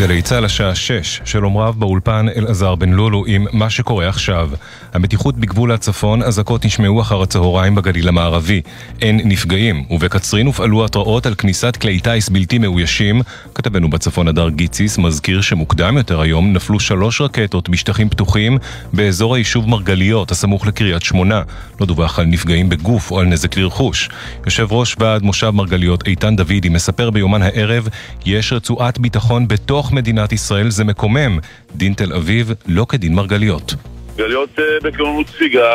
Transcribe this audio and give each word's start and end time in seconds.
גלי 0.00 0.22
צה"ל 0.22 0.44
השעה 0.44 0.74
6, 0.74 1.20
שלום 1.24 1.56
רב 1.56 1.74
באולפן 1.78 2.26
אלעזר 2.36 2.74
בן 2.74 2.90
לולו 2.90 3.24
עם 3.26 3.46
מה 3.52 3.70
שקורה 3.70 4.08
עכשיו. 4.08 4.50
המתיחות 4.94 5.36
בגבול 5.36 5.72
הצפון, 5.72 6.22
אזעקות 6.22 6.64
נשמעו 6.64 7.00
אחר 7.00 7.22
הצהריים 7.22 7.74
בגליל 7.74 8.08
המערבי. 8.08 8.60
אין 9.02 9.20
נפגעים, 9.24 9.84
ובקצרין 9.90 10.46
הופעלו 10.46 10.84
התראות 10.84 11.26
על 11.26 11.34
כניסת 11.34 11.76
כלי 11.76 12.00
טיס 12.00 12.28
בלתי 12.28 12.58
מאוישים. 12.58 13.22
כתבנו 13.54 13.90
בצפון 13.90 14.28
הדר 14.28 14.48
גיציס 14.48 14.98
מזכיר 14.98 15.40
שמוקדם 15.40 15.96
יותר 15.96 16.20
היום 16.20 16.52
נפלו 16.52 16.80
שלוש 16.80 17.20
רקטות 17.20 17.68
בשטחים 17.68 18.08
פתוחים 18.08 18.58
באזור 18.92 19.34
היישוב 19.34 19.68
מרגליות, 19.68 20.30
הסמוך 20.30 20.66
לקריית 20.66 21.02
שמונה. 21.02 21.42
לא 21.80 21.86
דווח 21.86 22.18
על 22.18 22.26
נפגעים 22.26 22.68
בגוף 22.68 23.10
או 23.10 23.20
על 23.20 23.26
נזק 23.26 23.56
לרכוש. 23.56 24.08
יושב 24.44 24.66
ראש 24.70 24.96
ועד 24.98 25.22
מושב 25.22 25.50
מרגליות 25.50 26.06
איתן 26.06 26.36
דוידי 26.36 26.68
מספר 26.68 27.10
ביומן 27.10 27.42
הערב, 27.42 27.88
יש 28.26 28.52
רצועת 28.52 28.98
ביטחון 28.98 29.48
בתוך 29.48 29.89
מדינת 29.92 30.32
ישראל 30.32 30.70
זה 30.70 30.84
מקומם. 30.84 31.38
דין 31.74 31.94
תל 31.94 32.12
אביב 32.12 32.52
לא 32.66 32.86
כדין 32.88 33.14
מרגליות. 33.14 33.74
מרגליות 34.18 34.58
אה, 34.58 34.64
בכוננות 34.82 35.26
ספיגה 35.26 35.68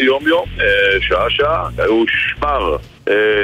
יום-יום, 0.00 0.46
אה, 0.60 0.64
שעה-שעה, 1.00 1.68
היו 1.78 2.04
שמר 2.08 2.76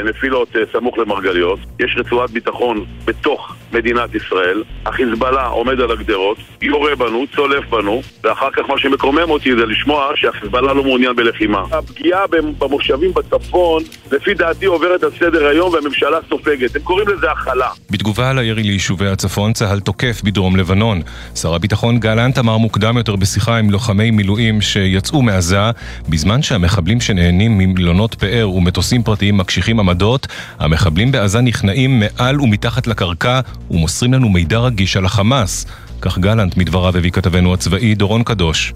נפילות 0.05 0.49
סמוך 0.73 0.99
למרגליות, 0.99 1.59
יש 1.81 1.97
רצועת 1.99 2.31
ביטחון 2.31 2.85
בתוך 3.05 3.55
מדינת 3.73 4.15
ישראל, 4.15 4.63
החיזבאללה 4.87 5.47
עומד 5.47 5.81
על 5.81 5.91
הגדרות, 5.91 6.39
יורה 6.63 6.97
בנו, 6.97 7.25
צולף 7.37 7.69
בנו, 7.71 8.03
ואחר 8.25 8.51
כך 8.51 8.71
מה 8.71 8.79
שמקומם 8.79 9.31
אותי 9.31 9.57
זה 9.57 9.67
לשמוע 9.67 10.11
שהחיזבאללה 10.15 10.73
לא 10.73 10.85
מעוניין 10.85 11.17
בלחימה. 11.17 11.63
הפגיעה 11.73 12.27
במושבים 12.59 13.13
בצפון, 13.15 13.83
לפי 14.13 14.35
דעתי 14.35 14.67
עוברת 14.67 15.03
על 15.03 15.11
סדר 15.19 15.47
היום 15.47 15.73
והממשלה 15.75 16.19
סופגת. 16.29 16.77
הם 16.77 16.83
קוראים 16.83 17.09
לזה 17.09 17.31
הכלה. 17.31 17.69
בתגובה 17.91 18.31
על 18.31 18.39
הירי 18.39 18.63
ליישובי 18.63 19.07
הצפון, 19.07 19.53
צה"ל 19.53 19.81
תוקף 19.81 20.21
בדרום 20.25 20.57
לבנון. 20.57 21.01
שר 21.35 21.55
הביטחון 21.55 21.99
גלנט 21.99 22.39
אמר 22.39 22.57
מוקדם 22.57 22.97
יותר 22.97 23.17
בשיחה 23.17 23.57
עם 23.57 23.71
לוחמי 23.71 24.11
מילואים 24.11 24.61
שיצאו 24.61 25.23
מעזה, 25.23 25.71
בזמן 26.09 26.43
שהמחבלים 26.43 27.01
שנהנים 27.01 27.59
ממלונות 27.59 28.15
פאר 28.15 28.51
ומטוסים 28.51 29.03
פרטיים 29.03 29.37
מקשיחים 29.49 29.81
עמדות, 29.81 30.27
המחבלים 30.59 31.13
בעזה 31.13 31.41
נכנעים 31.41 32.01
מעל 32.01 32.41
ומתחת 32.41 32.87
לקרקע 32.87 33.41
ומוסרים 33.71 34.13
לנו 34.13 34.29
מידע 34.29 34.59
רגיש 34.59 34.97
על 34.97 35.05
החמאס. 35.05 35.67
כך 36.01 36.19
גלנט 36.19 36.57
מדבריו 36.57 36.97
הביא 36.97 37.11
כתבנו 37.11 37.55
הצבאי 37.55 37.95
דורון 37.95 38.23
קדוש. 38.23 38.73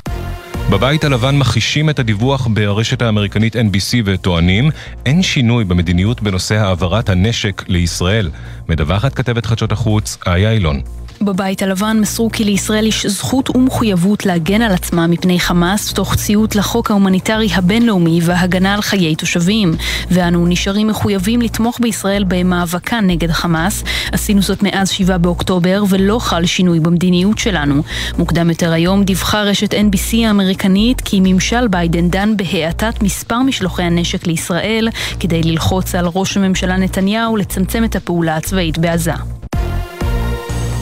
בבית 0.70 1.04
הלבן 1.04 1.38
מכחישים 1.38 1.90
את 1.90 1.98
הדיווח 1.98 2.48
ברשת 2.54 3.02
האמריקנית 3.02 3.56
NBC 3.56 4.02
וטוענים 4.04 4.70
אין 5.06 5.22
שינוי 5.22 5.64
במדיניות 5.64 6.22
בנושא 6.22 6.54
העברת 6.54 7.08
הנשק 7.08 7.62
לישראל. 7.68 8.30
מדווחת 8.68 9.14
כתבת 9.14 9.46
חדשות 9.46 9.72
החוץ, 9.72 10.18
איה 10.26 10.50
אילון. 10.50 10.80
בבית 11.24 11.62
הלבן 11.62 11.96
מסרו 12.00 12.30
כי 12.32 12.44
לישראל 12.44 12.86
יש 12.86 13.06
זכות 13.06 13.56
ומחויבות 13.56 14.26
להגן 14.26 14.62
על 14.62 14.72
עצמה 14.72 15.06
מפני 15.06 15.40
חמאס 15.40 15.92
תוך 15.92 16.14
ציות 16.14 16.56
לחוק 16.56 16.90
ההומניטרי 16.90 17.48
הבינלאומי 17.54 18.20
והגנה 18.22 18.74
על 18.74 18.82
חיי 18.82 19.14
תושבים. 19.14 19.74
ואנו 20.10 20.46
נשארים 20.46 20.86
מחויבים 20.86 21.42
לתמוך 21.42 21.78
בישראל 21.80 22.24
במאבקה 22.28 23.00
נגד 23.00 23.30
חמאס. 23.30 23.84
עשינו 24.12 24.42
זאת 24.42 24.62
מאז 24.62 24.90
7 24.90 25.18
באוקטובר 25.18 25.84
ולא 25.88 26.18
חל 26.18 26.46
שינוי 26.46 26.80
במדיניות 26.80 27.38
שלנו. 27.38 27.82
מוקדם 28.18 28.50
יותר 28.50 28.72
היום 28.72 29.04
דיווחה 29.04 29.42
רשת 29.42 29.74
NBC 29.74 30.16
האמריקנית 30.26 31.00
כי 31.00 31.20
ממשל 31.22 31.68
ביידן 31.68 32.08
דן 32.08 32.36
בהאטת 32.36 33.02
מספר 33.02 33.42
משלוחי 33.42 33.82
הנשק 33.82 34.26
לישראל 34.26 34.88
כדי 35.20 35.42
ללחוץ 35.42 35.94
על 35.94 36.06
ראש 36.14 36.36
הממשלה 36.36 36.76
נתניהו 36.76 37.36
לצמצם 37.36 37.84
את 37.84 37.96
הפעולה 37.96 38.36
הצבאית 38.36 38.78
בעזה. 38.78 39.41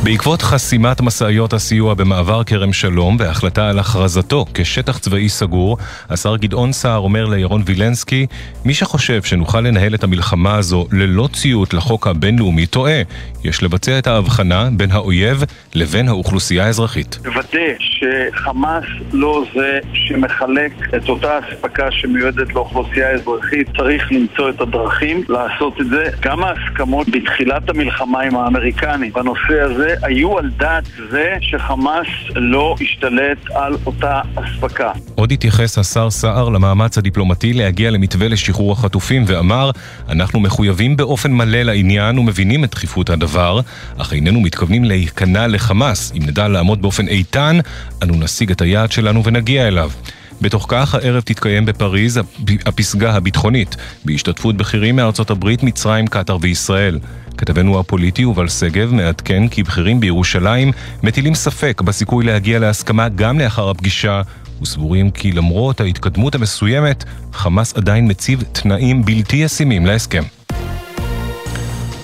בעקבות 0.05 0.43
חסימת 0.43 1.01
משאיות 1.01 1.53
הסיוע 1.53 1.95
במעבר 1.95 2.45
כרם 2.45 2.73
שלום 2.73 3.17
והחלטה 3.19 3.69
על 3.69 3.79
הכרזתו 3.79 4.45
כשטח 4.55 4.99
צבאי 4.99 5.29
סגור, 5.29 5.77
השר 6.11 6.37
גדעון 6.37 6.73
סער 6.73 6.99
אומר 6.99 7.25
לירון 7.25 7.63
וילנסקי, 7.67 8.27
מי 8.65 8.75
שחושב 8.75 9.23
שנוכל 9.23 9.61
לנהל 9.61 9.95
את 9.95 10.05
המלחמה 10.05 10.57
הזו 10.57 10.87
ללא 10.93 11.29
ציות 11.33 11.75
לחוק 11.75 12.07
הבינלאומי 12.07 12.67
טועה. 12.67 13.03
יש 13.45 13.63
לבצע 13.63 13.99
את 13.99 14.07
ההבחנה 14.07 14.69
בין 14.73 14.91
האויב 14.91 15.45
לבין 15.75 16.09
האוכלוסייה 16.09 16.67
האזרחית. 16.67 17.19
לוודא 17.25 17.59
שחמאס 17.79 18.85
לא 19.13 19.45
זה 19.55 19.79
שמחלק 19.93 20.73
את 20.97 21.09
אותה 21.09 21.39
אספקה 21.39 21.91
שמיועדת 21.91 22.55
לאוכלוסייה 22.55 23.09
האזרחית, 23.09 23.69
צריך 23.77 24.13
למצוא 24.13 24.51
את 24.51 24.61
הדרכים 24.61 25.23
לעשות 25.29 25.81
את 25.81 25.87
זה. 25.89 26.05
גם 26.21 26.45
ההסכמות 26.45 27.09
בתחילת 27.09 27.71
המלחמה 27.71 28.21
עם 28.21 28.37
האמריקנים 28.37 29.13
בנושא 29.13 29.61
הזה 29.61 29.90
היו 30.03 30.39
על 30.39 30.51
דעת 30.57 30.85
זה 31.11 31.35
שחמאס 31.41 32.07
לא 32.35 32.75
השתלט 32.81 33.39
על 33.55 33.77
אותה 33.87 34.21
אספקה. 34.35 34.93
עוד 35.15 35.33
התייחס 35.33 35.79
השר 35.79 36.11
סער 36.11 36.49
למאמץ 36.49 36.99
הדיפלומטי 36.99 37.53
להגיע 37.53 37.91
למתווה 37.91 38.29
לשחרור 38.29 38.73
החטופים 38.73 39.25
ואמר 39.27 39.71
אנחנו 40.09 40.41
מחויבים 40.41 40.97
באופן 40.97 41.33
מלא 41.33 41.63
לעניין 41.63 42.19
ומבינים 42.19 42.65
את 42.65 42.71
דחיפות 42.71 43.11
הדבר, 43.11 43.61
אך 43.99 44.13
איננו 44.13 44.41
מתכוונים 44.41 44.85
להיכנע 44.85 45.47
לחמאס. 45.47 46.13
אם 46.17 46.23
נדע 46.27 46.49
לעמוד 46.49 46.83
באופן 46.83 47.09
איתן, 47.09 47.59
אנו 48.03 48.15
נשיג 48.17 48.51
את 48.51 48.61
היעד 48.63 48.93
שלנו 48.93 49.25
ונגיע 49.25 49.69
אליו. 49.69 49.91
בתוך 50.41 50.67
כך 50.69 50.95
הערב 50.95 51.23
תתקיים 51.23 51.67
בפריז 51.67 52.21
הפסגה 52.67 53.13
הביטחונית, 53.13 53.77
בהשתתפות 54.05 54.57
בכירים 54.57 54.97
מארצות 54.97 55.31
הברית, 55.31 55.63
מצרים, 55.63 56.07
קטאר 56.07 56.37
וישראל. 56.41 56.99
כתבנו 57.41 57.81
הפוליטי 57.81 58.23
יובל 58.23 58.49
שגב 58.49 58.93
מעדכן 58.95 59.49
כי 59.49 59.63
בכירים 59.63 60.01
בירושלים 60.01 60.73
מטילים 61.03 61.35
ספק 61.35 61.83
בסיכוי 61.85 62.25
להגיע 62.25 62.59
להסכמה 62.59 63.09
גם 63.09 63.39
לאחר 63.39 63.71
הפגישה 63.71 64.23
וסבורים 64.63 65.11
כי 65.11 65.33
למרות 65.33 65.81
ההתקדמות 65.81 66.35
המסוימת, 66.35 67.05
חמאס 67.33 67.77
עדיין 67.77 68.11
מציב 68.11 68.43
תנאים 68.53 69.05
בלתי 69.05 69.37
ישימים 69.37 69.87
להסכם. 69.87 70.23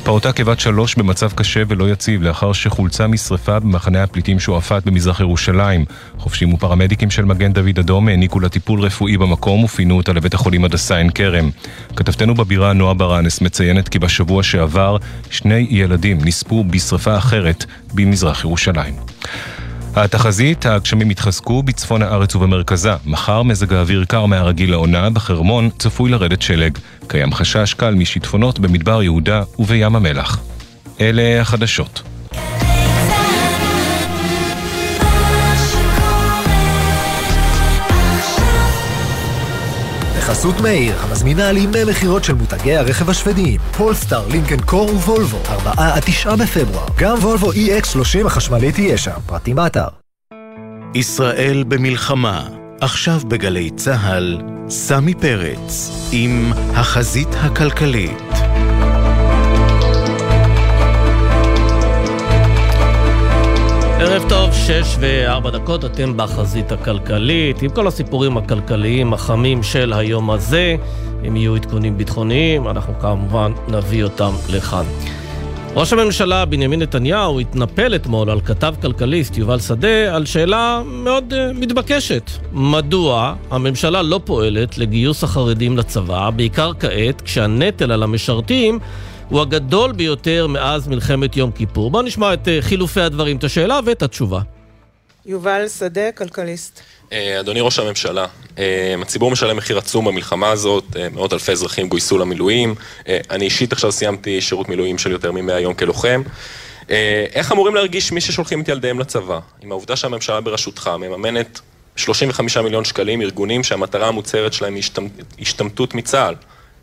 פעוטה 0.06 0.32
כבת 0.32 0.60
שלוש 0.60 0.94
במצב 0.94 1.32
קשה 1.32 1.62
ולא 1.68 1.90
יציב 1.90 2.22
לאחר 2.22 2.52
שחולצה 2.52 3.06
משרפה 3.06 3.60
במחנה 3.60 4.02
הפליטים 4.02 4.40
שועפאט 4.40 4.84
במזרח 4.84 5.20
ירושלים. 5.20 5.84
חופשים 6.18 6.54
ופרמדיקים 6.54 7.10
של 7.10 7.24
מגן 7.24 7.52
דוד 7.52 7.78
אדום 7.78 8.08
העניקו 8.08 8.40
לה 8.40 8.48
טיפול 8.48 8.80
רפואי 8.80 9.16
במקום 9.16 9.64
ופינו 9.64 9.96
אותה 9.96 10.12
לבית 10.12 10.34
החולים 10.34 10.64
הדסה 10.64 10.96
עין 10.96 11.10
כרם. 11.10 11.50
כתבתנו 11.96 12.34
בבירה 12.34 12.72
נועה 12.72 12.94
ברנס 12.94 13.40
מציינת 13.40 13.88
כי 13.88 13.98
בשבוע 13.98 14.42
שעבר 14.42 14.96
שני 15.30 15.66
ילדים 15.70 16.18
נספו 16.24 16.64
בשרפה 16.64 17.18
אחרת 17.18 17.64
במזרח 17.94 18.44
ירושלים. 18.44 18.94
התחזית, 20.04 20.66
הגשמים 20.66 21.10
יתחזקו 21.10 21.62
בצפון 21.62 22.02
הארץ 22.02 22.34
ובמרכזה. 22.36 22.92
מחר 23.06 23.42
מזג 23.42 23.72
האוויר 23.72 24.04
קר 24.04 24.26
מהרגיל 24.26 24.70
לעונה, 24.70 25.10
בחרמון 25.10 25.70
צפוי 25.78 26.10
לרדת 26.10 26.42
שלג. 26.42 26.78
קיים 27.06 27.32
חשש 27.32 27.74
קל 27.74 27.94
משיטפונות 27.94 28.58
במדבר 28.58 29.02
יהודה 29.02 29.42
ובים 29.58 29.96
המלח. 29.96 30.38
אלה 31.00 31.40
החדשות. 31.40 32.15
בחסות 40.26 40.60
מאיר, 40.60 40.96
המזמינה 41.00 41.48
על 41.48 41.56
ימי 41.56 41.84
מכירות 41.90 42.24
של 42.24 42.34
מותגי 42.34 42.76
הרכב 42.76 43.10
השוודיים, 43.10 43.60
פולסטאר, 43.76 44.28
לינקן 44.28 44.60
קור 44.60 44.90
ווולבו, 44.90 45.42
4 45.48 45.72
עד 45.76 46.02
9 46.06 46.36
בפברואר. 46.36 46.86
גם 46.98 47.18
וולבו 47.18 47.52
EX30 47.52 48.26
החשמלית 48.26 48.74
תהיה 48.74 48.98
שם, 48.98 49.20
פרטים 49.26 49.56
באתר. 49.56 49.88
ישראל 50.94 51.64
במלחמה, 51.68 52.48
עכשיו 52.80 53.20
בגלי 53.28 53.70
צה"ל, 53.70 54.38
סמי 54.68 55.14
פרץ, 55.14 55.90
עם 56.12 56.52
החזית 56.74 57.28
הכלכלית. 57.34 58.22
ערב 63.98 64.28
טוב, 64.28 64.52
שש 64.52 64.96
וארבע 65.00 65.50
דקות, 65.50 65.84
אתם 65.84 66.16
בחזית 66.16 66.72
הכלכלית, 66.72 67.62
עם 67.62 67.70
כל 67.70 67.86
הסיפורים 67.86 68.36
הכלכליים 68.36 69.12
החמים 69.12 69.62
של 69.62 69.92
היום 69.92 70.30
הזה. 70.30 70.76
אם 71.28 71.36
יהיו 71.36 71.54
עדכונים 71.54 71.98
ביטחוניים, 71.98 72.68
אנחנו 72.68 72.94
כמובן 73.00 73.52
נביא 73.68 74.04
אותם 74.04 74.30
לכאן. 74.48 74.84
ראש 75.74 75.92
הממשלה 75.92 76.44
בנימין 76.44 76.82
נתניהו 76.82 77.40
התנפל 77.40 77.94
אתמול 77.94 78.30
על 78.30 78.40
כתב 78.40 78.74
כלכליסט 78.82 79.38
יובל 79.38 79.60
שדה 79.60 80.14
על 80.16 80.26
שאלה 80.26 80.82
מאוד 80.86 81.32
uh, 81.32 81.58
מתבקשת. 81.58 82.30
מדוע 82.52 83.34
הממשלה 83.50 84.02
לא 84.02 84.20
פועלת 84.24 84.78
לגיוס 84.78 85.24
החרדים 85.24 85.78
לצבא, 85.78 86.30
בעיקר 86.30 86.72
כעת, 86.80 87.20
כשהנטל 87.20 87.92
על 87.92 88.02
המשרתים 88.02 88.78
הוא 89.28 89.40
הגדול 89.40 89.92
ביותר 89.92 90.46
מאז 90.46 90.88
מלחמת 90.88 91.36
יום 91.36 91.50
כיפור. 91.50 91.90
בואו 91.90 92.02
נשמע 92.02 92.34
את 92.34 92.48
uh, 92.48 92.50
חילופי 92.60 93.00
הדברים, 93.00 93.36
את 93.36 93.44
השאלה 93.44 93.80
ואת 93.84 94.02
התשובה. 94.02 94.40
יובל 95.26 95.68
שדה, 95.68 96.12
כלכליסט. 96.12 96.80
אה, 97.12 97.40
אדוני 97.40 97.60
ראש 97.60 97.78
הממשלה, 97.78 98.26
אה, 98.58 98.94
הציבור 99.02 99.30
משלם 99.30 99.56
מחיר 99.56 99.78
עצום 99.78 100.04
במלחמה 100.04 100.50
הזאת, 100.50 100.84
אה, 100.96 101.08
מאות 101.12 101.32
אלפי 101.32 101.52
אזרחים 101.52 101.88
גויסו 101.88 102.18
למילואים, 102.18 102.74
אני 103.30 103.44
אישית 103.44 103.72
עכשיו 103.72 103.92
סיימתי 103.92 104.40
שירות 104.40 104.68
מילואים 104.68 104.98
של 104.98 105.10
יותר 105.10 105.32
מ-100 105.32 105.52
יום 105.52 105.74
כלוחם. 105.74 106.22
אה, 106.90 107.24
איך 107.34 107.52
אמורים 107.52 107.74
להרגיש 107.74 108.12
מי 108.12 108.20
ששולחים 108.20 108.60
את 108.60 108.68
ילדיהם 108.68 108.98
לצבא? 108.98 109.38
עם 109.62 109.70
העובדה 109.70 109.96
שהממשלה 109.96 110.40
בראשותך 110.40 110.90
מממנת 110.98 111.60
35 111.96 112.56
מיליון 112.56 112.84
שקלים 112.84 113.22
ארגונים 113.22 113.64
שהמטרה 113.64 114.08
המוצהרת 114.08 114.52
שלהם 114.52 114.74
היא 114.74 114.82
השתמטות 115.40 115.94
מצה"ל. 115.94 116.34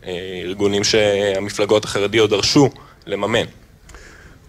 אה, 0.06 0.42
ארגונים 0.44 0.84
שהמפלגות 0.84 1.84
החרדיות 1.84 2.30
דרשו 2.30 2.70
לממן. 3.06 3.44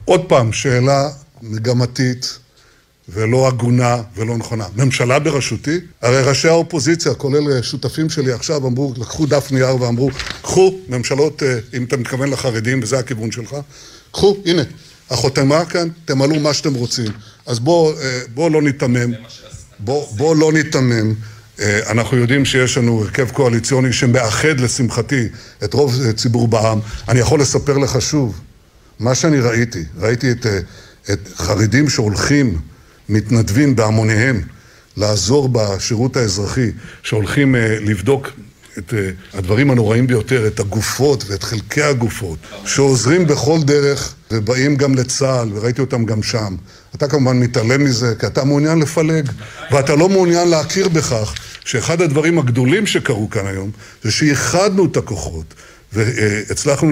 עוד 0.05 0.25
פעם, 0.25 0.53
שאלה 0.53 1.09
מגמתית 1.41 2.39
ולא 3.09 3.47
הגונה 3.47 4.01
ולא 4.15 4.37
נכונה. 4.37 4.65
ממשלה 4.75 5.19
בראשותי, 5.19 5.79
הרי 6.01 6.21
ראשי 6.21 6.47
האופוזיציה, 6.47 7.13
כולל 7.13 7.61
שותפים 7.61 8.09
שלי 8.09 8.31
עכשיו, 8.31 8.67
אמרו, 8.67 8.93
לקחו 8.97 9.25
דף 9.25 9.51
נייר 9.51 9.81
ואמרו, 9.81 10.09
קחו 10.41 10.75
ממשלות, 10.89 11.43
אה, 11.43 11.59
אם 11.73 11.83
אתה 11.83 11.97
מתכוון 11.97 12.29
לחרדים 12.29 12.79
וזה 12.83 12.99
הכיוון 12.99 13.31
שלך, 13.31 13.55
קחו, 14.11 14.37
הנה, 14.45 14.61
החותמה 15.09 15.65
כאן, 15.65 15.87
תמלאו 16.05 16.39
מה 16.39 16.53
שאתם 16.53 16.73
רוצים. 16.73 17.11
אז 17.45 17.59
בואו 17.59 17.93
אה, 17.99 18.21
בוא 18.33 18.51
לא 18.51 18.61
ניתמם, 18.61 19.13
בואו 19.79 20.07
בוא 20.07 20.35
לא 20.35 20.53
ניתמם. 20.53 21.13
אה, 21.59 21.91
אנחנו 21.91 22.17
יודעים 22.17 22.45
שיש 22.45 22.77
לנו 22.77 23.01
הרכב 23.01 23.29
קואליציוני 23.29 23.93
שמאחד 23.93 24.59
לשמחתי 24.59 25.27
את 25.63 25.73
רוב 25.73 26.11
ציבור 26.11 26.47
בעם. 26.47 26.79
אני 27.09 27.19
יכול 27.19 27.41
לספר 27.41 27.77
לך 27.77 28.01
שוב, 28.01 28.41
מה 28.99 29.15
שאני 29.15 29.39
ראיתי, 29.39 29.83
ראיתי 29.99 30.31
את, 30.31 30.45
את 31.11 31.29
חרדים 31.35 31.89
שהולכים 31.89 32.59
מתנדבים 33.09 33.75
בהמוניהם 33.75 34.41
לעזור 34.97 35.49
בשירות 35.51 36.17
האזרחי, 36.17 36.71
שהולכים 37.03 37.55
אה, 37.55 37.79
לבדוק 37.81 38.29
את 38.77 38.93
אה, 38.93 39.09
הדברים 39.33 39.71
הנוראים 39.71 40.07
ביותר, 40.07 40.47
את 40.47 40.59
הגופות 40.59 41.23
ואת 41.27 41.43
חלקי 41.43 41.81
הגופות, 41.81 42.39
שעוזרים 42.65 43.27
בכל 43.27 43.63
דרך 43.63 44.15
ובאים 44.31 44.75
גם 44.75 44.95
לצה"ל, 44.95 45.49
וראיתי 45.53 45.81
אותם 45.81 46.05
גם 46.05 46.23
שם. 46.23 46.55
אתה 46.95 47.07
כמובן 47.07 47.39
מתעלם 47.39 47.83
מזה, 47.83 48.13
כי 48.19 48.27
אתה 48.27 48.43
מעוניין 48.43 48.79
לפלג, 48.79 49.29
ואתה 49.71 49.95
לא 49.95 50.09
מעוניין 50.09 50.47
להכיר 50.47 50.89
בכך 50.89 51.33
שאחד 51.65 52.01
הדברים 52.01 52.39
הגדולים 52.39 52.85
שקרו 52.85 53.29
כאן 53.29 53.47
היום, 53.47 53.71
זה 54.03 54.11
שאיחדנו 54.11 54.85
את 54.85 54.97
הכוחות, 54.97 55.53
והצלחנו 55.93 56.91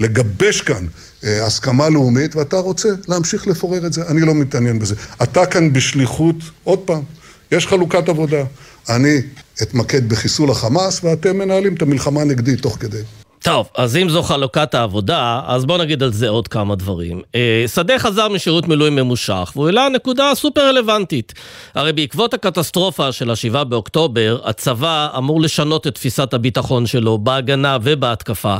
לגבש 0.00 0.60
כאן 0.60 0.86
אה, 1.24 1.46
הסכמה 1.46 1.88
לאומית, 1.88 2.36
ואתה 2.36 2.56
רוצה 2.56 2.88
להמשיך 3.08 3.46
לפורר 3.46 3.86
את 3.86 3.92
זה. 3.92 4.02
אני 4.06 4.20
לא 4.20 4.34
מתעניין 4.34 4.78
בזה. 4.78 4.94
אתה 5.22 5.46
כאן 5.46 5.72
בשליחות, 5.72 6.36
עוד 6.64 6.78
פעם, 6.78 7.02
יש 7.52 7.66
חלוקת 7.66 8.08
עבודה. 8.08 8.44
אני 8.88 9.20
אתמקד 9.62 10.08
בחיסול 10.08 10.50
החמאס, 10.50 11.04
ואתם 11.04 11.38
מנהלים 11.38 11.74
את 11.74 11.82
המלחמה 11.82 12.24
נגדי 12.24 12.56
תוך 12.56 12.76
כדי. 12.80 13.02
טוב, 13.44 13.68
אז 13.74 13.96
אם 13.96 14.08
זו 14.08 14.22
חלוקת 14.22 14.74
העבודה, 14.74 15.40
אז 15.46 15.64
בוא 15.64 15.78
נגיד 15.78 16.02
על 16.02 16.12
זה 16.12 16.28
עוד 16.28 16.48
כמה 16.48 16.74
דברים. 16.74 17.22
אה, 17.34 17.64
שדה 17.74 17.98
חזר 17.98 18.28
משירות 18.28 18.68
מילואים 18.68 18.96
ממושך, 18.96 19.52
והוא 19.56 19.66
העלה 19.66 19.88
נקודה 19.88 20.34
סופר 20.34 20.68
רלוונטית. 20.68 21.32
הרי 21.74 21.92
בעקבות 21.92 22.34
הקטסטרופה 22.34 23.12
של 23.12 23.30
ה-7 23.30 23.64
באוקטובר, 23.64 24.38
הצבא 24.44 25.08
אמור 25.18 25.40
לשנות 25.40 25.86
את 25.86 25.94
תפיסת 25.94 26.34
הביטחון 26.34 26.86
שלו 26.86 27.18
בהגנה 27.18 27.78
ובהתקפה. 27.82 28.56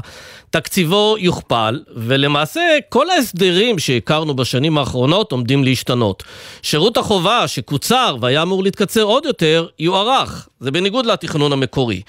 תקציבו 0.51 1.17
יוכפל, 1.19 1.83
ולמעשה 1.97 2.79
כל 2.89 3.11
ההסדרים 3.11 3.79
שהכרנו 3.79 4.37
בשנים 4.37 4.79
האחרונות 4.79 5.33
עומדים 5.33 5.65
להשתנות. 5.65 6.23
שירות 6.63 6.97
החובה 6.97 7.49
שקוצר 7.49 8.17
והיה 8.21 8.43
אמור 8.43 8.63
להתקצר 8.63 9.03
עוד 9.03 9.25
יותר, 9.25 9.67
יוארך. 9.79 10.49
זה 10.61 10.71
בניגוד 10.71 11.07
לתכנון 11.07 11.53
המקורי. 11.53 12.03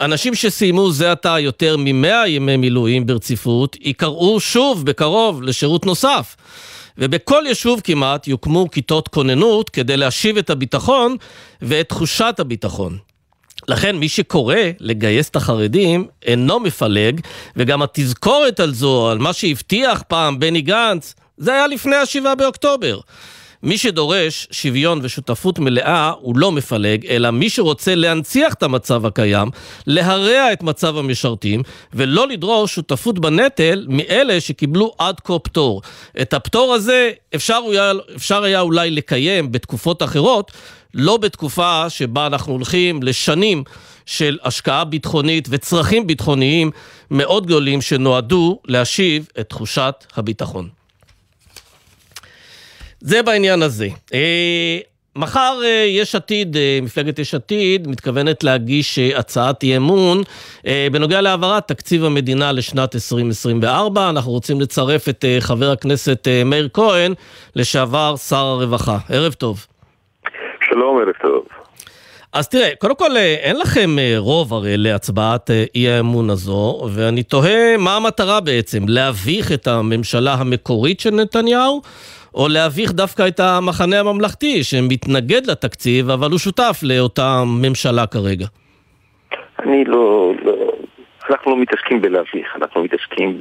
אנשים 0.00 0.34
שסיימו 0.34 0.90
זה 0.90 1.12
עתה 1.12 1.38
יותר 1.38 1.76
מ-100 1.76 2.26
ימי 2.26 2.56
מילואים 2.56 3.06
ברציפות, 3.06 3.76
ייקראו 3.80 4.40
שוב 4.40 4.86
בקרוב 4.86 5.42
לשירות 5.42 5.86
נוסף. 5.86 6.36
ובכל 6.98 7.44
יישוב 7.46 7.80
כמעט 7.84 8.28
יוקמו 8.28 8.70
כיתות 8.70 9.08
כוננות 9.08 9.70
כדי 9.70 9.96
להשיב 9.96 10.36
את 10.36 10.50
הביטחון 10.50 11.16
ואת 11.62 11.88
תחושת 11.88 12.34
הביטחון. 12.38 12.98
לכן 13.68 13.96
מי 13.96 14.08
שקורא 14.08 14.56
לגייס 14.80 15.28
את 15.28 15.36
החרדים 15.36 16.06
אינו 16.22 16.60
מפלג, 16.60 17.20
וגם 17.56 17.82
התזכורת 17.82 18.60
על 18.60 18.74
זו, 18.74 19.10
על 19.10 19.18
מה 19.18 19.32
שהבטיח 19.32 20.02
פעם 20.08 20.38
בני 20.38 20.60
גנץ, 20.60 21.14
זה 21.36 21.52
היה 21.54 21.66
לפני 21.66 21.96
השבעה 21.96 22.34
באוקטובר. 22.34 23.00
מי 23.62 23.78
שדורש 23.78 24.48
שוויון 24.50 25.00
ושותפות 25.02 25.58
מלאה 25.58 26.12
הוא 26.20 26.36
לא 26.36 26.52
מפלג, 26.52 27.06
אלא 27.06 27.30
מי 27.30 27.50
שרוצה 27.50 27.94
להנציח 27.94 28.54
את 28.54 28.62
המצב 28.62 29.06
הקיים, 29.06 29.50
להרע 29.86 30.52
את 30.52 30.62
מצב 30.62 30.96
המשרתים, 30.96 31.62
ולא 31.92 32.28
לדרוש 32.28 32.74
שותפות 32.74 33.18
בנטל 33.18 33.86
מאלה 33.88 34.40
שקיבלו 34.40 34.94
עד 34.98 35.20
כה 35.20 35.38
פטור. 35.38 35.82
את 36.20 36.34
הפטור 36.34 36.74
הזה 36.74 37.10
אפשר, 37.34 37.60
אפשר 38.16 38.42
היה 38.42 38.60
אולי 38.60 38.90
לקיים 38.90 39.52
בתקופות 39.52 40.02
אחרות, 40.02 40.52
לא 40.94 41.16
בתקופה 41.16 41.90
שבה 41.90 42.26
אנחנו 42.26 42.52
הולכים 42.52 43.02
לשנים 43.02 43.64
של 44.06 44.38
השקעה 44.44 44.84
ביטחונית 44.84 45.48
וצרכים 45.50 46.06
ביטחוניים 46.06 46.70
מאוד 47.10 47.46
גדולים 47.46 47.80
שנועדו 47.80 48.58
להשיב 48.64 49.28
את 49.40 49.48
תחושת 49.48 49.94
הביטחון. 50.16 50.77
זה 53.00 53.22
בעניין 53.22 53.62
הזה. 53.62 53.88
אה, 54.14 54.78
מחר 55.16 55.60
אה, 55.64 55.84
יש 55.88 56.14
עתיד, 56.14 56.56
אה, 56.56 56.78
מפלגת 56.82 57.18
יש 57.18 57.34
עתיד, 57.34 57.88
מתכוונת 57.88 58.44
להגיש 58.44 58.98
הצעת 58.98 59.62
אי 59.62 59.76
אמון 59.76 60.22
בנוגע 60.92 61.20
להעברת 61.20 61.68
תקציב 61.68 62.04
המדינה 62.04 62.52
לשנת 62.52 62.94
2024. 62.94 64.10
אנחנו 64.10 64.30
רוצים 64.32 64.60
לצרף 64.60 65.08
את 65.08 65.24
חבר 65.40 65.70
הכנסת 65.70 66.28
מאיר 66.44 66.68
כהן, 66.72 67.14
לשעבר 67.56 68.16
שר 68.16 68.36
הרווחה. 68.36 68.98
ערב 69.08 69.32
טוב. 69.32 69.66
שלום, 70.70 70.98
ערב 70.98 71.14
טוב. 71.22 71.44
אז 72.32 72.48
תראה, 72.48 72.70
קודם 72.78 72.96
כל 72.96 73.16
אין 73.16 73.58
לכם 73.58 73.96
רוב 74.16 74.54
הרי 74.54 74.76
להצבעת 74.76 75.50
אי 75.74 75.88
האמון 75.88 76.30
הזו, 76.30 76.88
ואני 76.94 77.22
תוהה 77.22 77.76
מה 77.76 77.96
המטרה 77.96 78.40
בעצם, 78.40 78.84
להביך 78.88 79.52
את 79.52 79.66
הממשלה 79.66 80.34
המקורית 80.34 81.00
של 81.00 81.10
נתניהו, 81.10 81.82
או 82.38 82.48
להביך 82.48 82.92
דווקא 82.92 83.28
את 83.28 83.40
המחנה 83.40 84.00
הממלכתי 84.00 84.64
שמתנגד 84.64 85.46
לתקציב, 85.46 86.10
אבל 86.10 86.30
הוא 86.30 86.38
שותף 86.38 86.80
לאותה 86.82 87.42
ממשלה 87.46 88.06
כרגע? 88.06 88.46
אני 89.58 89.84
לא, 89.84 90.32
לא... 90.44 90.72
אנחנו 91.30 91.50
לא 91.50 91.56
מתעסקים 91.56 92.02
בלהביך, 92.02 92.56
אנחנו 92.56 92.84
מתעסקים 92.84 93.40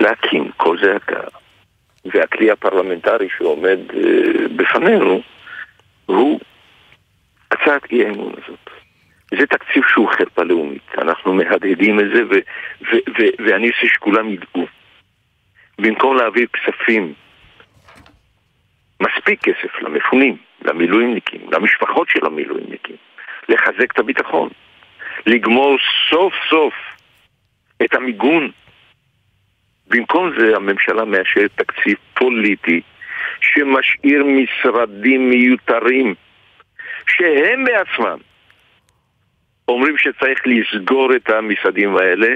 בלהקים 0.00 0.50
כל 0.56 0.76
זעקה. 0.82 1.20
והכלי 2.04 2.50
הפרלמנטרי 2.50 3.28
שעומד 3.38 3.78
אה, 3.94 4.48
בפנינו 4.56 5.20
הוא 6.06 6.40
הצעת 7.50 7.92
אי 7.92 8.04
האמון 8.06 8.32
הזאת. 8.32 8.70
זה 9.40 9.46
תקציב 9.46 9.82
שהוא 9.92 10.08
חרפה 10.08 10.42
לאומית, 10.42 10.88
אנחנו 10.98 11.34
מהדהדים 11.34 12.00
את 12.00 12.04
זה 12.14 12.22
ו- 12.24 12.44
ו- 12.82 13.10
ו- 13.18 13.44
ואני 13.46 13.66
רוצה 13.66 13.86
שכולם 13.94 14.30
ידעו. 14.30 14.66
במקום 15.78 16.16
להעביר 16.16 16.46
כספים 16.52 17.14
מספיק 19.00 19.42
כסף 19.42 19.82
למפונים, 19.82 20.36
למילואימניקים, 20.62 21.40
למשפחות 21.52 22.08
של 22.08 22.26
המילואימניקים, 22.26 22.96
לחזק 23.48 23.92
את 23.92 23.98
הביטחון, 23.98 24.48
לגמור 25.26 25.76
סוף 26.10 26.34
סוף 26.50 26.74
את 27.84 27.94
המיגון. 27.94 28.50
במקום 29.86 30.30
זה 30.38 30.56
הממשלה 30.56 31.04
מאשרת 31.04 31.50
תקציב 31.54 31.96
פוליטי 32.14 32.80
שמשאיר 33.40 34.24
משרדים 34.24 35.30
מיותרים 35.30 36.14
שהם 37.08 37.64
בעצמם 37.64 38.18
אומרים 39.68 39.98
שצריך 39.98 40.40
לסגור 40.46 41.16
את 41.16 41.30
המשרדים 41.30 41.96
האלה 41.96 42.28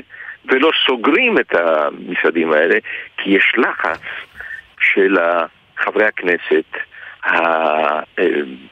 ולא 0.44 0.71
סוגרים 0.87 1.38
את 1.38 1.54
המשרדים 1.54 2.52
האלה 2.52 2.78
כי 3.16 3.30
יש 3.30 3.52
לחץ 3.56 4.00
של 4.80 5.16
חברי 5.85 6.07
הכנסת 6.07 6.64
אה, 7.26 8.00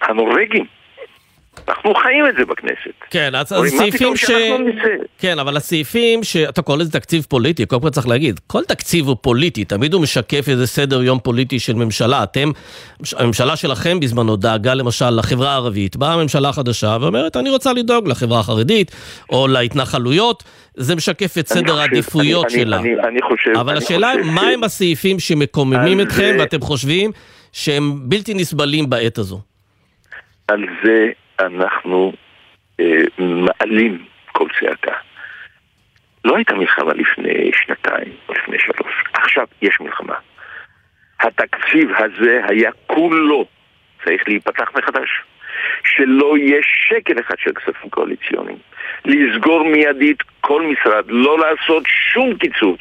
הנורבגים. 0.02 0.81
אנחנו 1.68 1.94
חיים 1.94 2.26
את 2.26 2.35
זה 2.38 2.44
בכנסת. 2.44 2.90
כן, 3.11 3.35
אז 3.35 3.52
הסעיפים 3.52 4.16
ש... 4.16 4.30
כן, 5.18 5.38
אבל 5.38 5.56
הסעיפים 5.56 6.23
שאתה 6.23 6.62
קורא 6.62 6.76
לזה 6.76 6.92
תקציב 6.92 7.26
פוליטי, 7.28 7.66
קודם 7.66 7.82
כל 7.82 7.90
צריך 7.90 8.09
להגיד, 8.09 8.40
כל 8.47 8.64
תקציב 8.64 9.09
הוא 9.09 9.16
פוליטי, 9.21 9.64
תמיד 9.64 9.94
הוא 9.94 10.02
משקף 10.02 10.49
איזה 10.49 10.66
סדר 10.66 11.02
יום 11.02 11.18
פוליטי 11.18 11.59
של 11.59 11.75
ממשלה. 11.75 12.23
אתם, 12.23 12.50
הממשלה 13.16 13.56
שלכם 13.56 14.00
בזמנו 14.00 14.37
דאגה 14.37 14.75
למשל 14.75 15.11
לחברה 15.11 15.50
הערבית, 15.50 15.97
באה 15.97 16.14
הממשלה 16.14 16.49
החדשה 16.49 16.97
ואומרת, 17.00 17.37
אני 17.37 17.50
רוצה 17.50 17.73
לדאוג 17.73 18.09
לחברה 18.09 18.40
החרדית 18.40 18.90
או 19.32 19.49
להתנחלויות, 19.49 20.44
זה 20.75 20.97
משקף 20.97 21.38
את 21.38 21.49
סדר 21.49 21.80
העדיפויות 21.80 22.50
שלה. 22.50 22.78
אני, 22.78 22.94
אני, 22.94 23.09
אני 23.09 23.23
חושב... 23.23 23.50
אבל 23.61 23.76
השאלה 23.76 24.11
היא, 24.11 24.25
מה 24.25 24.42
הם 24.42 24.64
הסעיפים 24.64 25.18
שמקוממים 25.18 26.00
אתכם 26.00 26.37
ואתם 26.38 26.61
חושבים 26.61 27.11
שהם 27.52 27.99
בלתי 28.02 28.35
נסבלים 28.35 28.90
בעת 28.90 29.18
הזו? 29.18 29.40
על 30.49 30.64
זה 30.85 31.09
אנחנו 31.46 32.12
אה, 32.80 33.02
מעלים 33.18 34.04
כל 34.32 34.49
צעקה. 34.61 34.96
לא 36.25 36.37
הייתה 36.37 36.54
מלחמה 36.54 36.92
לפני 36.92 37.50
שנתיים 37.54 38.12
לפני 38.28 38.58
שלוש, 38.58 39.04
עכשיו 39.12 39.46
יש 39.62 39.80
מלחמה. 39.80 40.14
התקציב 41.20 41.90
הזה 41.99 42.40
היה 42.49 42.70
כולו 42.87 43.46
צריך 44.04 44.28
להיפתח 44.28 44.70
מחדש. 44.75 45.08
שלא 45.84 46.38
יהיה 46.38 46.61
שקל 46.62 47.20
אחד 47.20 47.34
של 47.38 47.52
כספים 47.52 47.90
קואליציוניים. 47.90 48.58
לסגור 49.04 49.64
מיידית 49.64 50.22
כל 50.40 50.62
משרד, 50.62 51.04
לא 51.08 51.38
לעשות 51.38 51.84
שום 51.87 52.34
קיצוץ, 52.38 52.80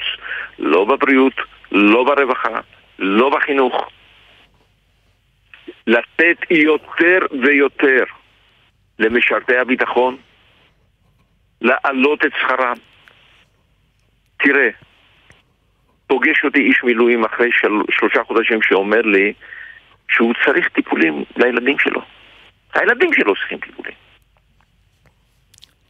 לא 0.59 0.85
בבריאות, 0.85 1.33
לא 1.71 2.03
ברווחה, 2.03 2.59
לא 2.99 3.29
בחינוך. 3.29 3.89
לתת 5.87 6.37
יותר 6.49 7.19
ויותר 7.43 8.03
למשרתי 9.01 9.57
הביטחון, 9.57 10.17
להעלות 11.61 12.25
את 12.25 12.31
שכרם. 12.41 12.75
תראה, 14.37 14.69
פוגש 16.07 16.43
אותי 16.43 16.59
איש 16.59 16.83
מילואים 16.83 17.25
אחרי 17.25 17.49
של... 17.51 17.71
שלושה 17.91 18.23
חודשים 18.23 18.61
שאומר 18.61 19.01
לי 19.01 19.33
שהוא 20.09 20.33
צריך 20.45 20.69
טיפולים 20.69 21.23
לילדים 21.37 21.79
שלו. 21.79 22.01
הילדים 22.73 23.13
שלו 23.13 23.35
צריכים 23.35 23.57
טיפולים. 23.57 23.93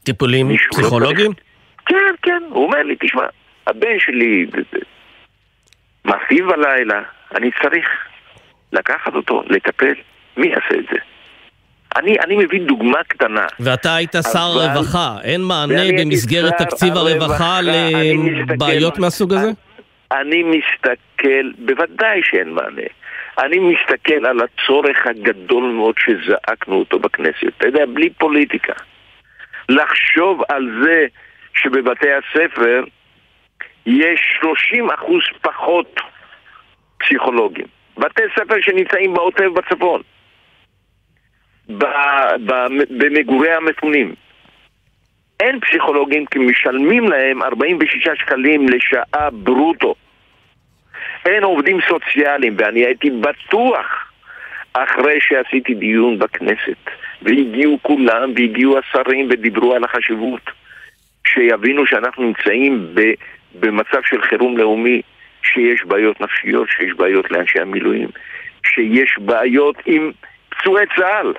טיפולים 0.04 0.50
לא 0.50 0.56
פסיכולוגיים? 0.72 1.32
כן, 1.86 2.14
כן, 2.22 2.44
הוא 2.50 2.66
אומר 2.66 2.84
לי, 2.84 2.96
תשמע, 3.00 3.26
הבן 3.68 4.00
שלי 4.00 4.46
מרחיב 6.06 6.46
בלילה, 6.46 7.02
אני 7.36 7.50
צריך 7.62 7.88
לקחת 8.74 9.14
אותו, 9.16 9.44
לטפל, 9.48 9.94
מי 10.38 10.48
יעשה 10.48 10.76
את 10.80 10.86
זה? 10.92 10.98
אני, 11.98 12.16
אני 12.26 12.36
מביא 12.36 12.62
דוגמה 12.62 13.04
קטנה. 13.08 13.46
ואתה 13.60 13.96
היית 13.96 14.12
שר 14.34 14.40
אבל- 14.56 14.78
רווחה, 14.78 15.16
אין 15.24 15.42
מענה 15.42 15.82
במסגרת 16.00 16.54
תקציב 16.58 16.94
הרווחה 16.94 17.60
אני 17.60 18.14
מסתכל- 18.14 18.54
לבעיות 18.54 19.00
מהסוג 19.00 19.34
הזה? 19.34 19.50
אני 20.12 20.44
מסתכל, 20.44 21.52
בוודאי 21.58 22.22
שאין 22.24 22.50
מענה. 22.50 22.82
אני 23.40 23.58
מסתכל 23.60 24.26
על 24.26 24.40
הצורך 24.40 24.98
הגדול 25.06 25.64
מאוד 25.64 25.96
שזעקנו 26.00 26.76
אותו 26.76 27.00
בכנסת. 27.00 27.44
אתה 27.58 27.68
יודע, 27.68 27.84
בלי 27.94 28.10
פוליטיקה. 28.10 28.74
לחשוב 29.70 30.42
על 30.50 30.70
זה 30.84 31.06
שבבתי 31.54 32.08
הספר 32.14 32.84
יש 33.86 34.20
30 34.42 34.90
אחוז 34.92 35.22
פחות 35.42 36.00
פסיכולוגים. 37.00 37.66
בתי 37.98 38.22
ספר 38.36 38.56
שנמצאים 38.62 39.14
בעוטף 39.14 39.46
בצפון. 39.56 40.02
במגורי 42.90 43.52
המפונים. 43.52 44.16
אין 45.40 45.60
פסיכולוגים 45.60 46.26
כי 46.26 46.40
משלמים 46.40 47.10
להם 47.10 47.44
46 47.44 48.08
שקלים 48.16 48.70
לשעה 48.70 49.30
ברוטו. 49.30 49.96
אין 51.26 51.44
עובדים 51.44 51.80
סוציאליים, 51.90 52.56
ואני 52.58 52.86
הייתי 52.86 53.10
בטוח 53.10 54.12
אחרי 54.74 55.20
שעשיתי 55.20 55.74
דיון 55.74 56.20
בכנסת, 56.20 56.82
והגיעו 57.22 57.80
כולם, 57.82 58.32
והגיעו 58.36 58.78
השרים 58.78 59.28
ודיברו 59.32 59.74
על 59.74 59.84
החשיבות, 59.84 60.42
שיבינו 61.28 61.86
שאנחנו 61.86 62.24
נמצאים 62.24 62.88
ב, 62.94 63.02
במצב 63.60 64.02
של 64.06 64.22
חירום 64.22 64.58
לאומי, 64.58 65.02
שיש 65.44 65.84
בעיות 65.86 66.22
נפשיות, 66.22 66.70
שיש 66.70 66.94
בעיות 66.94 67.32
לאנשי 67.32 67.60
המילואים, 67.60 68.08
שיש 68.66 69.16
בעיות 69.20 69.76
עם 69.86 70.12
פצועי 70.50 70.86
צה"ל. 70.96 71.34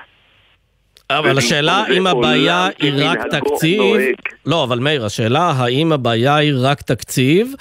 אבל 1.19 1.38
השאלה 1.38 1.85
אם 1.97 2.07
הבעיה 2.07 2.69
היא 2.81 2.92
רק 2.97 3.19
תקציב... 3.31 3.97
לא, 4.47 4.64
אבל 4.64 4.78
מאיר, 4.78 5.04
השאלה 5.04 5.52
האם 5.57 5.92
הבעיה 5.92 6.37
היא 6.37 6.52
רק 6.62 6.83
תקציב, 6.83 7.52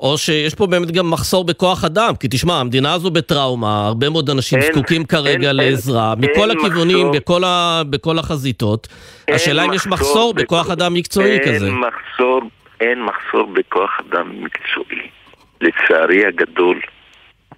או 0.00 0.18
שיש 0.18 0.54
פה 0.54 0.66
באמת 0.66 0.90
גם 0.90 1.10
מחסור 1.10 1.44
בכוח 1.44 1.84
אדם. 1.84 2.12
כי 2.20 2.28
תשמע, 2.30 2.54
המדינה 2.60 2.92
הזו 2.94 3.10
בטראומה, 3.10 3.86
הרבה 3.86 4.10
מאוד 4.10 4.30
אנשים 4.30 4.58
אין- 4.58 4.72
זקוקים 4.72 5.04
כרגע 5.04 5.48
אין- 5.48 5.56
לעזרה, 5.56 6.14
אין 6.22 6.30
מכל 6.30 6.50
הכיוונים, 6.50 6.96
מחסור. 7.06 7.12
בכל 7.16 7.44
ה- 7.44 7.82
בכל 7.90 8.18
החזיתות. 8.18 8.88
אין 9.28 9.34
השאלה 9.36 9.64
אם 9.64 9.72
יש 9.72 9.86
מחסור 9.86 10.34
בכ- 10.34 10.42
בכוח 10.42 10.70
אדם 10.70 10.94
מקצועי 10.94 11.30
אין 11.38 11.54
כזה. 11.54 11.70
מחסור, 11.72 12.40
אין 12.80 12.98
מחסור 13.04 13.46
בכוח 13.54 13.90
אדם 14.10 14.30
מקצועי. 14.44 15.08
לצערי 15.60 16.26
הגדול, 16.26 16.80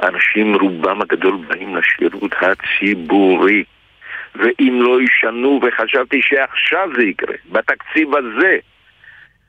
אנשים 0.02 0.54
רובם 0.60 1.02
הגדול 1.02 1.38
באים 1.48 1.76
לשירות 1.76 2.32
הציבורי. 2.40 3.64
ואם 4.38 4.78
לא 4.82 4.98
ישנו, 5.02 5.60
וחשבתי 5.62 6.20
שעכשיו 6.22 6.88
זה 6.96 7.02
יקרה, 7.02 7.34
בתקציב 7.52 8.08
הזה, 8.14 8.56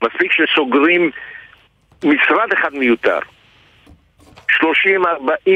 מספיק 0.03 0.31
שסוגרים 0.31 1.11
משרד 2.03 2.53
אחד 2.53 2.73
מיותר. 2.73 3.19
30-40 4.51 4.63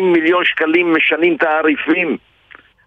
מיליון 0.02 0.46
שקלים 0.46 0.94
משנים 0.94 1.38
תעריפים. 1.38 2.18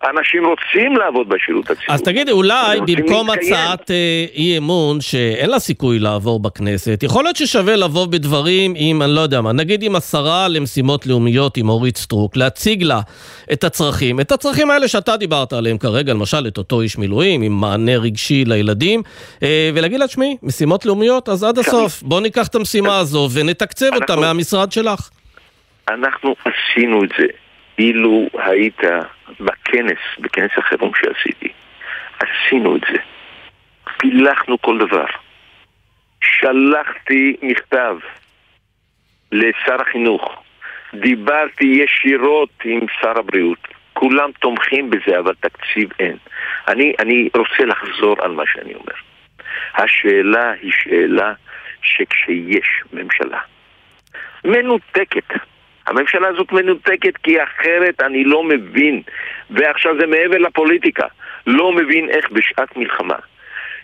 אנשים 0.04 0.42
רוצים 0.46 0.96
לעבוד 0.96 1.28
בשירות 1.28 1.64
הציבורי. 1.70 1.94
אז 1.94 2.02
תגידי, 2.02 2.30
אולי 2.32 2.80
במקום 2.80 3.28
להתקיים. 3.30 3.54
הצעת 3.54 3.90
אה, 3.90 4.24
אי 4.34 4.58
אמון 4.58 5.00
שאין 5.00 5.50
לה 5.50 5.58
סיכוי 5.58 5.98
לעבור 5.98 6.40
בכנסת, 6.40 7.02
יכול 7.02 7.24
להיות 7.24 7.36
ששווה 7.36 7.76
לבוא 7.76 8.06
בדברים 8.06 8.72
עם, 8.76 9.02
אני 9.02 9.14
לא 9.14 9.20
יודע 9.20 9.40
מה, 9.40 9.52
נגיד 9.52 9.82
עם 9.82 9.96
השרה 9.96 10.48
למשימות 10.48 11.06
לאומיות, 11.06 11.56
עם 11.56 11.68
אורית 11.68 11.96
סטרוק, 11.96 12.36
להציג 12.36 12.82
לה 12.82 13.00
את 13.52 13.64
הצרכים, 13.64 14.20
את 14.20 14.32
הצרכים 14.32 14.70
האלה 14.70 14.88
שאתה 14.88 15.16
דיברת 15.16 15.52
עליהם 15.52 15.78
כרגע, 15.78 16.12
למשל 16.12 16.46
את 16.48 16.58
אותו 16.58 16.80
איש 16.80 16.98
מילואים 16.98 17.42
עם 17.42 17.52
מענה 17.52 17.96
רגשי 17.96 18.44
לילדים, 18.44 19.02
אה, 19.42 19.70
ולהגיד 19.74 20.00
לה, 20.00 20.06
תשמעי, 20.06 20.36
משימות 20.42 20.86
לאומיות, 20.86 21.28
אז 21.28 21.44
עד 21.44 21.58
הסוף, 21.58 22.02
בוא 22.02 22.20
ניקח 22.20 22.46
את 22.46 22.54
המשימה 22.54 22.98
הזו 22.98 23.28
ונתקצב 23.32 23.86
אותה 23.94 24.04
אנחנו- 24.12 24.20
מהמשרד 24.20 24.72
שלך. 24.72 25.10
אנחנו 25.90 26.34
עשינו 26.44 27.04
את 27.04 27.08
זה. 27.18 27.24
אילו 27.78 28.26
היית 28.34 28.78
בכנס, 29.40 29.98
בכנס 30.18 30.50
החירום 30.56 30.92
שעשיתי, 30.94 31.48
עשינו 32.18 32.76
את 32.76 32.80
זה. 32.92 32.98
פילחנו 33.98 34.58
כל 34.62 34.78
דבר. 34.78 35.06
שלחתי 36.20 37.36
מכתב 37.42 37.96
לשר 39.32 39.80
החינוך. 39.80 40.42
דיברתי 40.94 41.64
ישירות 41.64 42.50
עם 42.64 42.80
שר 43.00 43.18
הבריאות. 43.18 43.68
כולם 43.92 44.30
תומכים 44.40 44.90
בזה, 44.90 45.18
אבל 45.18 45.34
תקציב 45.40 45.90
אין. 45.98 46.16
אני, 46.68 46.92
אני 46.98 47.28
רוצה 47.36 47.64
לחזור 47.64 48.16
על 48.22 48.30
מה 48.30 48.42
שאני 48.46 48.74
אומר. 48.74 48.94
השאלה 49.74 50.50
היא 50.50 50.72
שאלה 50.72 51.32
שכשיש 51.82 52.82
ממשלה 52.92 53.40
מנותקת, 54.44 55.34
הממשלה 55.86 56.28
הזאת 56.28 56.52
מנותקת 56.52 57.16
כי 57.16 57.42
אחרת 57.42 58.00
אני 58.00 58.24
לא 58.24 58.42
מבין, 58.44 59.02
ועכשיו 59.50 59.94
זה 60.00 60.06
מעבר 60.06 60.38
לפוליטיקה, 60.38 61.06
לא 61.46 61.72
מבין 61.72 62.08
איך 62.08 62.30
בשעת 62.30 62.76
מלחמה, 62.76 63.16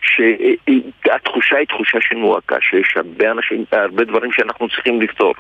שהתחושה 0.02 1.56
היא 1.56 1.66
תחושה 1.66 1.98
של 2.00 2.16
מועקה, 2.16 2.56
שיש 2.60 2.96
הרבה 2.96 3.30
אנשים, 3.30 3.64
הרבה 3.72 4.04
דברים 4.04 4.32
שאנחנו 4.32 4.68
צריכים 4.68 5.00
לפתור, 5.00 5.34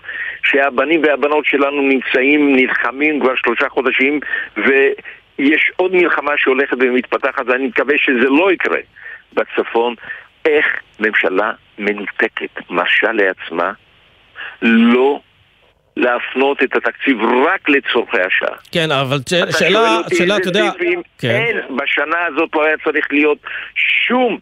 שהבנים 0.44 1.02
והבנות 1.02 1.44
שלנו 1.44 1.82
נמצאים, 1.82 2.56
נלחמים 2.56 3.20
כבר 3.20 3.34
שלושה 3.36 3.68
חודשים, 3.68 4.20
ויש 4.56 5.70
עוד 5.76 5.94
מלחמה 5.94 6.32
שהולכת 6.36 6.76
ומתפתחת, 6.80 7.42
ואני 7.46 7.66
מקווה 7.66 7.94
שזה 7.98 8.28
לא 8.28 8.52
יקרה 8.52 8.78
בצפון. 9.32 9.94
איך 10.44 10.66
ממשלה 11.00 11.52
מנותקת 11.78 12.70
מרשה 12.70 13.12
לעצמה 13.12 13.72
לא 14.62 15.20
להפנות 15.96 16.62
את 16.62 16.76
התקציב 16.76 17.16
רק 17.46 17.68
לצורכי 17.68 18.16
השעה. 18.20 18.56
כן, 18.72 18.90
אבל 18.90 19.18
ש- 19.28 19.58
שאלה, 19.58 19.98
שאלה, 20.14 20.36
אתה 20.36 20.48
יודע... 20.48 20.70
כן. 21.18 21.28
אין, 21.30 21.56
בשנה 21.76 22.26
הזאת 22.28 22.50
לא 22.54 22.64
היה 22.64 22.76
צריך 22.84 23.06
להיות 23.10 23.38
שום 24.06 24.38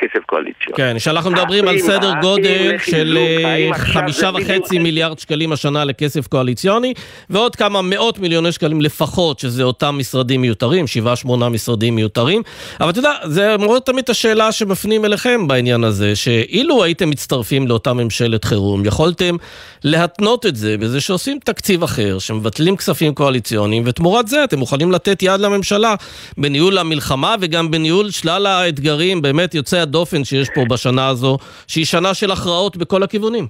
כסף 0.00 0.24
קואליציוני. 0.26 0.76
כן, 0.76 0.98
שאנחנו 0.98 1.30
מדברים 1.30 1.68
על 1.68 1.78
סדר 1.78 2.12
גודל 2.20 2.76
של 2.86 3.18
אה, 3.18 3.68
חמישה 3.74 4.30
וחצי 4.34 4.78
מיליארד 4.78 5.18
שקלים 5.18 5.52
השנה 5.52 5.84
לכסף 5.84 6.26
קואליציוני, 6.26 6.94
ועוד 7.30 7.56
כמה 7.56 7.82
מאות 7.82 8.18
מיליוני 8.18 8.52
שקלים 8.52 8.80
לפחות, 8.80 9.38
שזה 9.38 9.62
אותם 9.62 9.96
משרדים 9.98 10.40
מיותרים, 10.40 10.86
שבעה 10.86 11.16
שמונה 11.16 11.48
משרדים 11.48 11.94
מיותרים. 11.94 12.42
אבל 12.80 12.90
אתה 12.90 12.98
יודע, 12.98 13.12
זה 13.24 13.56
מאוד 13.56 13.82
תמיד 13.82 14.04
השאלה 14.10 14.52
שמפנים 14.52 15.04
אליכם 15.04 15.48
בעניין 15.48 15.84
הזה, 15.84 16.16
שאילו 16.16 16.84
הייתם 16.84 17.10
מצטרפים 17.10 17.68
לאותה 17.68 17.92
ממשלת 17.92 18.44
חירום, 18.44 18.86
יכולתם 18.86 19.36
להתנות 19.84 20.46
את 20.46 20.56
זה 20.56 20.76
בזה 20.78 21.00
שעושים 21.00 21.38
תקציב 21.44 21.82
אחר, 21.82 22.18
שמבטלים 22.18 22.76
כספים 22.76 23.14
קואליציוניים, 23.14 23.82
ותמורת 23.86 24.28
זה 24.28 24.44
אתם 24.44 24.58
מוכנים 24.58 24.92
לתת 24.92 25.22
יד 25.22 25.40
לממשלה 25.40 25.94
בניהול 26.38 26.78
המלחמה 26.78 27.34
וגם 27.40 27.70
בניהול 27.70 28.10
שלל 28.10 28.46
האתגרים 28.46 29.22
באמת 29.22 29.54
יוצאי 29.54 29.80
הדופן 29.90 30.24
שיש 30.24 30.48
פה 30.54 30.60
בשנה 30.70 31.08
הזו, 31.08 31.36
שהיא 31.68 31.84
שנה 31.84 32.14
של 32.14 32.30
הכרעות 32.30 32.76
בכל 32.76 33.02
הכיוונים. 33.02 33.46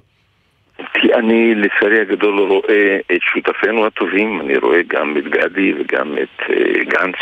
כי 0.93 1.13
אני 1.13 1.55
לצערי 1.55 2.01
הגדול 2.01 2.39
רואה 2.39 2.97
את 3.11 3.21
שותפינו 3.21 3.85
הטובים, 3.85 4.41
אני 4.41 4.57
רואה 4.57 4.81
גם 4.87 5.17
את 5.17 5.23
גדי 5.23 5.73
וגם 5.73 6.17
את 6.23 6.39
uh, 6.39 6.53
גנץ. 6.83 7.15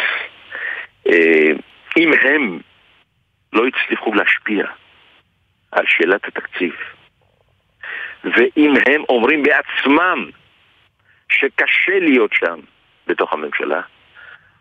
Uh, 1.08 1.12
אם 1.98 2.12
הם 2.22 2.60
לא 3.54 3.64
הצליחו 3.68 4.14
להשפיע 4.14 4.66
על 5.72 5.86
שאלת 5.88 6.28
התקציב, 6.28 6.74
ואם 8.24 8.74
הם 8.86 9.02
אומרים 9.10 9.44
בעצמם 9.44 10.30
שקשה 11.32 12.00
להיות 12.00 12.34
שם 12.34 12.60
בתוך 13.08 13.34
הממשלה, 13.34 13.82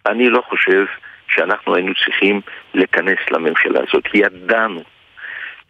אני 0.07 0.31
לא 0.31 0.43
חושב 0.49 0.85
שאנחנו 1.31 1.75
היינו 1.75 1.93
צריכים 2.05 2.41
להיכנס 2.75 3.19
לממשלה 3.31 3.81
הזאת. 3.89 4.05
ידענו 4.15 4.83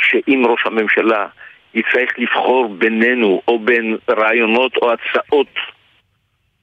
שאם 0.02 0.42
ראש 0.46 0.66
הממשלה 0.66 1.26
יצטרך 1.74 2.18
לבחור 2.18 2.68
בינינו 2.68 3.42
או 3.48 3.58
בין 3.58 3.96
רעיונות 4.10 4.76
או 4.76 4.92
הצעות 4.92 5.54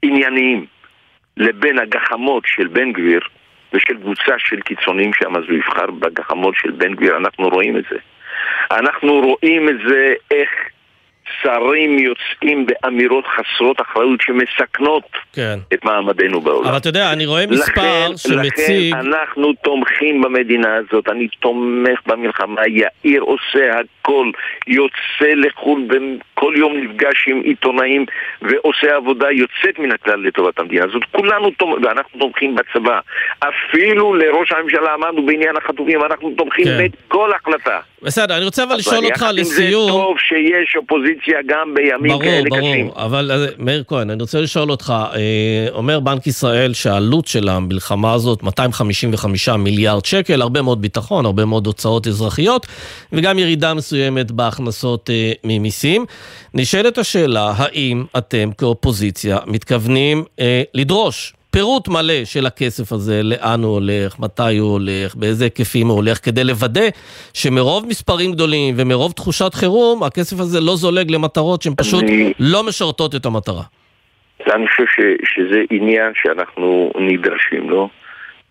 ענייניים 0.01 0.65
לבין 1.37 1.79
הגחמות 1.79 2.43
של 2.47 2.67
בן 2.67 2.91
גביר 2.91 3.19
ושל 3.73 3.97
קבוצה 3.97 4.33
של 4.37 4.61
קיצונים 4.61 5.13
שם, 5.13 5.35
אז 5.35 5.43
הוא 5.47 5.57
יבחר 5.57 5.91
בגחמות 5.91 6.55
של 6.57 6.71
בן 6.71 6.95
גביר, 6.95 7.17
אנחנו 7.17 7.49
רואים 7.49 7.77
את 7.77 7.83
זה. 7.89 7.97
אנחנו 8.71 9.19
רואים 9.19 9.69
את 9.69 9.75
זה 9.87 10.13
איך 10.31 10.49
שרים 11.41 11.99
יוצאים 11.99 12.65
באמירות 12.65 13.25
חסרות 13.27 13.81
אחריות 13.81 14.21
שמסכנות 14.21 15.03
כן. 15.33 15.59
את 15.73 15.85
מעמדנו 15.85 16.41
בעולם. 16.41 16.67
אבל 16.67 16.77
אתה 16.77 16.89
יודע, 16.89 17.13
אני 17.13 17.25
רואה 17.25 17.47
מספר 17.47 17.81
לכן, 17.81 18.17
שמציג... 18.17 18.93
לכן 18.93 19.07
אנחנו 19.07 19.53
תומכים 19.53 20.21
במדינה 20.21 20.75
הזאת, 20.75 21.09
אני 21.09 21.27
תומך 21.39 21.99
במלחמה, 22.05 22.61
יאיר 22.67 23.21
עושה 23.21 23.79
הכל, 24.05 24.31
יוצא 24.67 25.33
לחו"ל 25.35 25.87
וכל 25.89 26.53
יום 26.57 26.73
נפגש 26.77 27.25
עם 27.27 27.41
עיתונאים 27.41 28.05
ועושה 28.41 28.95
עבודה 28.95 29.31
יוצאת 29.31 29.79
מן 29.79 29.91
הכלל 29.91 30.27
לטובת 30.27 30.59
המדינה 30.59 30.85
הזאת. 30.85 31.03
כולנו 31.11 31.51
תומכים, 31.51 31.83
ואנחנו 31.83 32.19
תומכים 32.19 32.55
בצבא. 32.55 32.99
אפילו 33.39 34.13
לראש 34.13 34.51
הממשלה 34.51 34.93
אמרנו 34.95 35.25
בעניין 35.25 35.57
החטופים, 35.57 36.03
אנחנו 36.05 36.31
תומכים 36.37 36.65
כן. 36.65 36.85
בכל 37.07 37.31
החלטה. 37.33 37.79
בסדר, 38.01 38.37
אני 38.37 38.45
רוצה 38.45 38.63
אבל 38.63 38.75
לשאול 38.75 39.05
אותך 39.05 39.23
עם 39.23 39.33
זה 39.33 39.41
לסיום... 39.41 39.91
טוב 39.91 40.17
שיש 40.19 40.75
אופוזיציה 40.75 41.39
גם 41.45 41.73
בימים 41.73 42.11
ברור, 42.11 42.23
כאלה 42.23 42.49
קשים. 42.49 42.87
ברור, 42.87 43.05
אבל 43.05 43.31
אה, 43.31 43.45
מאיר 43.57 43.83
כהן, 43.87 44.09
אני 44.09 44.21
רוצה 44.21 44.41
לשאול 44.41 44.71
אותך, 44.71 44.93
אה, 45.15 45.67
אומר 45.71 45.99
בנק 45.99 46.27
ישראל 46.27 46.73
שהעלות 46.73 47.27
של 47.27 47.49
המלחמה 47.49 48.13
הזאת 48.13 48.43
255 48.43 49.49
מיליארד 49.49 50.05
שקל, 50.05 50.41
הרבה 50.41 50.61
מאוד 50.61 50.81
ביטחון, 50.81 51.25
הרבה 51.25 51.45
מאוד 51.45 51.67
הוצאות 51.67 52.07
אזרחיות, 52.07 52.67
וגם 53.13 53.39
ירידה 53.39 53.73
מסוימת 53.73 53.94
בהכנסות 54.31 55.09
אה, 55.09 55.31
ממיסים. 55.43 56.05
נשאלת 56.53 56.97
השאלה, 56.97 57.53
האם 57.57 58.03
אתם 58.17 58.49
כאופוזיציה 58.57 59.37
מתכוונים 59.47 60.23
אה, 60.39 60.63
לדרוש 60.73 61.33
פירוט 61.51 61.87
מלא 61.87 62.25
של 62.25 62.45
הכסף 62.45 62.91
הזה, 62.91 63.23
לאן 63.23 63.63
הוא 63.63 63.73
הולך, 63.73 64.19
מתי 64.19 64.57
הוא 64.57 64.71
הולך, 64.71 65.15
באיזה 65.15 65.43
היקפים 65.43 65.87
הוא 65.87 65.95
הולך, 65.95 66.25
כדי 66.25 66.43
לוודא 66.43 66.81
שמרוב 67.33 67.85
מספרים 67.87 68.31
גדולים 68.31 68.75
ומרוב 68.77 69.11
תחושת 69.11 69.53
חירום, 69.53 70.03
הכסף 70.03 70.39
הזה 70.39 70.61
לא 70.61 70.75
זולג 70.75 71.11
למטרות 71.11 71.61
שהן 71.61 71.73
פשוט 71.77 72.03
אני- 72.03 72.33
לא 72.39 72.63
משרתות 72.63 73.15
את 73.15 73.25
המטרה. 73.25 73.63
אני 74.55 74.67
חושב 74.67 74.83
ש, 74.85 74.99
שזה 75.35 75.59
עניין 75.71 76.11
שאנחנו 76.23 76.91
נדרשים 76.99 77.69
לו, 77.69 77.89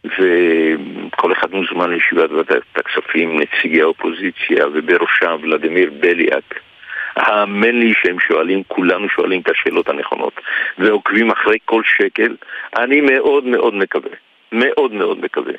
וכל 0.05 1.33
אחד 1.33 1.53
מוזמן 1.53 1.91
לישיבת 1.91 2.31
ועדת 2.31 2.63
הכספים, 2.77 3.41
נציגי 3.41 3.83
האופוזיציה, 3.83 4.67
ובראשם 4.73 5.37
ולדימיר 5.43 5.91
בליאק. 6.01 6.61
האמן 7.17 7.81
לי 7.81 7.93
שהם 8.03 8.21
שואלים, 8.21 8.63
כולנו 8.69 9.09
שואלים 9.09 9.41
את 9.41 9.51
השאלות 9.51 9.89
הנכונות, 9.89 10.41
ועוקבים 10.79 11.31
אחרי 11.31 11.59
כל 11.65 11.83
שקל. 11.85 12.37
אני 12.79 13.01
מאוד 13.01 13.45
מאוד 13.45 13.75
מקווה, 13.75 14.11
מאוד 14.53 14.93
מאוד 14.93 15.19
מקווה, 15.25 15.53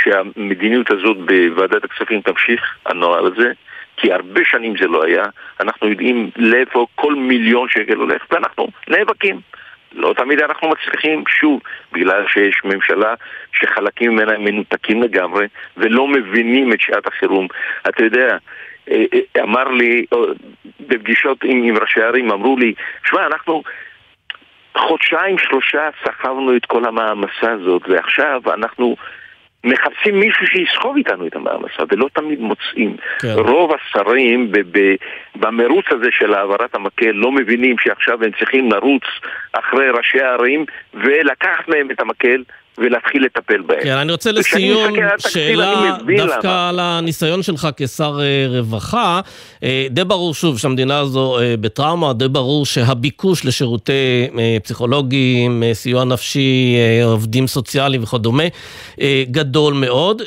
שהמדיניות 0.00 0.90
הזאת 0.90 1.16
בוועדת 1.16 1.84
הכספים 1.84 2.20
תמשיך, 2.20 2.76
הנוהל 2.86 3.26
הזה, 3.26 3.52
כי 3.96 4.12
הרבה 4.12 4.40
שנים 4.44 4.74
זה 4.80 4.86
לא 4.86 5.04
היה, 5.04 5.24
אנחנו 5.60 5.88
יודעים 5.88 6.30
לאיפה 6.36 6.86
כל 6.94 7.14
מיליון 7.14 7.68
שקל 7.68 7.96
הולך, 7.96 8.22
ואנחנו 8.30 8.68
נאבקים. 8.88 9.40
לא 9.94 10.14
תמיד 10.16 10.40
אנחנו 10.40 10.68
מצליחים, 10.68 11.24
שוב, 11.28 11.60
בגלל 11.92 12.24
שיש 12.28 12.60
ממשלה 12.64 13.14
שחלקים 13.52 14.10
ממנה 14.10 14.38
מנותקים 14.38 15.02
לגמרי 15.02 15.46
ולא 15.76 16.08
מבינים 16.08 16.72
את 16.72 16.80
שעת 16.80 17.06
החירום. 17.06 17.46
אתה 17.88 18.04
יודע, 18.04 18.36
אה, 18.90 19.04
אה, 19.14 19.42
אמר 19.42 19.64
לי, 19.64 20.06
אה, 20.12 20.18
בפגישות 20.80 21.44
עם, 21.44 21.62
עם 21.62 21.76
ראשי 21.76 22.02
ערים, 22.02 22.30
אמרו 22.30 22.56
לי, 22.56 22.74
שמע, 23.04 23.26
אנחנו 23.26 23.62
חודשיים, 24.76 25.38
שלושה 25.38 25.88
סחבנו 26.04 26.56
את 26.56 26.66
כל 26.66 26.84
המעמסה 26.84 27.52
הזאת, 27.52 27.82
ועכשיו 27.88 28.40
אנחנו 28.54 28.96
מחפשים 29.64 30.20
מישהו 30.20 30.46
שיסחוב 30.46 30.96
איתנו 30.96 31.26
את 31.26 31.36
המעמסה, 31.36 31.82
ולא 31.88 32.08
תמיד 32.12 32.40
מוצאים. 32.40 32.96
כן. 33.20 33.34
רוב 33.36 33.72
השרים 33.72 34.52
במרוץ 35.34 35.84
הזה 35.90 36.08
של 36.10 36.34
העברת 36.34 36.74
המקל 36.74 37.10
לא 37.10 37.32
מבינים 37.32 37.76
שעכשיו 37.78 38.24
הם 38.24 38.30
צריכים 38.38 38.72
לרוץ 38.72 39.02
אחרי 39.52 39.90
ראשי 39.90 40.20
הערים 40.20 40.64
ולקחת 40.94 41.68
מהם 41.68 41.90
את 41.90 42.00
המקל 42.00 42.42
ולהתחיל 42.78 43.24
לטפל 43.24 43.62
בהם. 43.66 43.82
כן, 43.82 43.96
אני 43.96 44.12
רוצה 44.12 44.32
לסיום 44.32 44.94
שאלה 45.18 45.96
דווקא 46.16 46.46
למה. 46.46 46.68
על 46.68 46.80
הניסיון 46.80 47.42
שלך 47.42 47.68
כשר 47.76 48.20
אה, 48.22 48.58
רווחה. 48.58 49.20
אה, 49.62 49.86
די 49.90 50.04
ברור 50.04 50.34
שוב 50.34 50.58
שהמדינה 50.58 50.98
הזו 50.98 51.38
אה, 51.38 51.54
בטראומה, 51.60 52.12
די 52.12 52.28
ברור 52.28 52.66
שהביקוש 52.66 53.44
לשירותי 53.44 54.28
פסיכולוגים, 54.62 55.62
סיוע 55.72 56.04
נפשי, 56.04 56.76
עובדים 57.04 57.46
סוציאליים 57.46 58.02
וכדומה, 58.02 58.42
גדול 59.30 59.74
מאוד. 59.74 60.22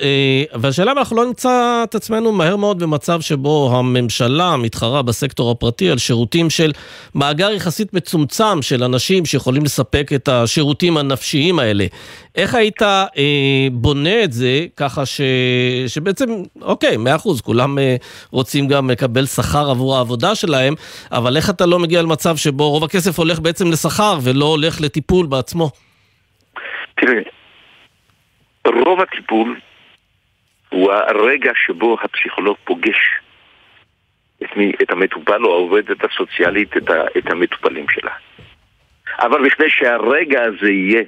והשאלה 0.53 0.91
אם 0.91 0.97
אנחנו 0.97 1.15
לא 1.15 1.25
נמצא 1.25 1.83
את 1.83 1.95
עצמנו 1.95 2.31
מהר 2.31 2.55
מאוד 2.55 2.79
במצב 2.79 3.21
שבו 3.21 3.71
הממשלה 3.73 4.57
מתחרה 4.57 5.01
בסקטור 5.01 5.51
הפרטי 5.51 5.89
על 5.89 5.97
שירותים 5.97 6.49
של 6.49 6.71
מאגר 7.15 7.51
יחסית 7.51 7.93
מצומצם 7.93 8.61
של 8.61 8.83
אנשים 8.83 9.25
שיכולים 9.25 9.63
לספק 9.63 10.11
את 10.15 10.29
השירותים 10.29 10.97
הנפשיים 10.97 11.59
האלה. 11.59 11.85
איך 12.35 12.55
היית 12.55 12.81
אה, 12.81 13.67
בונה 13.71 14.23
את 14.23 14.31
זה 14.31 14.65
ככה 14.77 15.05
ש, 15.05 15.21
שבעצם, 15.87 16.25
אוקיי, 16.61 16.97
מאה 16.97 17.15
אחוז, 17.15 17.41
כולם 17.41 17.79
אה, 17.79 17.95
רוצים 18.31 18.67
גם 18.67 18.89
לקבל 18.89 19.25
שכר 19.25 19.69
עבור 19.71 19.95
העבודה 19.95 20.35
שלהם, 20.35 20.73
אבל 21.11 21.37
איך 21.37 21.49
אתה 21.49 21.65
לא 21.65 21.79
מגיע 21.79 22.01
למצב 22.01 22.35
שבו 22.37 22.69
רוב 22.69 22.83
הכסף 22.83 23.19
הולך 23.19 23.39
בעצם 23.39 23.65
לשכר 23.71 24.17
ולא 24.23 24.45
הולך 24.45 24.81
לטיפול 24.81 25.25
בעצמו? 25.25 25.69
תראה, 26.95 27.21
רוב 28.85 29.01
הטיפול 29.01 29.59
הוא 30.69 30.91
הרגע 30.91 31.51
שבו 31.65 31.97
הפסיכולוג 32.03 32.57
פוגש 32.63 32.97
את, 34.43 34.57
מי, 34.57 34.71
את 34.81 34.91
המטופל 34.91 35.45
או 35.45 35.53
העובדת 35.53 35.97
הסוציאלית, 36.03 36.77
את, 36.77 36.89
ה, 36.89 37.03
את 37.17 37.31
המטופלים 37.31 37.85
שלה. 37.89 38.11
אבל 39.19 39.45
בכדי 39.45 39.69
שהרגע 39.69 40.43
הזה 40.43 40.71
יהיה, 40.71 41.03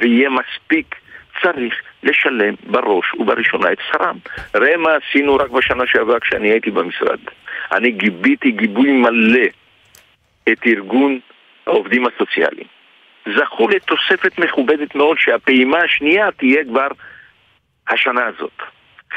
ויהיה 0.00 0.28
מספיק, 0.30 0.94
צריך 1.42 1.74
לשלם 2.02 2.54
בראש 2.66 3.14
ובראשונה 3.14 3.72
את 3.72 3.78
שכרם. 3.88 4.18
ראה 4.54 4.76
מה 4.76 4.90
עשינו 4.94 5.36
רק 5.36 5.50
בשנה 5.50 5.84
שעברה 5.86 6.20
כשאני 6.20 6.48
הייתי 6.48 6.70
במשרד. 6.70 7.18
אני 7.72 7.90
גיביתי 7.90 8.50
גיבוי 8.50 8.92
מלא 8.92 9.46
את 10.48 10.66
ארגון 10.66 11.18
העובדים 11.66 12.06
הסוציאליים. 12.06 12.66
זכו 13.36 13.68
לתוספת 13.68 14.38
מכובדת 14.38 14.94
מאוד 14.94 15.16
שהפעימה 15.18 15.78
השנייה 15.78 16.30
תהיה 16.30 16.64
כבר 16.64 16.88
השנה 17.88 18.26
הזאת. 18.26 18.62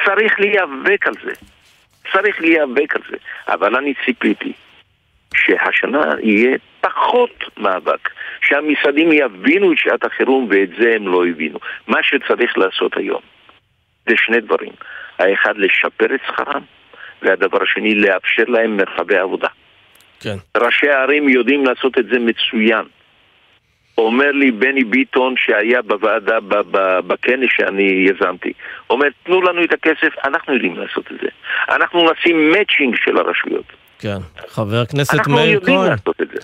צריך 0.06 0.40
להיאבק 0.40 1.08
על 1.08 1.14
זה. 1.24 1.32
צריך 2.12 2.42
להיאבק 2.42 2.96
על 2.96 3.02
זה. 3.10 3.18
אבל 3.48 3.76
אני 3.76 3.94
ציפיתי 4.06 4.54
שהשנה 5.34 6.14
יהיה 6.24 6.58
פחות 6.82 7.44
מאבק. 7.58 8.10
שהמשרדים 8.42 9.12
יבינו 9.12 9.72
את 9.74 9.78
שעת 9.78 10.06
החירום 10.06 10.48
ואת 10.50 10.70
זה 10.80 10.94
הם 10.96 11.08
לא 11.08 11.26
הבינו. 11.26 11.60
מה 11.88 11.98
שצריך 12.04 12.58
לעשות 12.58 12.98
היום 12.98 13.22
זה 14.10 14.16
שני 14.18 14.42
דברים. 14.42 14.72
האחד, 15.20 15.54
לשפר 15.58 16.16
את 16.16 16.20
שכרם, 16.28 16.62
והדבר 17.22 17.64
השני, 17.64 17.96
לאפשר 17.96 18.44
להם 18.48 18.78
מרחבי 18.78 19.18
עבודה. 19.18 19.48
כן. 20.20 20.36
ראשי 20.58 20.90
הערים 20.90 21.30
יודעים 21.30 21.66
לעשות 21.66 21.98
את 21.98 22.06
זה 22.06 22.20
מצוין. 22.20 22.86
אומר 23.98 24.32
לי 24.32 24.52
בני 24.52 24.84
ביטון 24.84 25.34
שהיה 25.38 25.82
בוועדה, 25.82 26.38
בכנס 27.08 27.50
שאני 27.50 28.06
יזמתי, 28.10 28.54
אומר, 28.90 29.08
תנו 29.24 29.42
לנו 29.42 29.64
את 29.64 29.74
הכסף, 29.74 30.14
אנחנו 30.24 30.54
יודעים 30.54 30.76
לעשות 30.76 31.12
את 31.12 31.18
זה. 31.22 31.28
אנחנו 31.76 32.12
נשים 32.12 32.52
מאצ'ינג 32.52 32.96
של 32.96 33.18
הרשויות. 33.18 33.66
כן. 34.00 34.18
חבר 34.48 34.82
הכנסת 34.82 35.14
אנחנו 35.14 35.34
מאיר 35.34 35.52
יודעים 35.52 35.78
כהן. 35.78 35.90
לעשות 35.90 36.22
את 36.22 36.28
זה. 36.28 36.40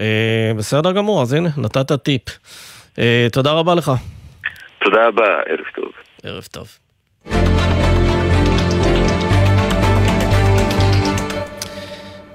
אה, 0.00 0.52
בסדר 0.56 0.92
גמור, 0.92 1.22
אז 1.22 1.32
הנה, 1.32 1.48
נתת 1.56 1.92
טיפ. 1.92 2.22
אה, 2.98 3.26
תודה 3.32 3.52
רבה 3.52 3.74
לך. 3.74 3.92
תודה 4.84 5.08
רבה, 5.08 5.24
ערב 5.24 5.64
טוב. 5.74 5.92
ערב 6.22 6.46
טוב. 6.50 6.68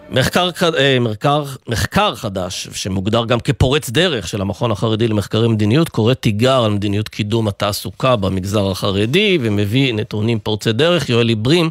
מחקר, 0.10 0.50
אה, 0.78 0.98
מחקר, 1.00 1.44
מחקר 1.68 2.16
חדש, 2.16 2.68
שמוגדר 2.74 3.26
גם 3.26 3.40
כפורץ 3.40 3.90
דרך 3.90 4.28
של 4.28 4.42
המכון 4.42 4.72
החרדי 4.72 5.08
למחקרי 5.08 5.48
מדיניות, 5.48 5.90
קורא 5.90 6.14
תיגר 6.14 6.64
על 6.64 6.72
מדיניות 6.72 7.10
קידום 7.10 7.48
התעסוקה 7.48 8.16
במגזר 8.16 8.72
החרדי, 8.72 9.38
ומביא 9.42 9.94
נתונים 9.94 10.40
פורצי 10.40 10.74
דרך. 10.74 11.10
יואל 11.10 11.30
עיברים, 11.30 11.70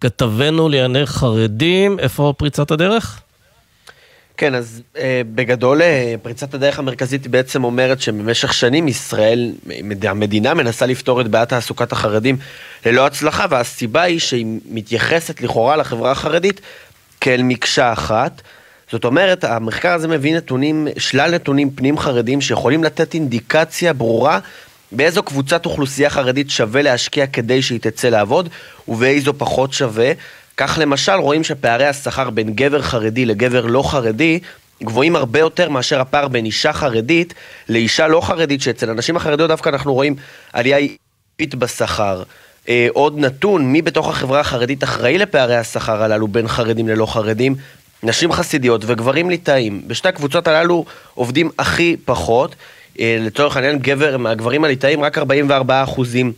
כתבנו 0.00 0.68
לענייני 0.68 1.06
חרדים, 1.06 1.98
איפה 1.98 2.34
פריצת 2.36 2.70
הדרך? 2.70 3.20
כן, 4.40 4.54
אז 4.54 4.82
אה, 4.96 5.22
בגדול 5.34 5.82
אה, 5.82 6.14
פריצת 6.22 6.54
הדרך 6.54 6.78
המרכזית 6.78 7.26
בעצם 7.26 7.64
אומרת 7.64 8.00
שבמשך 8.00 8.52
שנים 8.52 8.88
ישראל, 8.88 9.52
המדינה 10.02 10.54
מנסה 10.54 10.86
לפתור 10.86 11.20
את 11.20 11.28
בעיית 11.28 11.48
תעסוקת 11.48 11.92
החרדים 11.92 12.36
ללא 12.86 13.06
הצלחה, 13.06 13.46
והסיבה 13.50 14.02
היא 14.02 14.18
שהיא 14.18 14.46
מתייחסת 14.70 15.40
לכאורה 15.40 15.76
לחברה 15.76 16.10
החרדית 16.10 16.60
כאל 17.20 17.42
מקשה 17.42 17.92
אחת. 17.92 18.42
זאת 18.90 19.04
אומרת, 19.04 19.44
המחקר 19.44 19.92
הזה 19.92 20.08
מביא 20.08 20.36
נתונים, 20.36 20.88
שלל 20.98 21.34
נתונים 21.34 21.70
פנים 21.70 21.98
חרדים 21.98 22.40
שיכולים 22.40 22.84
לתת 22.84 23.14
אינדיקציה 23.14 23.92
ברורה 23.92 24.38
באיזו 24.92 25.22
קבוצת 25.22 25.66
אוכלוסייה 25.66 26.10
חרדית 26.10 26.50
שווה 26.50 26.82
להשקיע 26.82 27.26
כדי 27.26 27.62
שהיא 27.62 27.80
תצא 27.80 28.08
לעבוד, 28.08 28.48
ובאיזו 28.88 29.32
פחות 29.38 29.72
שווה. 29.72 30.12
כך 30.60 30.78
למשל 30.82 31.12
רואים 31.12 31.44
שפערי 31.44 31.86
השכר 31.86 32.30
בין 32.30 32.54
גבר 32.54 32.82
חרדי 32.82 33.26
לגבר 33.26 33.66
לא 33.66 33.82
חרדי 33.82 34.40
גבוהים 34.82 35.16
הרבה 35.16 35.38
יותר 35.38 35.68
מאשר 35.68 36.00
הפער 36.00 36.28
בין 36.28 36.44
אישה 36.44 36.72
חרדית 36.72 37.34
לאישה 37.68 38.08
לא 38.08 38.20
חרדית, 38.20 38.62
שאצל 38.62 38.90
הנשים 38.90 39.16
החרדיות 39.16 39.48
דווקא 39.48 39.68
אנחנו 39.68 39.94
רואים 39.94 40.16
עלייה 40.52 40.76
איטית 40.76 41.54
בשכר. 41.54 42.22
אה, 42.68 42.88
עוד 42.92 43.18
נתון, 43.18 43.72
מי 43.72 43.82
בתוך 43.82 44.08
החברה 44.08 44.40
החרדית 44.40 44.84
אחראי 44.84 45.18
לפערי 45.18 45.56
השכר 45.56 46.02
הללו 46.02 46.28
בין 46.28 46.48
חרדים 46.48 46.88
ללא 46.88 47.06
חרדים? 47.06 47.54
נשים 48.02 48.32
חסידיות 48.32 48.82
וגברים 48.86 49.30
ליטאים. 49.30 49.82
בשתי 49.86 50.08
הקבוצות 50.08 50.48
הללו 50.48 50.84
עובדים 51.14 51.50
הכי 51.58 51.96
פחות. 52.04 52.54
אה, 53.00 53.16
לצורך 53.20 53.56
העניין, 53.56 53.78
גבר, 53.78 54.16
מהגברים 54.16 54.64
הליטאים 54.64 55.02
רק 55.02 55.18
44 55.18 55.82
אחוזים 55.82 56.32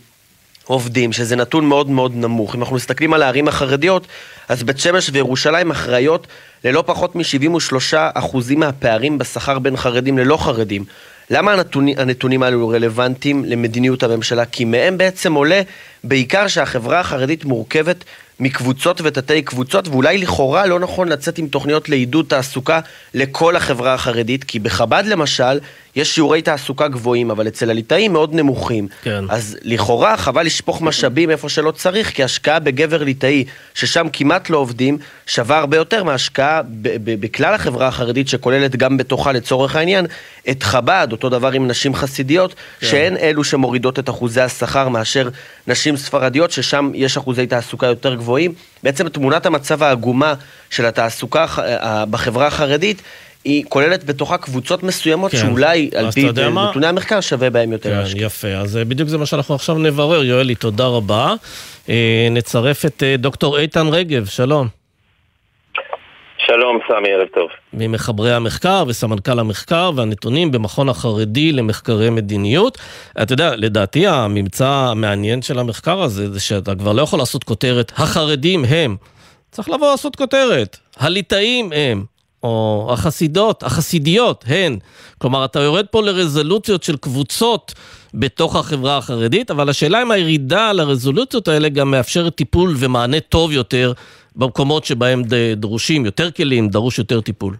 עובדים, 0.65 1.13
שזה 1.13 1.35
נתון 1.35 1.65
מאוד 1.65 1.89
מאוד 1.89 2.15
נמוך. 2.15 2.55
אם 2.55 2.59
אנחנו 2.59 2.75
מסתכלים 2.75 3.13
על 3.13 3.23
הערים 3.23 3.47
החרדיות, 3.47 4.07
אז 4.49 4.63
בית 4.63 4.79
שמש 4.79 5.09
וירושלים 5.13 5.71
אחראיות 5.71 6.27
ללא 6.63 6.83
פחות 6.85 7.15
מ-73% 7.15 8.37
מהפערים 8.57 9.17
בשכר 9.17 9.59
בין 9.59 9.77
חרדים 9.77 10.17
ללא 10.17 10.37
חרדים. 10.37 10.85
למה 11.29 11.53
הנתונים, 11.53 11.95
הנתונים 11.99 12.43
האלו 12.43 12.69
רלוונטיים 12.69 13.45
למדיניות 13.45 14.03
הממשלה? 14.03 14.45
כי 14.45 14.65
מהם 14.65 14.97
בעצם 14.97 15.33
עולה 15.33 15.61
בעיקר 16.03 16.47
שהחברה 16.47 16.99
החרדית 16.99 17.45
מורכבת 17.45 18.03
מקבוצות 18.39 19.01
ותתי 19.03 19.41
קבוצות, 19.41 19.87
ואולי 19.87 20.17
לכאורה 20.17 20.65
לא 20.65 20.79
נכון 20.79 21.07
לצאת 21.07 21.37
עם 21.37 21.47
תוכניות 21.47 21.89
לעידוד 21.89 22.25
תעסוקה 22.29 22.79
לכל 23.13 23.55
החברה 23.55 23.93
החרדית, 23.93 24.43
כי 24.43 24.59
בחב"ד 24.59 25.03
למשל, 25.05 25.59
יש 25.95 26.15
שיעורי 26.15 26.41
תעסוקה 26.41 26.87
גבוהים, 26.87 27.31
אבל 27.31 27.47
אצל 27.47 27.69
הליטאים 27.69 28.13
מאוד 28.13 28.33
נמוכים. 28.33 28.87
כן. 29.03 29.25
אז 29.29 29.57
לכאורה 29.61 30.17
חבל 30.17 30.45
לשפוך 30.45 30.81
משאבים 30.81 31.29
איפה 31.29 31.49
שלא 31.49 31.71
צריך, 31.71 32.11
כי 32.11 32.23
השקעה 32.23 32.59
בגבר 32.59 33.03
ליטאי, 33.03 33.45
ששם 33.73 34.07
כמעט 34.13 34.49
לא 34.49 34.57
עובדים, 34.57 34.97
שווה 35.25 35.57
הרבה 35.57 35.77
יותר 35.77 36.03
מהשקעה 36.03 36.61
בכלל 37.03 37.53
החברה 37.53 37.87
החרדית, 37.87 38.27
שכוללת 38.27 38.75
גם 38.75 38.97
בתוכה 38.97 39.31
לצורך 39.31 39.75
העניין 39.75 40.05
את 40.49 40.63
חב"ד, 40.63 41.07
אותו 41.11 41.29
דבר 41.29 41.51
עם 41.51 41.67
נשים 41.67 41.95
חסידיות, 41.95 42.55
כן. 42.79 42.87
שהן 42.87 43.17
אלו 43.17 43.43
שמורידות 43.43 43.99
את 43.99 44.09
אחוזי 44.09 44.41
השכר 44.41 44.89
מאשר 44.89 45.29
נשים 45.67 45.97
ספרדיות, 45.97 46.51
ששם 46.51 46.91
יש 46.93 47.17
אחוזי 47.17 47.47
תעסוקה 47.47 47.87
יותר 47.87 48.15
גבוהים. 48.15 48.53
בעצם 48.83 49.09
תמונת 49.09 49.45
המצב 49.45 49.83
העגומה 49.83 50.33
של 50.69 50.85
התעסוקה 50.85 51.45
בחברה 52.09 52.47
החרדית 52.47 53.01
היא 53.43 53.63
כוללת 53.69 54.03
בתוכה 54.03 54.37
קבוצות 54.37 54.83
מסוימות 54.83 55.31
כן. 55.31 55.37
שאולי 55.37 55.89
על 55.95 56.11
פי 56.11 56.29
נתוני 56.31 56.87
המחקר 56.87 57.21
שווה 57.21 57.49
בהם 57.49 57.71
יותר 57.71 57.89
כן, 57.89 57.97
השקעה. 57.97 58.23
יפה, 58.23 58.47
אז 58.47 58.77
אה, 58.77 58.85
בדיוק 58.85 59.09
זה 59.09 59.17
מה 59.17 59.25
שאנחנו 59.25 59.55
עכשיו 59.55 59.77
נברר. 59.77 60.23
יואלי, 60.23 60.55
תודה 60.55 60.87
רבה. 60.87 61.33
אה, 61.89 62.27
נצרף 62.31 62.85
את 62.85 63.03
אה, 63.03 63.15
דוקטור 63.17 63.59
איתן 63.59 63.87
רגב, 63.87 64.25
שלום. 64.25 64.67
שלום, 66.47 66.79
סמי, 66.87 67.09
ערב 67.13 67.27
טוב. 67.35 67.47
ממחברי 67.73 68.33
המחקר 68.33 68.83
וסמנכ"ל 68.87 69.39
המחקר 69.39 69.91
והנתונים 69.95 70.51
במכון 70.51 70.89
החרדי 70.89 71.51
למחקרי 71.51 72.09
מדיניות. 72.09 72.77
אתה 73.21 73.33
יודע, 73.33 73.55
לדעתי 73.55 74.07
הממצא 74.07 74.67
המעניין 74.67 75.41
של 75.41 75.59
המחקר 75.59 76.01
הזה 76.01 76.31
זה 76.31 76.39
שאתה 76.39 76.75
כבר 76.75 76.93
לא 76.93 77.01
יכול 77.01 77.19
לעשות 77.19 77.43
כותרת, 77.43 77.91
החרדים 77.95 78.65
הם. 78.65 78.95
צריך 79.51 79.69
לבוא 79.69 79.91
לעשות 79.91 80.15
כותרת, 80.15 80.77
הליטאים 80.97 81.71
הם. 81.75 82.12
או 82.43 82.87
החסידות, 82.93 83.63
החסידיות 83.63 84.45
הן. 84.47 84.77
כלומר, 85.17 85.45
אתה 85.45 85.59
יורד 85.59 85.85
פה 85.87 86.01
לרזולוציות 86.01 86.83
של 86.83 86.97
קבוצות 86.97 87.73
בתוך 88.13 88.55
החברה 88.55 88.97
החרדית, 88.97 89.51
אבל 89.51 89.69
השאלה 89.69 90.01
אם 90.01 90.11
הירידה 90.11 90.71
לרזולוציות 90.73 91.47
האלה 91.47 91.69
גם 91.69 91.91
מאפשרת 91.91 92.35
טיפול 92.35 92.69
ומענה 92.79 93.19
טוב 93.19 93.51
יותר 93.51 93.91
במקומות 94.35 94.85
שבהם 94.85 95.21
דרושים 95.55 96.05
יותר 96.05 96.31
כלים, 96.31 96.67
דרוש 96.67 96.97
יותר 96.99 97.21
טיפול. 97.21 97.53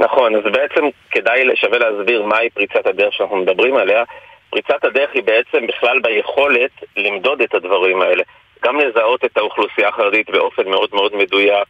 נכון, 0.00 0.36
אז 0.36 0.42
בעצם 0.52 0.84
כדאי 1.10 1.42
שווה 1.54 1.78
להסביר 1.78 2.22
מהי 2.22 2.50
פריצת 2.50 2.86
הדרך 2.86 3.14
שאנחנו 3.14 3.36
מדברים 3.36 3.76
עליה. 3.76 4.02
פריצת 4.50 4.84
הדרך 4.84 5.10
היא 5.14 5.22
בעצם 5.22 5.66
בכלל 5.66 6.00
ביכולת 6.00 6.70
למדוד 6.96 7.40
את 7.42 7.54
הדברים 7.54 8.02
האלה. 8.02 8.22
גם 8.64 8.80
לזהות 8.80 9.24
את 9.24 9.36
האוכלוסייה 9.36 9.88
החרדית 9.88 10.30
באופן 10.30 10.68
מאוד 10.68 10.88
מאוד 10.92 11.16
מדויק, 11.16 11.68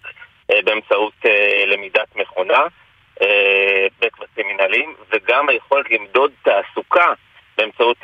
באמצעות 0.65 1.13
אה, 1.27 1.65
למידת 1.67 2.17
מכונה 2.17 2.67
אה, 3.23 3.87
בקבצים 4.01 4.47
מנהליים, 4.49 4.95
וגם 5.11 5.49
היכולת 5.49 5.91
למדוד 5.91 6.33
תעסוקה 6.43 7.13
באמצעות 7.59 7.97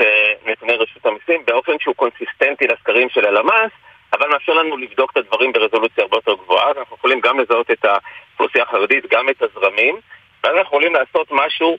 נתוני 0.46 0.72
רשות 0.72 1.06
המיסים 1.06 1.44
באופן 1.46 1.72
שהוא 1.80 1.94
קונסיסטנטי 1.94 2.66
לסקרים 2.66 3.08
של 3.08 3.26
הלמ"ס, 3.26 3.70
אבל 4.12 4.28
מאפשר 4.28 4.52
לנו 4.52 4.76
לבדוק 4.76 5.10
את 5.10 5.16
הדברים 5.16 5.52
ברזולוציה 5.52 6.04
הרבה 6.04 6.16
יותר 6.16 6.34
גבוהה, 6.34 6.70
אז 6.70 6.76
אנחנו 6.78 6.96
יכולים 6.96 7.20
גם 7.20 7.40
לזהות 7.40 7.70
את 7.70 7.84
האוכלוסייה 7.84 8.64
החרדית, 8.64 9.04
גם 9.10 9.28
את 9.28 9.42
הזרמים, 9.42 10.00
ואז 10.44 10.52
אנחנו 10.52 10.62
יכולים 10.62 10.94
לעשות 10.94 11.28
משהו 11.30 11.78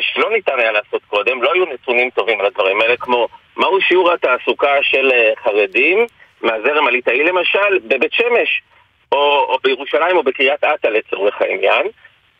שלא 0.00 0.30
ניתן 0.30 0.58
היה 0.58 0.72
לעשות 0.72 1.02
קודם, 1.08 1.42
לא 1.42 1.52
היו 1.52 1.64
נתונים 1.64 2.10
טובים 2.10 2.40
על 2.40 2.46
הדברים 2.46 2.80
האלה, 2.80 2.96
כמו 2.96 3.28
מהו 3.56 3.80
שיעור 3.80 4.12
התעסוקה 4.12 4.82
של 4.82 5.10
חרדים 5.44 6.06
מהזרם 6.42 6.86
הליטאי 6.86 7.24
למשל 7.24 7.78
בבית 7.88 8.12
שמש. 8.12 8.62
או, 9.12 9.46
או 9.48 9.58
בירושלים 9.64 10.16
או 10.16 10.22
בקריית 10.22 10.64
אתא 10.64 10.86
לצורך 10.86 11.34
העניין, 11.40 11.86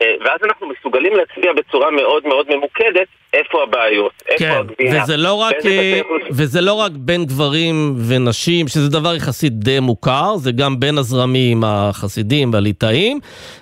ואז 0.01 0.39
אנחנו 0.43 0.67
מסוגלים 0.67 1.13
להצביע 1.15 1.53
בצורה 1.53 1.91
מאוד 1.91 2.23
מאוד 2.27 2.45
ממוקדת 2.49 3.07
איפה 3.33 3.63
הבעיות, 3.63 4.11
איפה 4.27 4.39
כן, 4.39 4.51
הגבינה. 4.51 5.03
וזה 5.03 5.17
לא, 5.17 5.33
רק, 5.33 5.55
אה, 5.65 6.01
וזה 6.31 6.61
לא 6.61 6.73
רק 6.73 6.91
בין 6.95 7.25
גברים 7.25 7.95
ונשים, 8.07 8.67
שזה 8.67 8.89
דבר 8.89 9.15
יחסית 9.15 9.53
די 9.53 9.79
מוכר, 9.79 10.37
זה 10.37 10.51
גם 10.51 10.79
בין 10.79 10.97
הזרמים 10.97 11.63
החסידים 11.65 12.53
והליטאים, 12.53 13.19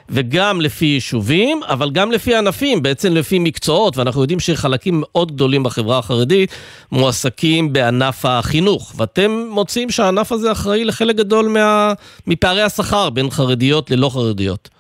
וגם 0.10 0.62
לפי 0.62 0.86
יישובים, 0.86 1.62
אבל 1.64 1.92
גם 1.92 2.12
לפי 2.12 2.36
ענפים, 2.36 2.84
בעצם 2.84 3.14
לפי 3.14 3.40
מקצועות, 3.40 3.98
ואנחנו 3.98 4.22
יודעים 4.22 4.40
שחלקים 4.40 5.04
מאוד 5.04 5.32
גדולים 5.32 5.64
בחברה 5.64 5.98
החרדית 5.98 6.56
מועסקים 6.92 7.74
בענף 7.74 8.26
החינוך, 8.26 8.94
ואתם 8.98 9.48
מוצאים 9.50 9.90
שהענף 9.90 10.32
הזה 10.32 10.52
אחראי 10.52 10.84
לחלק 10.84 11.16
גדול 11.16 11.48
מה, 11.48 11.94
מפערי 12.28 12.62
השכר 12.62 13.10
בין 13.10 13.30
חרדיות 13.30 13.92
ללא 13.92 14.10
חרדיות. 14.10 14.75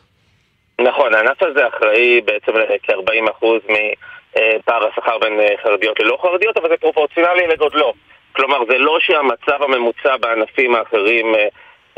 נכון, 0.81 1.13
הענף 1.13 1.43
הזה 1.43 1.67
אחראי 1.67 2.21
בעצם 2.21 2.51
לכ-40% 2.57 3.45
מפער 3.69 4.88
השכר 4.88 5.17
בין 5.17 5.39
אה, 5.39 5.57
חרדיות 5.63 5.99
ללא 5.99 6.17
חרדיות, 6.21 6.57
אבל 6.57 6.69
זה 6.69 6.77
פרופורציונלי 6.77 7.47
לגודלו. 7.47 7.93
כלומר, 8.31 8.57
זה 8.67 8.77
לא 8.77 8.99
שהמצב 8.99 9.63
הממוצע 9.63 10.17
בענפים 10.17 10.75
האחרים 10.75 11.35
אה, 11.35 11.47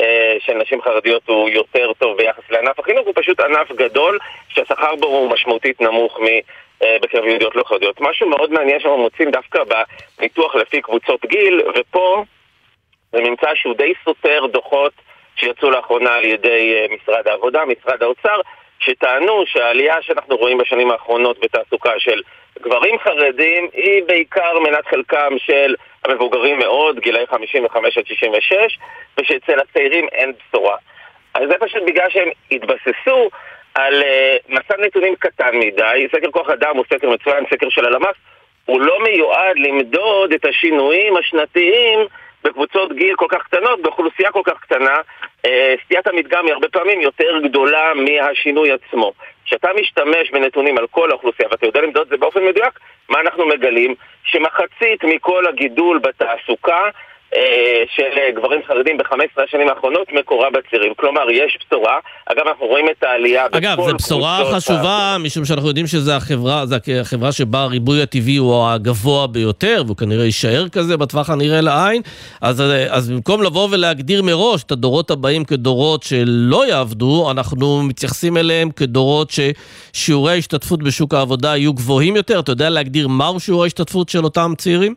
אה, 0.01 0.35
של 0.39 0.53
נשים 0.53 0.81
חרדיות 0.81 1.21
הוא 1.27 1.49
יותר 1.49 1.93
טוב 1.93 2.17
ביחס 2.17 2.43
לענף 2.49 2.79
החינוך, 2.79 3.05
הוא 3.05 3.13
פשוט 3.15 3.39
ענף 3.39 3.71
גדול 3.71 4.19
שהשכר 4.49 4.95
בו 4.95 5.07
הוא 5.07 5.31
משמעותית 5.31 5.81
נמוך 5.81 6.19
בקרב 7.01 7.25
יהודיות 7.25 7.55
לא 7.55 7.63
חרדיות. 7.63 8.01
משהו 8.01 8.29
מאוד 8.29 8.51
מעניין 8.51 8.79
שאנחנו 8.79 8.97
מוצאים 8.97 9.31
דווקא 9.31 9.59
בניתוח 10.19 10.55
לפי 10.55 10.81
קבוצות 10.81 11.25
גיל, 11.25 11.61
ופה 11.75 12.23
זה 13.11 13.21
ממצא 13.21 13.55
שהוא 13.55 13.75
די 13.75 13.93
סותר 14.05 14.45
דוחות 14.51 14.93
שיצאו 15.35 15.69
לאחרונה 15.69 16.13
על 16.13 16.25
ידי 16.25 16.87
משרד 16.89 17.27
העבודה, 17.27 17.63
משרד 17.65 18.03
האוצר, 18.03 18.41
שטענו 18.79 19.43
שהעלייה 19.45 20.01
שאנחנו 20.01 20.35
רואים 20.35 20.57
בשנים 20.57 20.91
האחרונות 20.91 21.39
בתעסוקה 21.39 21.91
של 21.97 22.21
גברים 22.61 22.99
חרדים 22.99 23.69
היא 23.73 24.03
בעיקר 24.03 24.59
מנת 24.59 24.87
חלקם 24.87 25.33
של 25.37 25.75
המבוגרים 26.05 26.59
מאוד, 26.59 26.99
גילאי 26.99 27.27
55 27.27 27.97
עד 27.97 28.07
66, 28.07 28.77
ושאצל 29.19 29.59
הצעירים 29.59 30.07
אין 30.11 30.31
בשורה. 30.31 30.77
אז 31.33 31.43
זה 31.49 31.55
פשוט 31.59 31.83
בגלל 31.87 32.09
שהם 32.09 32.29
התבססו 32.51 33.29
על 33.75 34.01
uh, 34.01 34.05
מסד 34.49 34.79
נתונים 34.79 35.15
קטן 35.15 35.55
מדי, 35.59 36.07
סקר 36.11 36.31
כוח 36.31 36.49
אדם 36.49 36.77
הוא 36.77 36.85
סקר 36.93 37.09
מצוין, 37.09 37.43
סקר 37.53 37.69
של 37.69 37.85
הלמ"ס, 37.85 38.15
הוא 38.65 38.81
לא 38.81 39.03
מיועד 39.03 39.57
למדוד 39.57 40.33
את 40.33 40.45
השינויים 40.45 41.17
השנתיים 41.17 41.99
בקבוצות 42.43 42.93
גיל 42.93 43.15
כל 43.15 43.25
כך 43.29 43.43
קטנות, 43.43 43.81
באוכלוסייה 43.81 44.31
כל 44.31 44.41
כך 44.45 44.59
קטנה, 44.61 44.95
אה, 45.45 45.75
סטיית 45.85 46.07
המדגם 46.07 46.45
היא 46.45 46.53
הרבה 46.53 46.69
פעמים 46.69 47.01
יותר 47.01 47.39
גדולה 47.43 47.93
מהשינוי 47.93 48.71
עצמו. 48.71 49.13
כשאתה 49.45 49.69
משתמש 49.81 50.31
בנתונים 50.31 50.77
על 50.77 50.87
כל 50.87 51.11
האוכלוסייה, 51.11 51.49
ואתה 51.51 51.65
יודע 51.65 51.81
למדוד 51.81 52.01
את 52.01 52.09
זה 52.09 52.17
באופן 52.17 52.45
מדויק, 52.45 52.79
מה 53.09 53.19
אנחנו 53.19 53.47
מגלים? 53.47 53.95
שמחצית 54.23 55.03
מכל 55.03 55.47
הגידול 55.47 55.99
בתעסוקה 55.99 56.89
של 57.95 58.03
אה, 58.17 58.31
גברים 58.35 58.61
חרדים 58.67 58.97
ב-15 58.97 59.43
השנים 59.43 59.69
האחרונות 59.69 60.07
מקורה 60.13 60.49
בצעירים. 60.49 60.93
כלומר, 60.97 61.31
יש 61.31 61.57
בשורה. 61.65 61.99
אגב, 62.25 62.47
אנחנו 62.47 62.65
רואים 62.65 62.85
את 62.89 63.03
העלייה 63.03 63.45
אגב, 63.51 63.77
זו 63.89 63.95
בשורה 63.95 64.41
חשובה, 64.53 64.97
ה... 64.97 65.17
משום 65.17 65.45
שאנחנו 65.45 65.67
יודעים 65.67 65.87
שזו 65.87 66.11
החברה, 66.11 66.63
החברה 67.01 67.31
שבה 67.31 67.61
הריבוי 67.61 68.01
הטבעי 68.01 68.37
הוא 68.37 68.67
הגבוה 68.67 69.27
ביותר, 69.27 69.83
והוא 69.85 69.97
כנראה 69.97 70.25
יישאר 70.25 70.69
כזה 70.69 70.97
בטווח 70.97 71.29
הנראה 71.29 71.61
לעין. 71.61 72.01
אז, 72.41 72.61
אה, 72.61 72.85
אז 72.89 73.11
במקום 73.11 73.43
לבוא 73.43 73.67
ולהגדיר 73.71 74.23
מראש 74.23 74.63
את 74.63 74.71
הדורות 74.71 75.11
הבאים 75.11 75.45
כדורות 75.45 76.03
שלא 76.03 76.67
יעבדו, 76.67 77.31
אנחנו 77.31 77.83
מתייחסים 77.83 78.37
אליהם 78.37 78.69
כדורות 78.71 79.31
ששיעורי 79.93 80.31
ההשתתפות 80.31 80.83
בשוק 80.83 81.13
העבודה 81.13 81.57
יהיו 81.57 81.73
גבוהים 81.73 82.15
יותר. 82.15 82.39
אתה 82.39 82.51
יודע 82.51 82.69
להגדיר 82.69 83.07
מהו 83.07 83.39
שיעור 83.39 83.63
ההשתתפות 83.63 84.09
של 84.09 84.23
אותם 84.23 84.53
צעירים? 84.57 84.95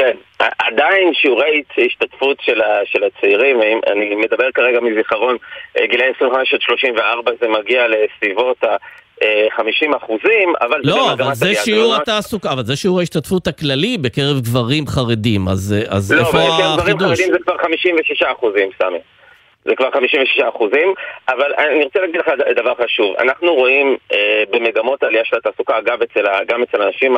כן, 0.00 0.16
עדיין 0.58 1.14
שיעורי 1.14 1.62
השתתפות 1.86 2.36
של, 2.40 2.60
ה, 2.60 2.80
של 2.84 3.04
הצעירים, 3.04 3.60
אני 3.86 4.14
מדבר 4.14 4.50
כרגע 4.54 4.80
מזיכרון, 4.80 5.36
אה, 5.78 5.86
גילאי 5.86 6.06
25 6.16 6.54
עד 6.54 6.60
34 6.60 7.32
זה 7.40 7.48
מגיע 7.48 7.86
לסביבות 7.88 8.64
ה... 8.64 8.76
50 9.56 9.94
אחוזים, 9.94 10.52
אבל 10.60 10.80
לא, 10.84 10.94
זה 10.94 11.12
אבל 11.12 11.34
זה 11.34 11.54
שיעור 11.54 11.94
התעסוקה, 11.94 12.52
אבל 12.52 12.64
זה 12.64 12.76
שיעור 12.76 13.00
ההשתתפות 13.00 13.46
הכללי 13.46 13.98
בקרב 13.98 14.40
גברים 14.40 14.86
חרדים, 14.86 15.48
אז, 15.48 15.74
אז 15.88 16.12
לא, 16.12 16.18
איפה 16.20 16.38
החידוש? 16.38 16.58
לא, 16.58 16.76
בקרב 16.76 16.96
גברים 16.96 16.98
חרדים 16.98 17.32
זה 17.32 17.38
כבר 17.38 17.58
56 17.58 18.22
אחוזים, 18.22 18.70
סמי. 18.82 18.98
זה 19.64 19.76
כבר 19.76 19.90
56 19.90 20.40
אחוזים, 20.40 20.94
אבל 21.28 21.54
אני 21.58 21.84
רוצה 21.84 22.00
להגיד 22.00 22.16
לך 22.16 22.28
דבר 22.56 22.72
חשוב. 22.84 23.16
אנחנו 23.16 23.54
רואים 23.54 23.96
אה, 24.12 24.42
במגמות 24.50 25.02
העלייה 25.02 25.24
של 25.24 25.36
התעסוקה, 25.36 25.78
אגב, 25.78 26.02
אצל, 26.02 26.24
גם 26.48 26.62
אצל 26.62 26.82
הנשים 26.82 27.16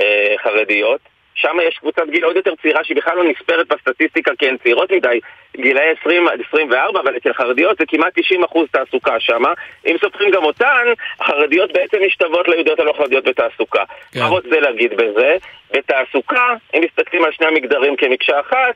החרדיות, 0.00 1.00
שם 1.40 1.56
יש 1.68 1.78
קבוצת 1.78 2.02
גיל 2.10 2.24
עוד 2.24 2.36
יותר 2.36 2.52
צעירה 2.62 2.84
שהיא 2.84 2.96
בכלל 2.96 3.16
לא 3.16 3.24
נספרת 3.24 3.68
בסטטיסטיקה 3.68 4.30
כי 4.38 4.48
הן 4.48 4.56
צעירות 4.62 4.92
מדי, 4.92 5.20
גילאי 5.56 5.94
20 6.00 6.28
עד 6.28 6.40
24, 6.48 7.00
אבל 7.00 7.16
אצל 7.16 7.32
חרדיות 7.32 7.78
זה 7.78 7.84
כמעט 7.88 8.18
90% 8.18 8.44
אחוז 8.44 8.68
תעסוקה 8.70 9.20
שם. 9.20 9.42
אם 9.86 9.96
סופרים 10.00 10.30
גם 10.30 10.44
אותן, 10.44 10.84
החרדיות 11.20 11.72
בעצם 11.72 11.96
משתוות 12.06 12.48
ליהודיות 12.48 12.80
הלא 12.80 12.92
חרדיות 12.96 13.24
בתעסוקה. 13.24 13.84
כן. 14.12 14.20
מה 14.20 14.26
רוצה 14.26 14.60
להגיד 14.60 14.96
בזה? 14.96 15.36
בתעסוקה, 15.70 16.54
אם 16.74 16.80
מסתכלים 16.84 17.24
על 17.24 17.32
שני 17.32 17.46
המגדרים 17.46 17.96
כמקשה 17.96 18.40
אחת, 18.40 18.74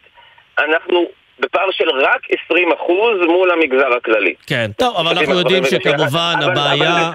אנחנו 0.58 1.06
בפער 1.40 1.70
של 1.70 1.90
רק 1.90 2.20
20% 2.50 2.54
אחוז 2.74 3.20
מול 3.26 3.50
המגזר 3.50 3.92
הכללי. 3.96 4.34
כן, 4.46 4.70
טוב, 4.78 4.96
אבל 4.96 5.18
אנחנו 5.18 5.38
יודעים 5.38 5.64
שכמובן 5.64 6.34
הבעיה... 6.42 7.10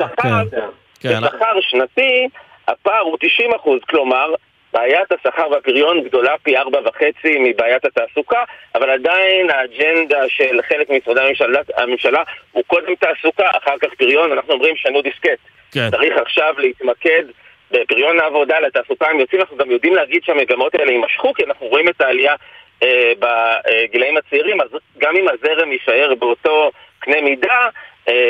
כן. 0.99 1.21
בשכר 1.21 1.61
שנתי 1.61 2.27
הפער 2.67 2.99
הוא 2.99 3.17
90 3.21 3.53
אחוז, 3.53 3.79
כלומר 3.89 4.33
בעיית 4.77 5.11
השכר 5.11 5.51
והפריון 5.51 6.03
גדולה 6.03 6.35
פי 6.43 6.57
ארבע 6.57 6.79
וחצי 6.85 7.37
מבעיית 7.39 7.85
התעסוקה, 7.85 8.43
אבל 8.75 8.89
עדיין 8.89 9.49
האג'נדה 9.49 10.29
של 10.29 10.59
חלק 10.69 10.89
ממשרדי 10.89 11.21
הממשלה, 11.21 11.61
הממשלה 11.77 12.23
הוא 12.51 12.63
קודם 12.67 12.95
תעסוקה, 12.95 13.49
אחר 13.57 13.77
כך 13.81 13.93
פריון, 13.97 14.31
אנחנו 14.31 14.53
אומרים 14.53 14.75
שנו 14.75 15.01
דיסקט. 15.01 15.39
כן. 15.71 15.89
צריך 15.91 16.17
עכשיו 16.17 16.53
להתמקד 16.57 17.23
בפריון 17.71 18.19
העבודה, 18.19 18.59
לתעסוקה 18.59 19.09
הם 19.09 19.19
יוצאים, 19.19 19.41
אנחנו 19.41 19.57
גם 19.57 19.71
יודעים 19.71 19.95
להגיד 19.95 20.23
שהמגמות 20.23 20.75
האלה 20.75 20.91
יימשכו, 20.91 21.33
כי 21.33 21.43
אנחנו 21.43 21.67
רואים 21.67 21.89
את 21.89 22.01
העלייה 22.01 22.35
אה, 22.83 23.11
בגילאים 23.19 24.17
הצעירים, 24.17 24.61
אז 24.61 24.67
גם 24.97 25.15
אם 25.15 25.25
הזרם 25.27 25.71
יישאר 25.71 26.15
באותו 26.15 26.71
קנה 26.99 27.21
מידה, 27.21 27.69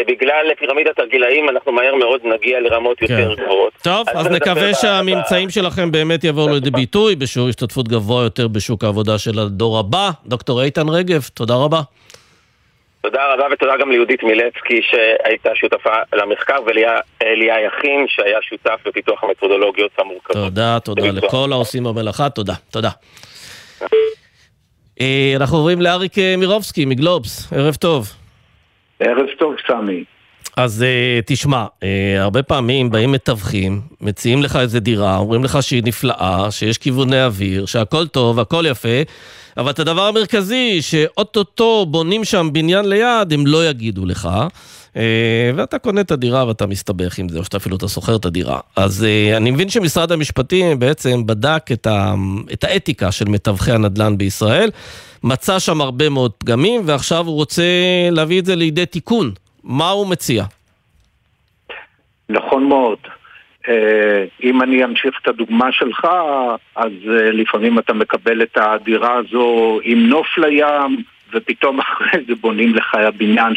בגלל 0.07 0.51
פירמידת 0.59 0.99
הגילאים 0.99 1.49
אנחנו 1.49 1.71
מהר 1.71 1.95
מאוד 1.95 2.21
נגיע 2.23 2.59
לרמות 2.59 2.97
כן. 2.99 3.05
יותר 3.09 3.33
גבוהות. 3.43 3.73
טוב, 3.83 4.09
אז, 4.09 4.27
אז 4.27 4.31
נקווה 4.31 4.73
שהממצאים 4.73 5.47
ב... 5.47 5.51
שלכם 5.51 5.91
באמת 5.91 6.23
יבואו 6.23 6.49
לידי 6.49 6.71
ביטוי 6.71 7.15
בשיעור 7.15 7.49
השתתפות 7.49 7.87
גבוה 7.87 8.23
יותר 8.23 8.47
בשוק 8.47 8.83
העבודה 8.83 9.17
של 9.17 9.39
הדור 9.39 9.79
הבא. 9.79 10.09
דוקטור 10.25 10.63
איתן 10.63 10.89
רגב, 10.89 11.21
תודה 11.33 11.55
רבה. 11.55 11.81
תודה 13.01 13.33
רבה 13.33 13.45
ותודה 13.53 13.77
גם 13.79 13.91
ליהודית 13.91 14.23
מילצקי 14.23 14.81
שהייתה 14.81 15.49
שותפה 15.55 15.95
למחקר 16.13 16.55
ולאליה 16.65 17.55
יכין 17.67 18.05
שהיה 18.07 18.37
שותף 18.41 18.79
בפיתוח 18.85 19.23
המתודולוגיות 19.23 19.91
המורכבות. 19.97 20.35
תודה, 20.35 20.79
תודה 20.79 21.07
לכל 21.07 21.49
העושים 21.51 21.83
במלאכה, 21.83 22.29
תודה, 22.29 22.53
תודה. 22.71 22.89
אה, 25.01 25.33
אנחנו 25.35 25.57
עוברים 25.57 25.81
לאריק 25.81 26.17
אה, 26.17 26.35
מירובסקי 26.37 26.85
מגלובס, 26.85 27.53
ערב 27.53 27.75
טוב. 27.75 28.07
ערב 28.99 29.25
טוב, 29.39 29.55
סמי. 29.67 30.03
אז 30.57 30.85
אה, 30.87 31.23
תשמע, 31.25 31.65
אה, 31.65 31.83
הרבה 32.19 32.43
פעמים 32.43 32.89
באים 32.89 33.11
מתווכים, 33.11 33.81
מציעים 34.01 34.43
לך 34.43 34.55
איזה 34.55 34.79
דירה, 34.79 35.17
אומרים 35.17 35.43
לך 35.43 35.63
שהיא 35.63 35.83
נפלאה, 35.85 36.51
שיש 36.51 36.77
כיווני 36.77 37.23
אוויר, 37.23 37.65
שהכל 37.65 38.07
טוב, 38.07 38.39
הכל 38.39 38.65
יפה, 38.69 39.01
אבל 39.57 39.71
את 39.71 39.79
הדבר 39.79 40.01
המרכזי, 40.01 40.81
שאו-טו-טו 40.81 41.85
בונים 41.85 42.23
שם 42.23 42.49
בניין 42.53 42.89
ליד, 42.89 43.33
הם 43.33 43.47
לא 43.47 43.69
יגידו 43.69 44.05
לך. 44.05 44.29
אה, 44.97 44.99
ואתה 45.55 45.79
קונה 45.79 46.01
את 46.01 46.11
הדירה 46.11 46.47
ואתה 46.47 46.67
מסתבך 46.67 47.17
עם 47.19 47.29
זה, 47.29 47.39
או 47.39 47.43
שאתה 47.43 47.57
אפילו 47.57 47.77
אתה 47.77 47.87
שוכר 47.87 48.15
את 48.15 48.25
הדירה. 48.25 48.59
אז 48.75 49.05
אה, 49.05 49.37
אני 49.37 49.51
מבין 49.51 49.69
שמשרד 49.69 50.11
המשפטים 50.11 50.79
בעצם 50.79 51.25
בדק 51.25 51.63
את, 51.71 51.87
ה, 51.87 52.13
את 52.53 52.63
האתיקה 52.63 53.11
של 53.11 53.25
מתווכי 53.25 53.71
הנדל"ן 53.71 54.17
בישראל, 54.17 54.69
מצא 55.23 55.59
שם 55.59 55.81
הרבה 55.81 56.09
מאוד 56.09 56.31
פגמים, 56.31 56.81
ועכשיו 56.85 57.25
הוא 57.25 57.35
רוצה 57.35 57.63
להביא 58.11 58.39
את 58.39 58.45
זה 58.45 58.55
לידי 58.55 58.85
תיקון. 58.85 59.31
מה 59.63 59.89
הוא 59.89 60.07
מציע? 60.07 60.43
נכון 62.29 62.63
מאוד. 62.69 62.97
אה, 63.67 64.25
אם 64.43 64.61
אני 64.61 64.83
אמשיך 64.83 65.19
את 65.21 65.27
הדוגמה 65.27 65.71
שלך, 65.71 66.07
אז 66.75 66.91
אה, 67.09 67.31
לפעמים 67.31 67.79
אתה 67.79 67.93
מקבל 67.93 68.41
את 68.41 68.57
הדירה 68.61 69.13
הזו 69.13 69.79
עם 69.83 70.09
נוף 70.09 70.37
לים, 70.37 71.03
ופתאום 71.33 71.79
אחרי 71.79 72.23
זה 72.27 72.35
בונים 72.35 72.75
לך 72.75 72.97
בניין 73.17 73.53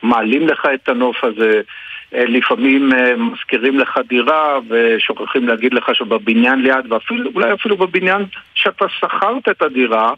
שמעלים 0.00 0.48
לך 0.48 0.68
את 0.74 0.88
הנוף 0.88 1.24
הזה. 1.24 1.60
אה, 2.14 2.24
לפעמים 2.24 2.92
מזכירים 3.16 3.78
לך 3.78 4.00
דירה 4.08 4.58
ושוכחים 4.68 5.48
להגיד 5.48 5.74
לך 5.74 5.94
שבבניין 5.94 6.62
ליד, 6.62 6.92
ואולי 6.92 7.52
אפילו 7.52 7.76
בבניין 7.76 8.24
שאתה 8.54 8.84
שכרת 8.88 9.48
את 9.50 9.62
הדירה, 9.62 10.12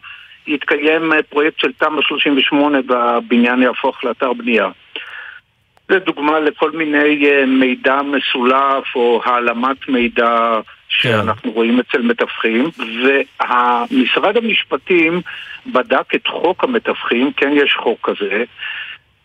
יתקיים 0.47 1.13
אה, 1.13 1.23
פרויקט 1.23 1.59
של 1.59 1.71
תמ"א 1.77 2.01
38 2.01 2.77
והבניין 2.87 3.61
יהפוך 3.61 4.03
לאתר 4.03 4.33
בנייה. 4.33 4.69
זה 5.89 5.99
דוגמה 5.99 6.39
לכל 6.39 6.71
מיני 6.71 7.25
אה, 7.25 7.45
מידע 7.45 8.01
מסולף 8.01 8.95
או 8.95 9.21
העלמת 9.25 9.89
מידע 9.89 10.59
שאנחנו 10.89 11.51
כן. 11.51 11.55
רואים 11.55 11.79
אצל 11.79 12.01
מתווכים 12.01 12.69
ומשרד 13.91 14.37
המשפטים 14.37 15.21
בדק 15.65 16.15
את 16.15 16.27
חוק 16.27 16.63
המתווכים, 16.63 17.31
כן 17.37 17.51
יש 17.53 17.75
חוק 17.79 18.09
כזה 18.09 18.43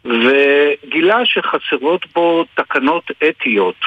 וגילה 0.04 1.18
שחסרות 1.24 2.06
בו 2.14 2.44
תקנות 2.54 3.10
אתיות 3.28 3.80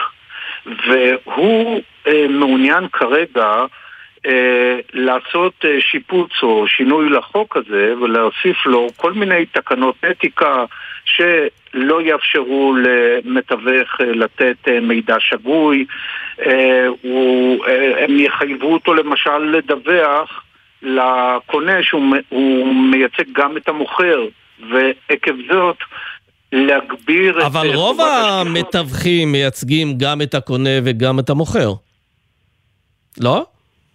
והוא 0.65 1.81
אה, 2.07 2.27
מעוניין 2.29 2.87
כרגע 2.87 3.65
אה, 4.25 4.79
לעשות 4.93 5.53
אה, 5.65 5.81
שיפוץ 5.81 6.31
או 6.43 6.67
שינוי 6.67 7.09
לחוק 7.09 7.57
הזה 7.57 7.93
ולהוסיף 8.01 8.65
לו 8.65 8.87
כל 8.97 9.13
מיני 9.13 9.45
תקנות 9.45 9.95
אתיקה 10.11 10.65
שלא 11.05 12.01
יאפשרו 12.01 12.75
למתווך 12.75 14.01
אה, 14.01 14.05
לתת 14.05 14.67
מידע 14.81 15.15
שגוי, 15.19 15.85
הם 17.97 18.19
יחייבו 18.19 18.73
אותו 18.73 18.93
למשל 18.93 19.37
לדווח 19.37 20.43
לקונה 20.81 21.83
שהוא 21.83 22.75
מייצג 22.75 23.23
גם 23.31 23.57
את 23.57 23.69
המוכר 23.69 24.27
ועקב 24.69 25.33
זאת 25.51 25.77
להגביר 26.51 27.31
אבל 27.31 27.41
את... 27.41 27.45
אבל 27.45 27.75
רוב 27.75 28.01
המתווכים 28.01 29.31
מייצגים 29.31 29.97
גם 29.97 30.21
את 30.21 30.35
הקונה 30.35 30.79
וגם 30.83 31.19
את 31.19 31.29
המוכר, 31.29 31.73
לא? 33.19 33.45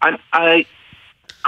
אני, 0.03 0.63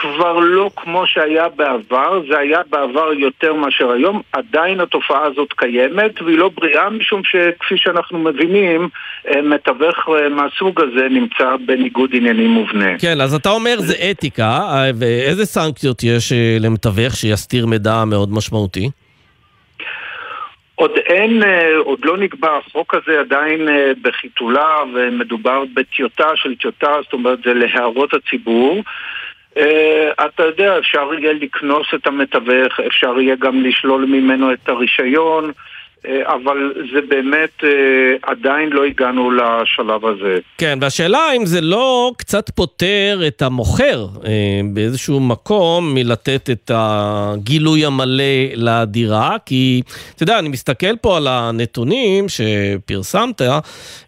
כבר 0.00 0.38
לא 0.38 0.70
כמו 0.76 1.06
שהיה 1.06 1.48
בעבר, 1.48 2.20
זה 2.30 2.38
היה 2.38 2.58
בעבר 2.70 3.12
יותר 3.12 3.54
מאשר 3.54 3.90
היום, 3.90 4.22
עדיין 4.32 4.80
התופעה 4.80 5.24
הזאת 5.24 5.48
קיימת 5.56 6.22
והיא 6.22 6.38
לא 6.38 6.50
בריאה 6.56 6.90
משום 6.90 7.22
שכפי 7.24 7.74
שאנחנו 7.76 8.18
מבינים, 8.18 8.88
אה, 9.28 9.42
מתווך 9.42 9.96
אה, 10.08 10.28
מהסוג 10.28 10.80
הזה 10.80 11.08
נמצא 11.10 11.56
בניגוד 11.66 12.10
עניינים 12.12 12.50
מובנה. 12.50 12.98
כן, 12.98 13.20
אז 13.20 13.34
אתה 13.34 13.50
אומר 13.50 13.76
זה 13.78 13.94
אתיקה, 14.10 14.58
אה, 14.58 14.90
ואיזה 14.98 15.46
סנקציות 15.46 16.02
יש 16.02 16.32
למתווך 16.60 17.16
שיסתיר 17.16 17.66
מידע 17.66 18.04
מאוד 18.04 18.32
משמעותי? 18.32 18.90
עוד 20.78 20.90
אין, 21.06 21.42
עוד 21.78 22.04
לא 22.04 22.16
נקבע, 22.16 22.56
החוק 22.56 22.94
הזה 22.94 23.20
עדיין 23.20 23.68
בחיתולה 24.02 24.76
ומדובר 24.94 25.64
בטיוטה 25.74 26.28
של 26.34 26.56
טיוטה, 26.56 26.92
זאת 27.02 27.12
אומרת 27.12 27.38
זה 27.44 27.54
להערות 27.54 28.14
הציבור. 28.14 28.82
אתה 30.26 30.42
יודע, 30.42 30.78
אפשר 30.78 31.10
יהיה 31.18 31.32
לקנוס 31.32 31.86
את 31.94 32.06
המתווך, 32.06 32.80
אפשר 32.86 33.20
יהיה 33.20 33.36
גם 33.36 33.62
לשלול 33.62 34.04
ממנו 34.04 34.52
את 34.52 34.68
הרישיון. 34.68 35.52
אה, 36.06 36.34
אבל 36.34 36.72
זה 36.92 37.00
באמת, 37.08 37.64
אה, 37.64 37.70
עדיין 38.22 38.70
לא 38.70 38.84
הגענו 38.84 39.30
לשלב 39.30 40.06
הזה. 40.06 40.38
כן, 40.58 40.78
והשאלה 40.80 41.32
אם 41.36 41.46
זה 41.46 41.60
לא 41.60 42.12
קצת 42.16 42.50
פותר 42.50 43.20
את 43.26 43.42
המוכר 43.42 44.06
אה, 44.24 44.60
באיזשהו 44.72 45.20
מקום 45.20 45.94
מלתת 45.94 46.50
את 46.50 46.70
הגילוי 46.74 47.84
המלא 47.84 48.24
לדירה, 48.54 49.36
כי 49.46 49.82
אתה 50.14 50.22
יודע, 50.22 50.38
אני 50.38 50.48
מסתכל 50.48 50.96
פה 50.96 51.16
על 51.16 51.26
הנתונים 51.26 52.26
שפרסמת, 52.28 53.42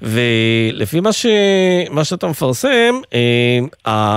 ולפי 0.03 1.01
מה, 1.01 1.13
ש... 1.13 1.27
מה 1.91 2.05
שאתה 2.05 2.27
מפרסם, 2.27 3.01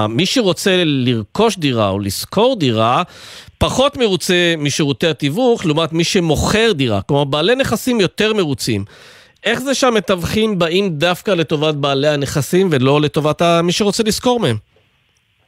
מי 0.10 0.26
שרוצה 0.26 0.84
לרכוש 0.86 1.58
דירה 1.58 1.90
או 1.90 2.00
לשכור 2.00 2.56
דירה, 2.60 3.04
פחות 3.66 3.98
מרוצה 3.98 4.54
משירותי 4.58 5.08
התיווך 5.08 5.66
לעומת 5.66 5.94
מי 5.94 6.04
שמוכר 6.04 6.72
דירה, 6.72 7.02
כלומר 7.02 7.24
בעלי 7.24 7.56
נכסים 7.56 8.00
יותר 8.00 8.34
מרוצים. 8.34 8.86
איך 9.44 9.60
זה 9.60 9.74
שהמתווכים 9.74 10.60
באים 10.60 10.90
דווקא 10.90 11.32
לטובת 11.32 11.76
בעלי 11.76 12.08
הנכסים 12.08 12.68
ולא 12.72 13.02
לטובת 13.02 13.42
מי 13.64 13.72
שרוצה 13.72 14.04
לשכור 14.04 14.40
מהם? 14.40 14.56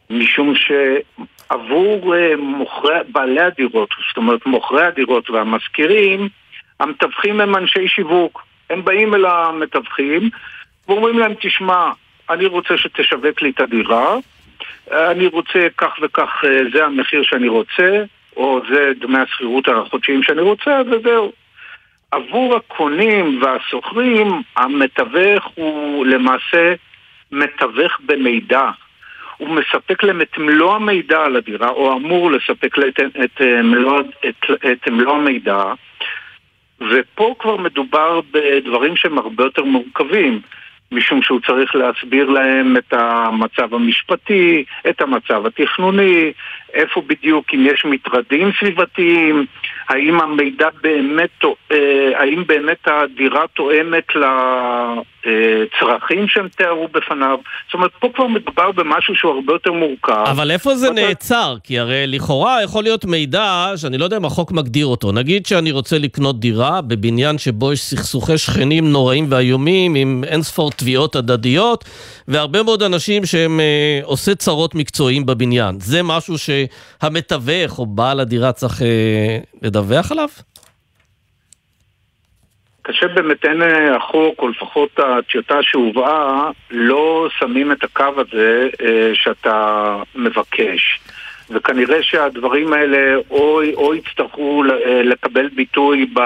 משום 0.09 0.53
שעבור 0.55 2.15
אה, 2.15 2.35
מוכרי, 2.37 2.93
בעלי 3.11 3.41
הדירות, 3.41 3.89
זאת 4.07 4.17
אומרת 4.17 4.45
מוכרי 4.45 4.85
הדירות 4.85 5.29
והמשכירים, 5.29 6.29
המתווכים 6.79 7.41
הם 7.41 7.55
אנשי 7.55 7.87
שיווק. 7.87 8.41
הם 8.69 8.85
באים 8.85 9.15
אל 9.15 9.25
המתווכים 9.25 10.29
ואומרים 10.87 11.19
להם, 11.19 11.33
תשמע, 11.41 11.89
אני 12.29 12.45
רוצה 12.45 12.77
שתשווק 12.77 13.41
לי 13.41 13.49
את 13.49 13.59
הדירה, 13.59 14.15
אני 14.91 15.27
רוצה 15.27 15.67
כך 15.77 15.93
וכך, 16.01 16.43
אה, 16.43 16.59
זה 16.73 16.85
המחיר 16.85 17.23
שאני 17.23 17.47
רוצה, 17.47 18.03
או 18.37 18.61
זה 18.69 18.91
דמי 18.99 19.19
השכירות 19.19 19.67
החודשיים 19.67 20.23
שאני 20.23 20.41
רוצה, 20.41 20.81
וזהו. 20.91 21.31
עבור 22.11 22.55
הקונים 22.55 23.41
והשוכרים, 23.41 24.41
המתווך 24.57 25.45
הוא 25.55 26.05
למעשה 26.05 26.73
מתווך 27.31 27.99
במידע. 28.05 28.69
הוא 29.37 29.49
מספק 29.49 30.03
להם 30.03 30.21
את 30.21 30.37
מלוא 30.37 30.75
המידע 30.75 31.25
על 31.25 31.35
הדירה, 31.35 31.69
או 31.69 31.97
אמור 31.97 32.31
לספק 32.31 32.77
להם 32.77 32.89
את, 32.89 32.99
את, 33.23 33.41
אה, 33.41 33.61
מלוא, 33.61 34.01
את, 34.29 34.45
את 34.71 34.87
מלוא 34.87 35.15
המידע, 35.15 35.63
ופה 36.81 37.35
כבר 37.39 37.57
מדובר 37.57 38.21
בדברים 38.31 38.95
שהם 38.95 39.17
הרבה 39.17 39.43
יותר 39.43 39.63
מורכבים. 39.63 40.41
משום 40.91 41.21
שהוא 41.21 41.39
צריך 41.39 41.75
להסביר 41.75 42.29
להם 42.29 42.77
את 42.77 42.93
המצב 42.93 43.73
המשפטי, 43.73 44.63
את 44.89 45.01
המצב 45.01 45.45
התכנוני, 45.45 46.31
איפה 46.73 47.01
בדיוק, 47.07 47.45
אם 47.53 47.65
יש 47.65 47.85
מטרדים 47.85 48.51
סביבתיים, 48.59 49.45
האם 49.89 50.21
המידע 50.21 50.69
באמת, 50.81 51.43
אה, 51.71 52.11
האם 52.19 52.43
באמת 52.47 52.87
הדירה 52.87 53.47
תואמת 53.53 54.15
לצרכים 55.25 56.27
שהם 56.27 56.47
תיארו 56.47 56.87
בפניו. 56.87 57.37
זאת 57.65 57.73
אומרת, 57.73 57.91
פה 57.99 58.09
כבר 58.15 58.27
מדובר 58.27 58.71
במשהו 58.71 59.15
שהוא 59.15 59.31
הרבה 59.31 59.53
יותר 59.53 59.71
מורכב. 59.71 60.23
אבל 60.31 60.51
איפה 60.51 60.75
זה 60.75 60.91
נעצר? 60.91 61.55
כי 61.63 61.79
הרי 61.79 62.07
לכאורה 62.07 62.63
יכול 62.63 62.83
להיות 62.83 63.05
מידע 63.05 63.71
שאני 63.75 63.97
לא 63.97 64.03
יודע 64.03 64.17
אם 64.17 64.25
החוק 64.25 64.51
מגדיר 64.51 64.85
אותו. 64.85 65.11
נגיד 65.11 65.45
שאני 65.45 65.71
רוצה 65.71 65.97
לקנות 65.99 66.39
דירה 66.39 66.81
בבניין 66.81 67.37
שבו 67.37 67.73
יש 67.73 67.81
סכסוכי 67.81 68.37
שכנים 68.37 68.91
נוראים 68.91 69.25
ואיומים 69.29 69.95
עם 69.95 70.23
אינספור 70.27 70.71
תביעות 70.71 71.15
הדדיות, 71.15 71.85
והרבה 72.27 72.63
מאוד 72.63 72.83
אנשים 72.83 73.25
שהם 73.25 73.59
אה, 73.59 73.99
עושה 74.03 74.35
צרות 74.35 74.75
מקצועיים 74.75 75.25
בבניין. 75.25 75.79
זה 75.79 76.03
משהו 76.03 76.35
שהמתווך 76.37 77.79
או 77.79 77.85
בעל 77.85 78.19
הדירה 78.19 78.51
צריך 78.51 78.81
אה, 78.81 79.37
לדווח 79.61 80.11
עליו? 80.11 80.29
באמת, 83.15 83.45
אין 83.45 83.61
אה, 83.61 83.95
החוק, 83.95 84.39
או 84.39 84.47
לפחות 84.47 84.99
הטיוטה 84.99 85.57
שהובאה, 85.61 86.49
לא 86.71 87.27
שמים 87.39 87.71
את 87.71 87.83
הקו 87.83 88.13
הזה 88.17 88.69
אה, 88.81 89.11
שאתה 89.13 89.95
מבקש. 90.15 90.99
וכנראה 91.49 92.03
שהדברים 92.03 92.73
האלה 92.73 93.15
או, 93.29 93.61
או 93.75 93.95
יצטרכו 93.95 94.63
אה, 94.63 95.03
לקבל 95.03 95.47
ביטוי 95.47 96.05
ב... 96.13 96.19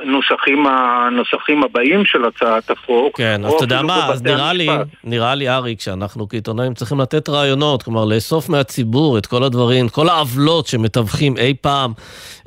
הנוסחים, 0.00 0.66
הנוסחים 0.66 1.64
הבאים 1.64 2.04
של 2.04 2.24
הצעת 2.24 2.70
החוק. 2.70 3.16
כן, 3.16 3.44
אז 3.44 3.52
אתה 3.52 3.64
יודע 3.64 3.82
מה, 3.82 4.06
אז 4.12 4.22
נראה 4.22 4.52
לי, 4.52 4.68
נראה 5.04 5.34
לי, 5.34 5.48
אריק, 5.48 5.80
שאנחנו 5.80 6.28
כעיתונאים 6.28 6.74
צריכים 6.74 7.00
לתת 7.00 7.28
רעיונות, 7.28 7.82
כלומר 7.82 8.04
לאסוף 8.04 8.48
מהציבור 8.48 9.18
את 9.18 9.26
כל 9.26 9.42
הדברים, 9.42 9.88
כל 9.88 10.08
העוולות 10.08 10.66
שמתווכים 10.66 11.36
אי 11.36 11.54
פעם 11.60 11.92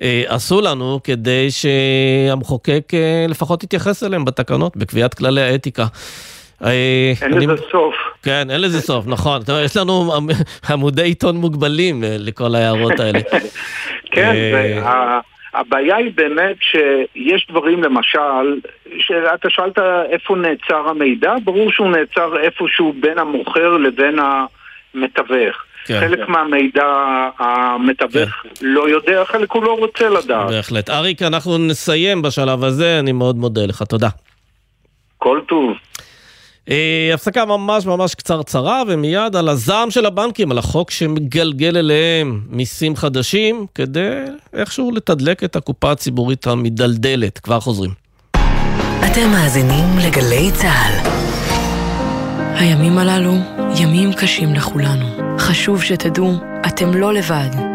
אה, 0.01 0.23
עשו 0.27 0.61
לנו, 0.61 0.99
כדי 1.03 1.47
שהמחוקק 1.51 2.93
אה, 2.93 3.25
לפחות 3.29 3.63
יתייחס 3.63 4.03
אליהם 4.03 4.25
בתקנות, 4.25 4.77
בקביעת 4.77 5.13
כללי 5.13 5.41
האתיקה. 5.41 5.85
אה, 6.63 7.13
אין 7.21 7.33
אני... 7.33 7.47
לזה 7.47 7.61
סוף. 7.71 7.95
כן, 8.23 8.51
אין 8.51 8.61
לזה 8.61 8.81
סוף, 8.81 9.07
נכון. 9.07 9.41
יש 9.65 9.77
לנו 9.77 10.13
עמודי 10.69 11.03
עיתון 11.03 11.37
מוגבלים 11.37 12.03
אה, 12.03 12.15
לכל 12.19 12.55
ההערות 12.55 12.99
האלה. 12.99 13.19
כן, 14.11 14.33
אה, 14.85 15.19
הבעיה 15.55 15.95
היא 15.95 16.11
באמת 16.15 16.55
שיש 16.61 17.47
דברים 17.49 17.83
למשל, 17.83 18.59
שאתה 18.99 19.49
שאלת 19.49 19.79
איפה 20.09 20.35
נעצר 20.35 20.89
המידע, 20.89 21.33
ברור 21.43 21.71
שהוא 21.71 21.87
נעצר 21.87 22.39
איפשהו 22.39 22.93
בין 22.99 23.19
המוכר 23.19 23.77
לבין 23.77 24.19
המתווך. 24.19 25.65
כן. 25.85 25.99
חלק 25.99 26.19
כן. 26.25 26.31
מהמידע 26.31 26.85
המתווך 27.39 28.29
כן. 28.29 28.49
לא 28.61 28.89
יודע, 28.89 29.25
חלק 29.25 29.51
הוא 29.51 29.63
לא 29.63 29.77
רוצה 29.79 30.09
לדעת. 30.09 30.49
בהחלט. 30.49 30.89
אריק, 30.89 31.21
אנחנו 31.21 31.57
נסיים 31.57 32.21
בשלב 32.21 32.63
הזה, 32.63 32.99
אני 32.99 33.11
מאוד 33.11 33.35
מודה 33.35 33.65
לך, 33.65 33.83
תודה. 33.83 34.09
כל 35.17 35.39
טוב. 35.47 35.73
אה, 36.69 37.11
הפסקה 37.13 37.45
ממש 37.45 37.85
ממש 37.85 38.15
קצרצרה, 38.15 38.83
ומיד 38.87 39.35
על 39.35 39.49
הזעם 39.49 39.91
של 39.91 40.05
הבנקים, 40.05 40.51
על 40.51 40.57
החוק 40.57 40.91
שמגלגל 40.91 41.77
אליהם 41.77 42.41
מיסים 42.49 42.95
חדשים, 42.95 43.65
כדי 43.75 44.09
איכשהו 44.53 44.91
לתדלק 44.91 45.43
את 45.43 45.55
הקופה 45.55 45.91
הציבורית 45.91 46.47
המדלדלת. 46.47 47.39
כבר 47.39 47.59
חוזרים. 47.59 47.91
אתם 49.11 49.31
מאזינים 49.31 49.97
לגלי 50.05 50.51
צה"ל. 50.53 51.09
הימים 52.55 52.97
הללו 52.97 53.33
ימים 53.79 54.13
קשים 54.13 54.53
לכולנו. 54.53 55.37
חשוב 55.39 55.83
שתדעו, 55.83 56.33
אתם 56.67 56.93
לא 56.93 57.13
לבד. 57.13 57.74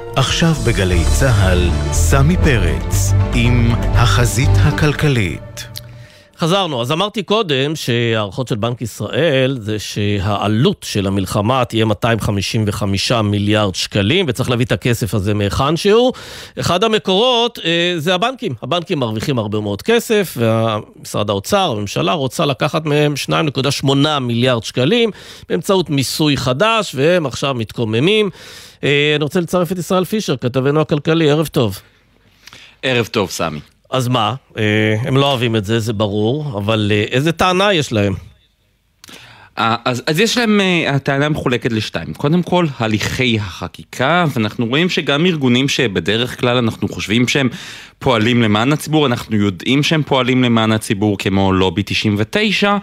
עכשיו 0.15 0.53
בגלי 0.67 1.03
צה"ל, 1.19 1.69
סמי 1.91 2.37
פרץ, 2.37 3.11
עם 3.33 3.71
החזית 3.93 4.49
הכלכלית. 4.55 5.80
חזרנו, 6.41 6.81
אז 6.81 6.91
אמרתי 6.91 7.23
קודם 7.23 7.75
שהערכות 7.75 8.47
של 8.47 8.55
בנק 8.55 8.81
ישראל 8.81 9.57
זה 9.61 9.79
שהעלות 9.79 10.85
של 10.89 11.07
המלחמה 11.07 11.65
תהיה 11.65 11.85
255 11.85 13.11
מיליארד 13.11 13.75
שקלים 13.75 14.25
וצריך 14.29 14.49
להביא 14.49 14.65
את 14.65 14.71
הכסף 14.71 15.13
הזה 15.13 15.33
מהיכן 15.33 15.77
שהוא. 15.77 16.13
אחד 16.59 16.83
המקורות 16.83 17.59
אה, 17.65 17.93
זה 17.97 18.15
הבנקים, 18.15 18.53
הבנקים 18.61 18.99
מרוויחים 18.99 19.39
הרבה 19.39 19.59
מאוד 19.59 19.81
כסף 19.81 20.37
ומשרד 20.37 21.29
האוצר, 21.29 21.71
הממשלה 21.71 22.13
רוצה 22.13 22.45
לקחת 22.45 22.85
מהם 22.85 23.13
2.8 23.83 24.19
מיליארד 24.21 24.63
שקלים 24.63 25.11
באמצעות 25.49 25.89
מיסוי 25.89 26.37
חדש 26.37 26.91
והם 26.95 27.25
עכשיו 27.25 27.53
מתקוממים. 27.53 28.29
אה, 28.83 29.13
אני 29.15 29.23
רוצה 29.23 29.39
לצרף 29.39 29.71
את 29.71 29.77
ישראל 29.77 30.05
פישר, 30.05 30.37
כתבנו 30.37 30.81
הכלכלי, 30.81 31.31
ערב 31.31 31.47
טוב. 31.47 31.79
ערב 32.83 33.05
טוב, 33.05 33.29
סמי. 33.29 33.59
אז 33.91 34.07
מה, 34.07 34.35
אה, 34.57 34.95
הם 35.03 35.17
לא 35.17 35.25
אוהבים 35.25 35.55
את 35.55 35.65
זה, 35.65 35.79
זה 35.79 35.93
ברור, 35.93 36.57
אבל 36.57 36.91
אה, 36.95 37.03
איזה 37.11 37.31
טענה 37.31 37.73
יש 37.73 37.93
להם? 37.93 38.13
אז, 39.55 40.03
אז 40.07 40.19
יש 40.19 40.37
להם, 40.37 40.59
הטענה 40.87 41.29
מחולקת 41.29 41.71
לשתיים. 41.71 42.13
קודם 42.13 42.43
כל, 42.43 42.65
הליכי 42.79 43.39
החקיקה, 43.39 44.25
ואנחנו 44.33 44.65
רואים 44.65 44.89
שגם 44.89 45.25
ארגונים 45.25 45.69
שבדרך 45.69 46.39
כלל 46.39 46.57
אנחנו 46.57 46.87
חושבים 46.87 47.27
שהם 47.27 47.49
פועלים 48.01 48.41
למען 48.41 48.73
הציבור, 48.73 49.05
אנחנו 49.05 49.35
יודעים 49.35 49.83
שהם 49.83 50.03
פועלים 50.03 50.43
למען 50.43 50.71
הציבור, 50.71 51.17
כמו 51.17 51.53
לובי 51.53 51.81
99, 51.85 52.77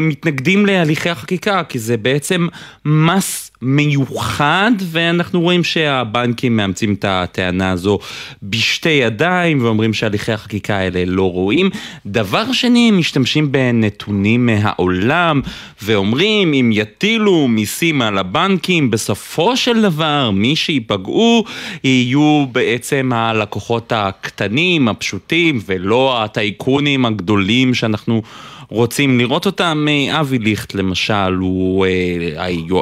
מתנגדים 0.00 0.66
להליכי 0.66 1.10
החקיקה, 1.10 1.62
כי 1.68 1.78
זה 1.78 1.96
בעצם 1.96 2.46
מס 2.84 3.50
מיוחד, 3.62 4.72
ואנחנו 4.90 5.40
רואים 5.40 5.64
שהבנקים 5.64 6.56
מאמצים 6.56 6.94
את 6.94 7.04
הטענה 7.08 7.70
הזו 7.70 7.98
בשתי 8.42 8.88
ידיים, 8.88 9.64
ואומרים 9.64 9.94
שהליכי 9.94 10.32
החקיקה 10.32 10.76
האלה 10.76 11.04
לא 11.06 11.32
רואים. 11.32 11.70
דבר 12.06 12.52
שני, 12.52 12.88
הם 12.88 12.98
משתמשים 12.98 13.52
בנתונים 13.52 14.46
מהעולם, 14.46 15.40
ואומרים 15.82 16.54
אם 16.54 16.70
יטילו 16.72 17.48
מיסים 17.48 18.02
על 18.02 18.18
הבנקים, 18.18 18.90
בסופו 18.90 19.56
של 19.56 19.82
דבר 19.82 20.30
מי 20.30 20.56
שייפגעו 20.56 21.44
יהיו 21.84 22.46
בעצם 22.52 23.10
הלקוחות 23.14 23.92
הקטנים, 24.20 24.88
הפשוטים, 24.88 25.60
ולא 25.66 26.24
הטייקונים 26.24 27.06
הגדולים 27.06 27.74
שאנחנו... 27.74 28.22
רוצים 28.68 29.18
לראות 29.18 29.46
אותם. 29.46 29.86
אבי 30.20 30.38
ליכט 30.38 30.74
למשל 30.74 31.32
הוא 31.32 31.86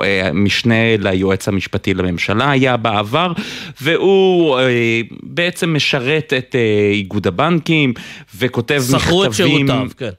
אה, 0.03 0.31
משנה 0.35 0.97
ליועץ 0.99 1.49
המשפטי 1.49 1.95
לממשלה 1.95 2.51
היה 2.51 2.77
בעבר 2.77 3.33
והוא 3.81 4.59
אה, 4.59 5.01
בעצם 5.23 5.75
משרת 5.75 6.33
את 6.39 6.55
אה, 6.55 6.91
איגוד 6.93 7.27
הבנקים 7.27 7.93
וכותב 8.39 8.81
מכתבים. 8.83 9.01
שכרו 9.01 9.25
את 9.25 9.35
שירותיו, 9.35 9.89
כן. 9.97 10.11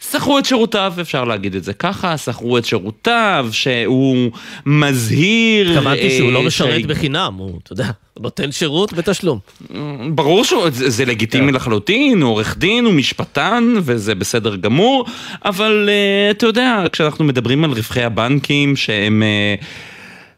שכרו 0.00 0.38
את 0.38 0.44
שירותיו, 0.44 0.92
אפשר 1.00 1.24
להגיד 1.24 1.54
את 1.54 1.64
זה 1.64 1.72
ככה, 1.72 2.18
שכרו 2.18 2.58
את 2.58 2.64
שירותיו, 2.64 3.48
שהוא 3.52 4.30
מזהיר... 4.66 5.70
התכוונתי 5.70 6.10
שהוא 6.10 6.32
לא 6.32 6.42
משרת 6.42 6.86
בחינם, 6.86 7.34
הוא, 7.38 7.58
אתה 7.62 7.72
יודע, 7.72 7.90
נותן 8.20 8.52
שירות 8.52 8.92
בתשלום. 8.92 9.38
ברור 10.14 10.44
שזה 10.44 11.04
לגיטימי 11.04 11.48
כן. 11.48 11.54
לחלוטין, 11.54 12.22
הוא 12.22 12.30
עורך 12.30 12.58
דין, 12.58 12.84
הוא 12.84 12.94
משפטן, 12.94 13.74
וזה 13.82 14.14
בסדר 14.14 14.56
גמור, 14.56 15.04
אבל 15.44 15.90
אתה 16.30 16.46
יודע, 16.46 16.84
כשאנחנו 16.92 17.24
מדברים 17.24 17.64
על 17.64 17.70
רווחי 17.72 18.02
הבנקים, 18.02 18.76
שהם... 18.76 19.22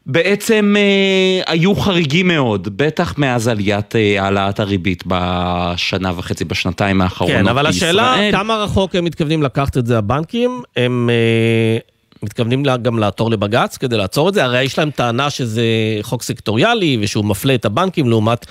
בעצם 0.05 0.75
אה, 0.77 1.53
היו 1.53 1.75
חריגים 1.75 2.27
מאוד, 2.27 2.77
בטח 2.77 3.17
מאז 3.17 3.47
עליית 3.47 3.95
אה, 3.95 4.23
העלאת 4.23 4.59
הריבית 4.59 5.03
בשנה 5.07 6.11
וחצי, 6.15 6.45
בשנתיים 6.45 7.01
האחרונות 7.01 7.35
בישראל. 7.35 7.45
כן, 7.45 7.49
אבל 7.49 7.67
בישראל. 7.67 7.99
השאלה 7.99 8.31
כמה 8.31 8.55
רחוק 8.55 8.95
הם 8.95 9.05
מתכוונים 9.05 9.43
לקחת 9.43 9.77
את 9.77 9.85
זה 9.85 9.97
הבנקים, 9.97 10.61
הם 10.75 11.09
אה, 11.09 11.77
מתכוונים 12.23 12.65
לה, 12.65 12.77
גם 12.77 12.99
לעתור 12.99 13.31
לבג"ץ 13.31 13.77
כדי 13.77 13.97
לעצור 13.97 14.29
את 14.29 14.33
זה, 14.33 14.43
הרי 14.43 14.63
יש 14.63 14.79
להם 14.79 14.91
טענה 14.91 15.29
שזה 15.29 15.63
חוק 16.01 16.23
סקטוריאלי 16.23 16.97
ושהוא 17.01 17.25
מפלה 17.25 17.55
את 17.55 17.65
הבנקים 17.65 18.09
לעומת 18.09 18.45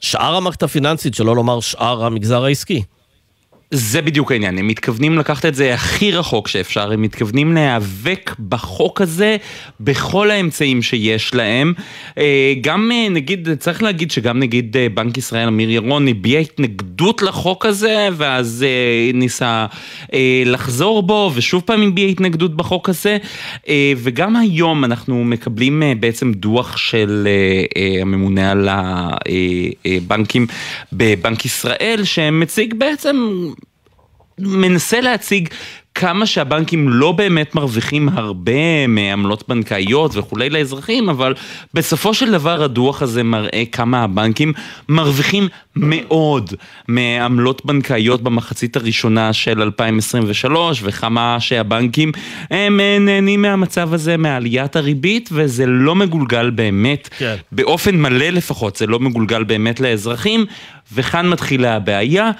שאר 0.00 0.34
המערכת 0.34 0.62
הפיננסית, 0.62 1.14
שלא 1.14 1.36
לומר 1.36 1.60
שאר 1.60 2.04
המגזר 2.04 2.44
העסקי. 2.44 2.82
זה 3.74 4.02
בדיוק 4.02 4.32
העניין, 4.32 4.58
הם 4.58 4.66
מתכוונים 4.66 5.18
לקחת 5.18 5.46
את 5.46 5.54
זה 5.54 5.74
הכי 5.74 6.12
רחוק 6.12 6.48
שאפשר, 6.48 6.92
הם 6.92 7.02
מתכוונים 7.02 7.52
להיאבק 7.52 8.34
בחוק 8.48 9.00
הזה 9.00 9.36
בכל 9.80 10.30
האמצעים 10.30 10.82
שיש 10.82 11.34
להם. 11.34 11.72
אה, 12.18 12.54
גם 12.60 12.90
אה, 12.94 13.08
נגיד, 13.08 13.48
צריך 13.58 13.82
להגיד 13.82 14.10
שגם 14.10 14.38
נגיד 14.38 14.76
אה, 14.76 14.86
בנק 14.94 15.18
ישראל, 15.18 15.48
אמיר 15.48 15.70
ירון, 15.70 16.08
הביע 16.08 16.40
התנגדות 16.40 17.22
לחוק 17.22 17.66
הזה, 17.66 18.08
ואז 18.12 18.64
ניסה 19.14 19.66
לחזור 20.46 21.02
בו, 21.02 21.30
ושוב 21.34 21.62
פעם 21.66 21.82
הביע 21.82 22.08
התנגדות 22.08 22.56
בחוק 22.56 22.88
הזה. 22.88 23.18
וגם 23.96 24.36
היום 24.36 24.84
אנחנו 24.84 25.24
מקבלים 25.24 25.82
בעצם 26.00 26.32
דוח 26.32 26.76
של 26.76 27.28
הממונה 28.02 28.50
על 28.50 28.68
הבנקים 29.84 30.46
בבנק 30.92 31.44
ישראל, 31.44 32.00
שמציג 32.04 32.74
בעצם... 32.74 33.16
מנסה 34.38 35.00
להציג 35.00 35.48
כמה 35.94 36.26
שהבנקים 36.26 36.88
לא 36.88 37.12
באמת 37.12 37.54
מרוויחים 37.54 38.08
הרבה 38.08 38.86
מעמלות 38.88 39.48
בנקאיות 39.48 40.16
וכולי 40.16 40.50
לאזרחים, 40.50 41.08
אבל 41.08 41.34
בסופו 41.74 42.14
של 42.14 42.30
דבר 42.30 42.62
הדוח 42.62 43.02
הזה 43.02 43.22
מראה 43.22 43.62
כמה 43.72 44.02
הבנקים 44.02 44.52
מרוויחים 44.88 45.48
מאוד 45.76 46.54
מעמלות 46.88 47.66
בנקאיות 47.66 48.22
במחצית 48.22 48.76
הראשונה 48.76 49.32
של 49.32 49.62
2023, 49.62 50.80
וכמה 50.84 51.36
שהבנקים 51.40 52.12
הם 52.50 52.80
נהנים 53.00 53.42
מהמצב 53.42 53.94
הזה, 53.94 54.16
מעליית 54.16 54.76
הריבית, 54.76 55.28
וזה 55.32 55.66
לא 55.66 55.94
מגולגל 55.94 56.50
באמת, 56.50 57.08
כן. 57.18 57.36
באופן 57.52 57.96
מלא 57.96 58.28
לפחות, 58.28 58.76
זה 58.76 58.86
לא 58.86 59.00
מגולגל 59.00 59.44
באמת 59.44 59.80
לאזרחים, 59.80 60.46
וכאן 60.92 61.28
מתחילה 61.28 61.76
הבעיה, 61.76 62.30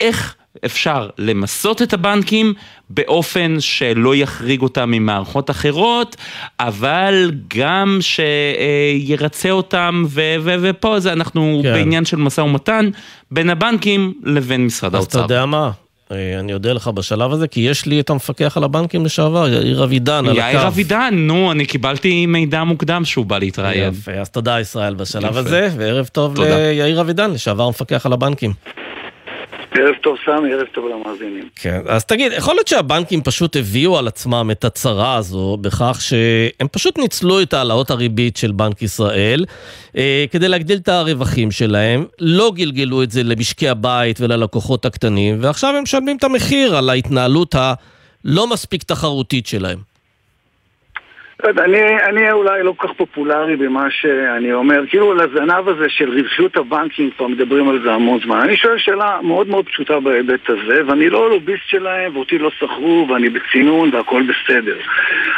איך... 0.00 0.34
אפשר 0.64 1.08
למסות 1.18 1.82
את 1.82 1.92
הבנקים 1.92 2.54
באופן 2.90 3.56
שלא 3.60 4.14
יחריג 4.14 4.62
אותם 4.62 4.90
ממערכות 4.90 5.50
אחרות, 5.50 6.16
אבל 6.60 7.30
גם 7.56 7.98
שירצה 8.00 9.50
אותם, 9.50 10.04
ו- 10.08 10.34
ו- 10.40 10.54
ופה 10.62 11.00
זה 11.00 11.12
אנחנו 11.12 11.60
כן. 11.62 11.72
בעניין 11.72 12.04
של 12.04 12.16
משא 12.16 12.40
ומתן 12.40 12.90
בין 13.30 13.50
הבנקים 13.50 14.14
לבין 14.24 14.64
משרד 14.66 14.94
האוצר. 14.94 15.18
אז 15.18 15.24
אתה 15.24 15.34
יודע 15.34 15.46
מה? 15.46 15.70
אה, 16.12 16.40
אני 16.40 16.54
אודה 16.54 16.72
לך 16.72 16.88
בשלב 16.88 17.32
הזה, 17.32 17.48
כי 17.48 17.60
יש 17.60 17.86
לי 17.86 18.00
את 18.00 18.10
המפקח 18.10 18.56
על 18.56 18.64
הבנקים 18.64 19.04
לשעבר, 19.04 19.48
יאיר 19.48 19.84
אבידן, 19.84 20.26
על 20.26 20.38
הקו. 20.38 20.38
יאיר 20.38 20.66
אבידן, 20.66 21.14
נו, 21.14 21.52
אני 21.52 21.66
קיבלתי 21.66 22.26
מידע 22.26 22.64
מוקדם 22.64 23.04
שהוא 23.04 23.26
בא 23.26 23.38
להתראיין. 23.38 23.92
יפה, 23.92 24.12
אז 24.12 24.30
תודה 24.30 24.60
ישראל 24.60 24.94
בשלב 24.94 25.30
יפה. 25.30 25.38
הזה, 25.38 25.68
וערב 25.76 26.06
טוב. 26.06 26.40
ליאיר 26.40 27.00
אבידן, 27.00 27.30
לשעבר 27.30 27.64
המפקח 27.64 28.06
על 28.06 28.12
הבנקים. 28.12 28.52
ערב 29.74 29.94
טוב 30.02 30.16
סמי, 30.24 30.52
ערב 30.52 30.66
טוב 30.72 30.88
למאזינים. 30.88 31.48
כן, 31.56 31.80
אז 31.88 32.04
תגיד, 32.04 32.32
יכול 32.32 32.54
להיות 32.54 32.68
שהבנקים 32.68 33.22
פשוט 33.22 33.56
הביאו 33.56 33.98
על 33.98 34.08
עצמם 34.08 34.48
את 34.52 34.64
הצרה 34.64 35.16
הזו 35.16 35.58
בכך 35.60 35.98
שהם 36.00 36.68
פשוט 36.72 36.98
ניצלו 36.98 37.42
את 37.42 37.54
העלאות 37.54 37.90
הריבית 37.90 38.36
של 38.36 38.52
בנק 38.52 38.82
ישראל 38.82 39.44
אה, 39.96 40.24
כדי 40.30 40.48
להגדיל 40.48 40.78
את 40.78 40.88
הרווחים 40.88 41.50
שלהם, 41.50 42.04
לא 42.18 42.52
גלגלו 42.54 43.02
את 43.02 43.10
זה 43.10 43.22
למשקי 43.22 43.68
הבית 43.68 44.20
וללקוחות 44.20 44.84
הקטנים, 44.86 45.38
ועכשיו 45.40 45.74
הם 45.76 45.82
משלמים 45.82 46.16
את 46.16 46.24
המחיר 46.24 46.76
על 46.76 46.90
ההתנהלות 46.90 47.54
הלא 47.54 48.46
מספיק 48.46 48.82
תחרותית 48.82 49.46
שלהם. 49.46 49.91
אני, 51.44 52.02
אני 52.02 52.32
אולי 52.32 52.62
לא 52.62 52.74
כל 52.76 52.88
כך 52.88 52.94
פופולרי 52.94 53.56
במה 53.56 53.90
שאני 53.90 54.52
אומר, 54.52 54.82
כאילו 54.88 55.14
לזנב 55.14 55.68
הזה 55.68 55.88
של 55.88 56.10
רווחיות 56.10 56.56
הבנקים 56.56 57.10
כבר 57.16 57.26
מדברים 57.26 57.68
על 57.68 57.82
זה 57.84 57.92
המון 57.92 58.20
זמן. 58.24 58.40
אני 58.40 58.56
שואל 58.56 58.78
שאלה 58.78 59.18
מאוד 59.22 59.48
מאוד 59.48 59.66
פשוטה 59.66 60.00
בהיבט 60.00 60.50
הזה, 60.50 60.80
ואני 60.86 61.10
לא 61.10 61.30
לוביסט 61.30 61.66
שלהם, 61.66 62.16
ואותי 62.16 62.38
לא 62.38 62.50
שכרו, 62.50 63.06
ואני 63.08 63.28
בצינון 63.28 63.90
והכל 63.92 64.22
בסדר. 64.22 64.76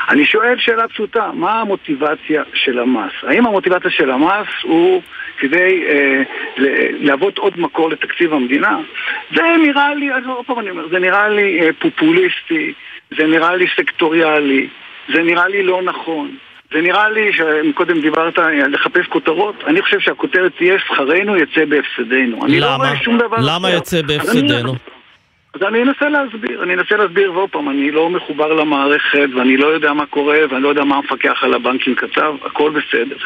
אני 0.09 0.25
שואל 0.25 0.59
שאלה 0.59 0.89
פשוטה, 0.89 1.31
מה 1.35 1.61
המוטיבציה 1.61 2.43
של 2.55 2.79
המס? 2.79 3.13
האם 3.23 3.47
המוטיבציה 3.47 3.91
של 3.91 4.11
המס 4.11 4.49
הוא 4.63 5.03
כדי 5.39 5.85
אה, 5.89 6.23
להוות 7.01 7.39
עוד 7.39 7.61
מקור 7.61 7.91
לתקציב 7.91 8.33
המדינה? 8.33 8.79
זה 9.35 9.43
נראה 9.63 9.95
לי, 9.95 10.13
אז 10.13 10.27
עוד 10.27 10.47
פעם 10.47 10.59
אני 10.59 10.71
אומר, 10.71 10.89
זה 10.89 10.99
נראה 10.99 11.29
לי 11.29 11.61
אה, 11.61 11.69
פופוליסטי, 11.79 12.73
זה 13.17 13.27
נראה 13.27 13.57
לי 13.57 13.67
סקטוריאלי. 13.77 14.69
זה 15.13 15.23
נראה 15.23 15.49
לי 15.49 15.63
לא 15.63 15.83
נכון. 15.83 16.37
זה 16.73 16.81
נראה 16.81 17.09
לי, 17.11 17.31
שקודם 17.33 18.01
דיברת 18.01 18.39
על 18.39 18.75
לחפש 18.75 19.07
כותרות, 19.07 19.55
אני 19.67 19.83
חושב 19.83 20.01
שהכותרת 20.01 20.53
תהיה 20.57 20.79
שכרנו 20.79 21.37
יצא 21.37 21.65
בהפסדנו. 21.65 22.37
למה? 22.37 22.47
אני 22.47 22.61
לא 22.61 22.77
רואה 22.77 22.97
שום 22.97 23.19
דבר 23.19 23.37
למה 23.41 23.69
אחר. 23.69 23.77
יצא 23.77 24.03
בהפסדנו? 24.03 24.75
אז 25.55 25.63
אני 25.63 25.83
אנסה 25.83 26.09
להסביר, 26.09 26.63
אני 26.63 26.75
אנסה 26.75 26.97
להסביר, 26.97 27.33
ועוד 27.33 27.51
פעם, 27.51 27.69
אני 27.69 27.91
לא 27.91 28.11
מחובר 28.11 28.53
למערכת 28.53 29.29
ואני 29.37 29.57
לא 29.57 29.67
יודע 29.67 29.93
מה 29.93 30.07
קורה 30.07 30.39
ואני 30.51 30.63
לא 30.63 30.69
יודע 30.69 30.85
מה 30.85 30.97
המפקח 30.97 31.45
על 31.45 31.55
הבנקים 31.55 31.95
כתב, 31.95 32.35
הכל 32.45 32.71
בסדר. 32.71 33.17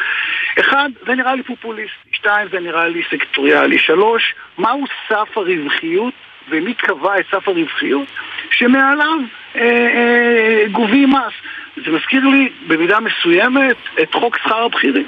אחד, 0.59 0.89
זה 1.05 1.15
נראה 1.15 1.35
לי 1.35 1.43
פופוליסט, 1.43 1.93
שתיים, 2.11 2.47
זה 2.51 2.59
נראה 2.59 2.87
לי 2.87 3.01
סקטוריאלי, 3.11 3.79
שלוש, 3.79 4.33
מהו 4.57 4.83
סף 5.07 5.37
הרווחיות 5.37 6.13
ומי 6.49 6.73
קבע 6.73 7.19
את 7.19 7.25
סף 7.31 7.47
הרווחיות 7.47 8.07
שמעליו 8.51 9.19
גובים 10.71 11.09
מס. 11.09 11.33
זה 11.85 11.91
מזכיר 11.91 12.27
לי 12.27 12.49
במידה 12.67 12.97
מסוימת 12.99 13.77
את 14.01 14.13
חוק 14.13 14.37
שכר 14.37 14.63
הבכירים. 14.63 15.07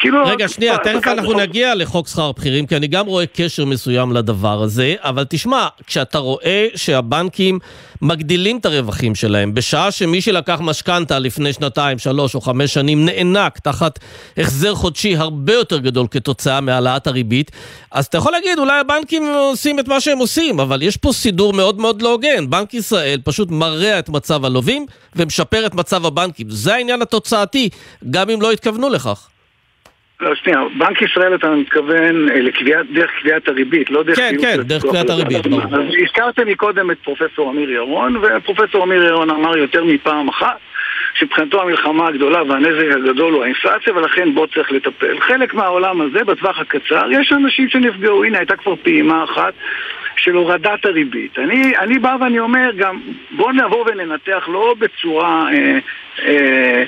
כאילו... 0.00 0.24
רגע, 0.26 0.48
שנייה, 0.48 0.78
תכף 0.78 1.06
אנחנו 1.06 1.32
נגיע 1.32 1.74
לחוק 1.74 2.08
שכר 2.08 2.32
בכירים, 2.32 2.66
כי 2.66 2.76
אני 2.76 2.86
גם 2.86 3.06
רואה 3.06 3.24
קשר 3.26 3.64
מסוים 3.64 4.12
לדבר 4.12 4.62
הזה, 4.62 4.94
אבל 5.00 5.24
תשמע, 5.28 5.66
כשאתה 5.86 6.18
רואה 6.18 6.66
שהבנקים 6.74 7.58
מגדילים 8.02 8.58
את 8.58 8.66
הרווחים 8.66 9.14
שלהם, 9.14 9.54
בשעה 9.54 9.90
שמי 9.90 10.20
שלקח 10.20 10.60
משכנתה 10.60 11.18
לפני 11.18 11.52
שנתיים, 11.52 11.98
שלוש 11.98 12.34
או 12.34 12.40
חמש 12.40 12.74
שנים 12.74 13.04
נאנק 13.06 13.58
תחת 13.58 13.98
החזר 14.36 14.74
חודשי 14.74 15.16
הרבה 15.16 15.52
יותר 15.52 15.78
גדול 15.78 16.06
כתוצאה 16.10 16.60
מהעלאת 16.60 17.06
הריבית, 17.06 17.50
אז 17.90 18.06
אתה 18.06 18.18
יכול 18.18 18.32
להגיד, 18.32 18.58
אולי 18.58 18.80
הבנקים 18.80 19.26
עושים 19.26 19.78
את 19.78 19.88
מה 19.88 20.00
שהם 20.00 20.18
עושים, 20.18 20.60
אבל 20.60 20.82
יש 20.82 20.96
פה 20.96 21.12
סידור 21.12 21.52
מאוד 21.52 21.78
מאוד 21.78 22.02
לא 22.02 22.12
הוגן. 22.12 22.50
בנק 22.50 22.74
ישראל 22.74 23.20
פשוט 23.24 23.50
מרע 23.50 23.98
את 23.98 24.08
מצב 24.08 24.44
הלווים 24.44 24.86
ומשפר 25.16 25.66
את 25.66 25.74
מצב 25.74 26.06
הבנקים. 26.06 26.50
זה 26.50 26.74
העניין 26.74 27.02
התוצאתי, 27.02 27.68
גם 28.10 28.30
אם 28.30 28.42
לא 28.42 28.52
התכוונו 28.52 28.88
לכך. 28.88 29.28
לא, 30.20 30.34
שנייה, 30.34 30.60
בנק 30.78 31.02
ישראל 31.02 31.34
אתה 31.34 31.50
מתכוון 31.50 32.28
אה, 32.28 32.40
לקביעת, 32.40 32.86
דרך 32.92 33.10
קביעת 33.20 33.48
הריבית, 33.48 33.90
לא 33.90 34.02
דרך... 34.02 34.16
כן, 34.16 34.34
כן, 34.40 34.62
דרך 34.62 34.82
קביעת 34.82 35.10
הריבית, 35.10 35.46
ברור. 35.46 35.62
אז 35.62 35.80
הזכרתם 36.02 36.48
מקודם 36.48 36.90
את 36.90 36.96
פרופסור 37.04 37.50
אמיר 37.50 37.70
ירון, 37.70 38.16
ופרופסור 38.16 38.84
אמיר 38.84 39.02
ירון 39.02 39.30
אמר 39.30 39.56
יותר 39.56 39.84
מפעם 39.84 40.28
אחת 40.28 40.58
שמבחינתו 41.14 41.62
המלחמה 41.62 42.08
הגדולה 42.08 42.42
והנזק 42.42 42.96
הגדול 42.96 43.34
הוא 43.34 43.42
האינפלציה 43.42 43.94
ולכן 43.96 44.34
בו 44.34 44.46
צריך 44.46 44.72
לטפל. 44.72 45.20
חלק 45.20 45.54
מהעולם 45.54 46.00
הזה, 46.00 46.24
בטווח 46.24 46.58
הקצר, 46.58 47.12
יש 47.12 47.32
אנשים 47.32 47.68
שנפגעו, 47.68 48.24
הנה 48.24 48.38
הייתה 48.38 48.56
כבר 48.56 48.76
פעימה 48.76 49.24
אחת 49.24 49.54
של 50.16 50.34
הורדת 50.34 50.84
הריבית. 50.84 51.38
אני, 51.38 51.76
אני 51.76 51.98
בא 51.98 52.16
ואני 52.20 52.38
אומר 52.38 52.70
גם, 52.76 53.00
בואו 53.30 53.52
נבוא 53.52 53.84
וננתח 53.86 54.48
לא 54.52 54.74
בצורה 54.78 55.48
אה, 55.52 55.78
אה, 56.26 56.84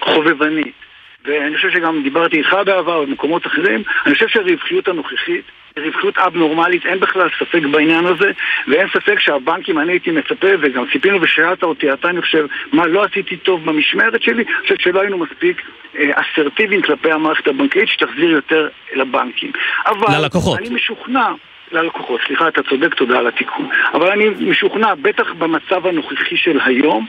חובבנית. 0.00 0.81
ואני 1.24 1.56
חושב 1.56 1.70
שגם 1.70 2.02
דיברתי 2.02 2.38
איתך 2.38 2.56
בעבר 2.66 3.04
במקומות 3.04 3.46
אחרים, 3.46 3.82
אני 4.06 4.14
חושב 4.14 4.28
שהרווחיות 4.28 4.88
הנוכחית 4.88 5.44
רווחיות 5.76 6.18
אב-נורמלית, 6.18 6.86
אין 6.86 7.00
בכלל 7.00 7.28
ספק 7.40 7.60
בעניין 7.70 8.06
הזה, 8.06 8.30
ואין 8.68 8.88
ספק 8.88 9.18
שהבנקים, 9.18 9.78
אני 9.78 9.92
הייתי 9.92 10.10
מצפה, 10.10 10.48
וגם 10.60 10.84
ציפינו 10.92 11.18
ושאלת 11.22 11.62
אותי, 11.62 11.92
אתה 11.92 12.08
אני 12.08 12.22
חושב, 12.22 12.46
מה 12.72 12.86
לא 12.86 13.04
עשיתי 13.04 13.36
טוב 13.36 13.64
במשמרת 13.64 14.22
שלי? 14.22 14.42
אני 14.42 14.62
חושב 14.62 14.74
שלא 14.78 15.00
היינו 15.00 15.18
מספיק 15.18 15.62
אה, 15.98 16.10
אסרטיביים 16.14 16.82
כלפי 16.82 17.12
המערכת 17.12 17.46
הבנקאית, 17.48 17.88
שתחזיר 17.88 18.30
יותר 18.30 18.68
לבנקים. 18.94 19.52
אבל 19.86 20.18
ללקוחות. 20.18 20.58
אני 20.58 20.68
משוכנע 20.68 21.28
ללקוחות, 21.72 22.20
סליחה, 22.26 22.48
אתה 22.48 22.62
צודק, 22.62 22.94
תודה 22.94 23.18
על 23.18 23.26
התיקון. 23.26 23.68
אבל 23.94 24.10
אני 24.10 24.28
משוכנע, 24.28 24.94
בטח 24.94 25.32
במצב 25.38 25.86
הנוכחי 25.86 26.36
של 26.36 26.58
היום, 26.64 27.06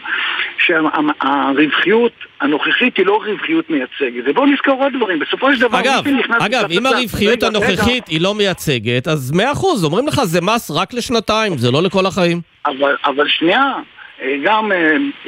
שהרווחיות 0.58 2.12
הנוכחית 2.42 2.98
היא 2.98 3.06
לא 3.06 3.22
רווחיות 3.26 3.70
מייצגת. 3.70 4.24
ובואו 4.26 4.46
נזכור 4.46 4.84
עוד 4.84 4.94
דברים, 4.94 5.20
בסופו 5.20 5.56
של 5.56 5.62
דבר... 5.62 5.80
אגב, 5.80 6.04
אגב, 6.40 6.72
אם 6.72 6.86
הרווחיות 6.86 7.44
הנוכחית 7.44 8.08
היא 8.08 8.22
לא 8.22 8.36
מייצגת, 8.36 9.08
אז 9.08 9.32
מאה 9.36 9.52
אחוז, 9.52 9.86
אומרים 9.86 10.08
לך 10.08 10.24
זה 10.24 10.42
מס 10.42 10.72
רק 10.72 10.94
לשנתיים, 10.94 11.58
זה 11.58 11.72
לא 11.72 11.84
לכל 11.84 12.06
החיים. 12.06 12.42
אבל, 12.66 12.96
אבל 13.06 13.28
שנייה, 13.28 13.74
אה, 14.22 14.36
גם 14.44 14.72
אה, 14.72 14.78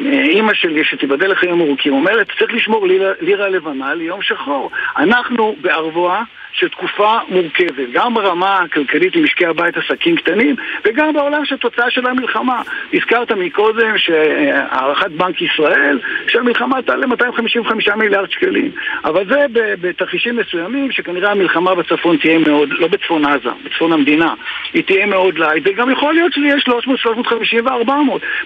אה, 0.05 0.23
אימא 0.23 0.53
שלי, 0.53 0.83
שתיבדל 0.83 1.31
לחיים 1.31 1.61
ארוכים, 1.61 1.93
אומרת, 1.93 2.27
צריך 2.39 2.53
לשמור 2.53 2.87
לירה, 2.87 3.11
לירה 3.21 3.49
לבנה 3.49 3.93
ליום 3.93 4.21
שחור. 4.21 4.71
אנחנו 4.97 5.55
בערבוה 5.61 6.23
של 6.55 6.69
תקופה 6.69 7.17
מורכבת, 7.29 7.89
גם 7.93 8.13
ברמה 8.13 8.57
הכלכלית 8.57 9.15
למשקי 9.15 9.45
הבית 9.45 9.77
עסקים 9.77 10.15
קטנים, 10.15 10.55
וגם 10.85 11.13
בעולם 11.13 11.45
של 11.45 11.57
תוצאה 11.57 11.91
של 11.91 12.07
המלחמה. 12.07 12.61
הזכרת 12.93 13.31
מקודם 13.31 13.97
שהערכת 13.97 15.11
בנק 15.11 15.41
ישראל, 15.41 15.99
שהמלחמה 16.27 16.81
תעלה 16.81 17.07
255 17.07 17.89
מיליארד 17.89 18.31
שקלים. 18.31 18.71
אבל 19.05 19.25
זה 19.27 19.45
בתרחישים 19.81 20.35
מסוימים, 20.37 20.91
שכנראה 20.91 21.31
המלחמה 21.31 21.75
בצפון 21.75 22.17
תהיה 22.17 22.37
מאוד, 22.37 22.69
לא 22.71 22.87
בצפון 22.87 23.25
עזה, 23.25 23.49
בצפון 23.63 23.93
המדינה, 23.93 24.33
היא 24.73 24.83
תהיה 24.83 25.05
מאוד 25.05 25.37
לאט, 25.37 25.61
וגם 25.65 25.91
יכול 25.91 26.13
להיות 26.13 26.33
שזה 26.33 26.45
יהיה 26.45 26.59
300, 26.59 26.99
350 26.99 27.65
ו-400. 27.65 27.91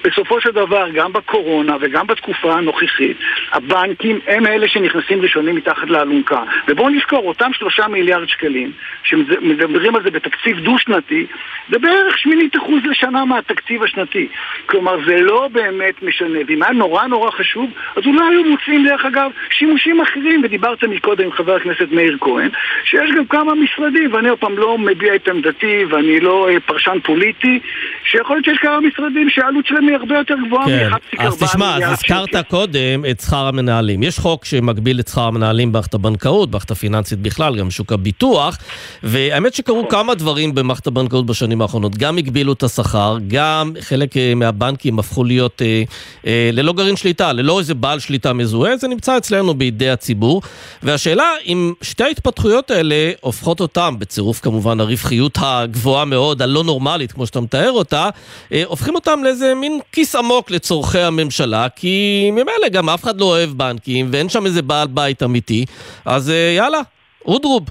בסופו 0.03 0.41
של 0.41 0.51
דבר, 0.51 0.89
גם 0.93 1.13
בקורונה 1.13 1.77
וגם 1.81 2.07
בתקופה 2.07 2.53
הנוכחית, 2.53 3.17
הבנקים 3.51 4.19
הם 4.27 4.47
אלה 4.47 4.67
שנכנסים 4.67 5.21
ראשונים 5.21 5.55
מתחת 5.55 5.89
לאלונקה. 5.89 6.43
ובואו 6.67 6.89
נזכור, 6.89 7.27
אותם 7.27 7.53
שלושה 7.53 7.87
מיליארד 7.87 7.98
שקלים, 8.27 8.71
שמדברים 9.03 9.95
על 9.95 10.03
זה 10.03 10.11
בתקציב 10.11 10.59
דו-שנתי, 10.59 11.25
זה 11.69 11.79
בערך 11.79 12.17
שמינית 12.17 12.55
אחוז 12.57 12.79
לשנה 12.89 13.25
מהתקציב 13.25 13.83
השנתי. 13.83 14.27
כלומר, 14.65 14.95
זה 15.05 15.21
לא 15.21 15.49
באמת 15.51 16.03
משנה. 16.03 16.39
ואם 16.47 16.63
היה 16.63 16.73
נורא 16.73 17.07
נורא 17.07 17.31
חשוב, 17.31 17.69
אז 17.95 18.03
אולי 18.05 18.21
היו 18.29 18.43
מוצאים, 18.43 18.87
דרך 18.87 19.05
אגב, 19.05 19.31
שימושים 19.49 20.01
אחרים, 20.01 20.41
ודיברת 20.43 20.83
מקודם 20.83 21.23
עם 21.23 21.31
חבר 21.31 21.55
הכנסת 21.55 21.91
מאיר 21.91 22.17
כהן, 22.21 22.49
שיש 22.83 23.09
גם 23.17 23.25
כמה 23.25 23.53
משרדים, 23.55 24.13
ואני 24.13 24.29
עוד 24.29 24.39
פעם 24.39 24.57
לא 24.57 24.77
מביע 24.77 25.15
את 25.15 25.27
עמדתי, 25.27 25.85
ואני 25.89 26.19
לא 26.19 26.49
אה, 26.49 26.59
פרשן 26.59 26.97
פוליטי, 27.03 27.59
שיכול 28.03 28.35
להיות 28.35 28.45
שיש 28.45 28.57
כמה 28.61 28.79
משרדים 28.79 29.29
שהעלות 29.29 29.65
שלהם 29.65 29.87
היא 29.87 29.95
הרבה 29.95 30.17
יותר 30.17 30.35
גבוהה 30.47 30.65
כן. 30.65 30.89
מ-1.4 30.89 30.97
מיליארד 30.97 31.01
שקל. 31.11 31.27
אז 31.27 31.43
תשמע, 31.43 31.77
אז 31.77 31.91
הזכרת 31.91 32.47
קודם 32.47 33.05
את 33.11 33.19
שכר 33.19 33.47
המנהלים. 33.47 34.03
יש 34.03 34.19
חוק 34.19 34.45
שמגביל 34.45 34.99
את 34.99 35.07
שכר 35.07 35.21
המנהלים 35.21 35.71
במערכת 35.71 35.93
הבנקאות, 35.93 36.49
במערכת 36.49 36.71
הפיננסית 36.71 37.19
בכלל, 37.19 37.59
גם 37.59 37.71
שוק 37.71 37.88
הביטוח, 37.91 38.57
והאמת 39.03 39.53
שקרו 39.53 39.87
כמה 39.89 40.15
דברים 40.15 40.55
במערכת 40.55 40.87
הבנקאות 40.87 41.25
בשנים 41.25 41.61
האחרונות. 41.61 41.97
גם 41.97 42.17
הגבילו 42.17 42.53
את 42.53 42.63
השכר, 42.63 43.17
גם 43.27 43.73
חלק 43.81 44.17
אה, 44.17 44.33
מהבנקים 44.35 44.99
הפכו 44.99 45.23
להיות 45.23 45.61
אה, 45.61 45.83
אה, 46.27 46.49
ללא 46.53 46.73
גרעין 46.73 46.95
שליטה, 46.95 47.33
ללא 47.33 47.59
איזה 47.59 47.73
בעל 47.73 47.99
שליטה 47.99 48.33
מזוהה, 48.33 48.77
זה 48.77 48.87
נמצא 48.87 49.17
אצלנו 49.17 49.53
בידי 49.53 49.89
הציבור. 49.89 50.41
והשאלה 50.83 51.23
אם 51.45 51.73
שתי 51.81 52.03
ההתפתחויות 52.03 52.71
האלה 52.71 53.11
הופכות 53.21 53.59
אותם, 53.59 53.95
בצירוף 53.99 54.39
כמובן 54.39 54.79
הרווחיות 54.79 55.37
הגבוהה 55.41 56.05
מאוד, 56.05 56.41
הלא 56.41 56.63
נורמלית, 56.63 57.11
כמו 57.11 57.25
שאתה 57.25 57.41
מתאר 57.41 57.71
אותה, 57.71 58.09
אה, 58.53 58.63
הופכים 58.65 58.95
אותם 58.95 59.19
לאיזה 59.23 59.53
מין 59.55 59.79
כיס 59.91 60.15
עמוק 60.15 60.51
לצורכי 60.51 60.99
הממשלה, 60.99 61.67
כי 61.75 62.29
ממילא 62.31 62.69
גם 62.71 62.89
אף 62.89 63.03
אחד 63.03 63.19
לא 63.19 63.25
אוהב 63.25 63.49
בנקים, 63.49 64.09
ואין 64.11 64.29
שם 64.29 64.45
איזה 64.45 64.61
בעל 64.61 64.87
בית 64.87 65.23
אמיתי, 65.23 65.65
אז 66.05 66.29
אה, 66.29 66.53
יאללה, 66.57 66.81
אודרוב. 67.25 67.63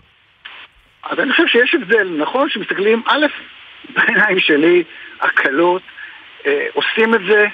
אז 1.02 1.18
אני 1.18 1.32
חושב 1.32 1.46
שיש 1.46 1.74
הבדל, 1.74 2.08
נכון 2.18 2.50
שמסתכלים, 2.50 3.02
א', 3.06 3.26
בעיניים 3.94 4.40
שלי, 4.40 4.84
הקלות, 5.20 5.82
אה, 6.46 6.66
עושים 6.74 7.14
את 7.14 7.20
זה 7.28 7.46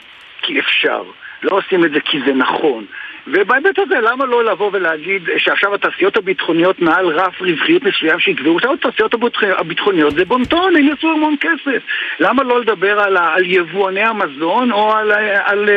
כי 0.43 0.61
אפשר, 0.61 1.03
לא 1.43 1.57
עושים 1.57 1.85
את 1.85 1.91
זה 1.91 2.01
כי 2.01 2.19
זה 2.27 2.33
נכון. 2.33 2.87
ובהיבט 3.27 3.79
הזה, 3.79 3.95
למה 4.03 4.25
לא 4.25 4.45
לבוא 4.45 4.71
ולהגיד 4.73 5.23
שעכשיו 5.39 5.75
התעשיות 5.75 6.17
הביטחוניות 6.17 6.81
מעל 6.81 7.07
רף 7.07 7.41
רווחיות 7.41 7.83
מסוים 7.83 8.21
שיקבעו? 8.21 8.57
עכשיו 8.57 8.73
התעשיות 8.73 9.15
הביטחוניות 9.59 10.15
זה 10.15 10.25
בונטון, 10.25 10.77
הם 10.77 10.89
יצאו 10.89 11.09
המון 11.11 11.37
כסף. 11.41 11.83
למה 12.21 12.43
לא 12.43 12.61
לדבר 12.61 13.01
על, 13.01 13.17
על 13.17 13.43
יבואני 13.45 14.03
המזון 14.03 14.73
או 14.73 14.93
על, 14.93 15.13
על 15.45 15.69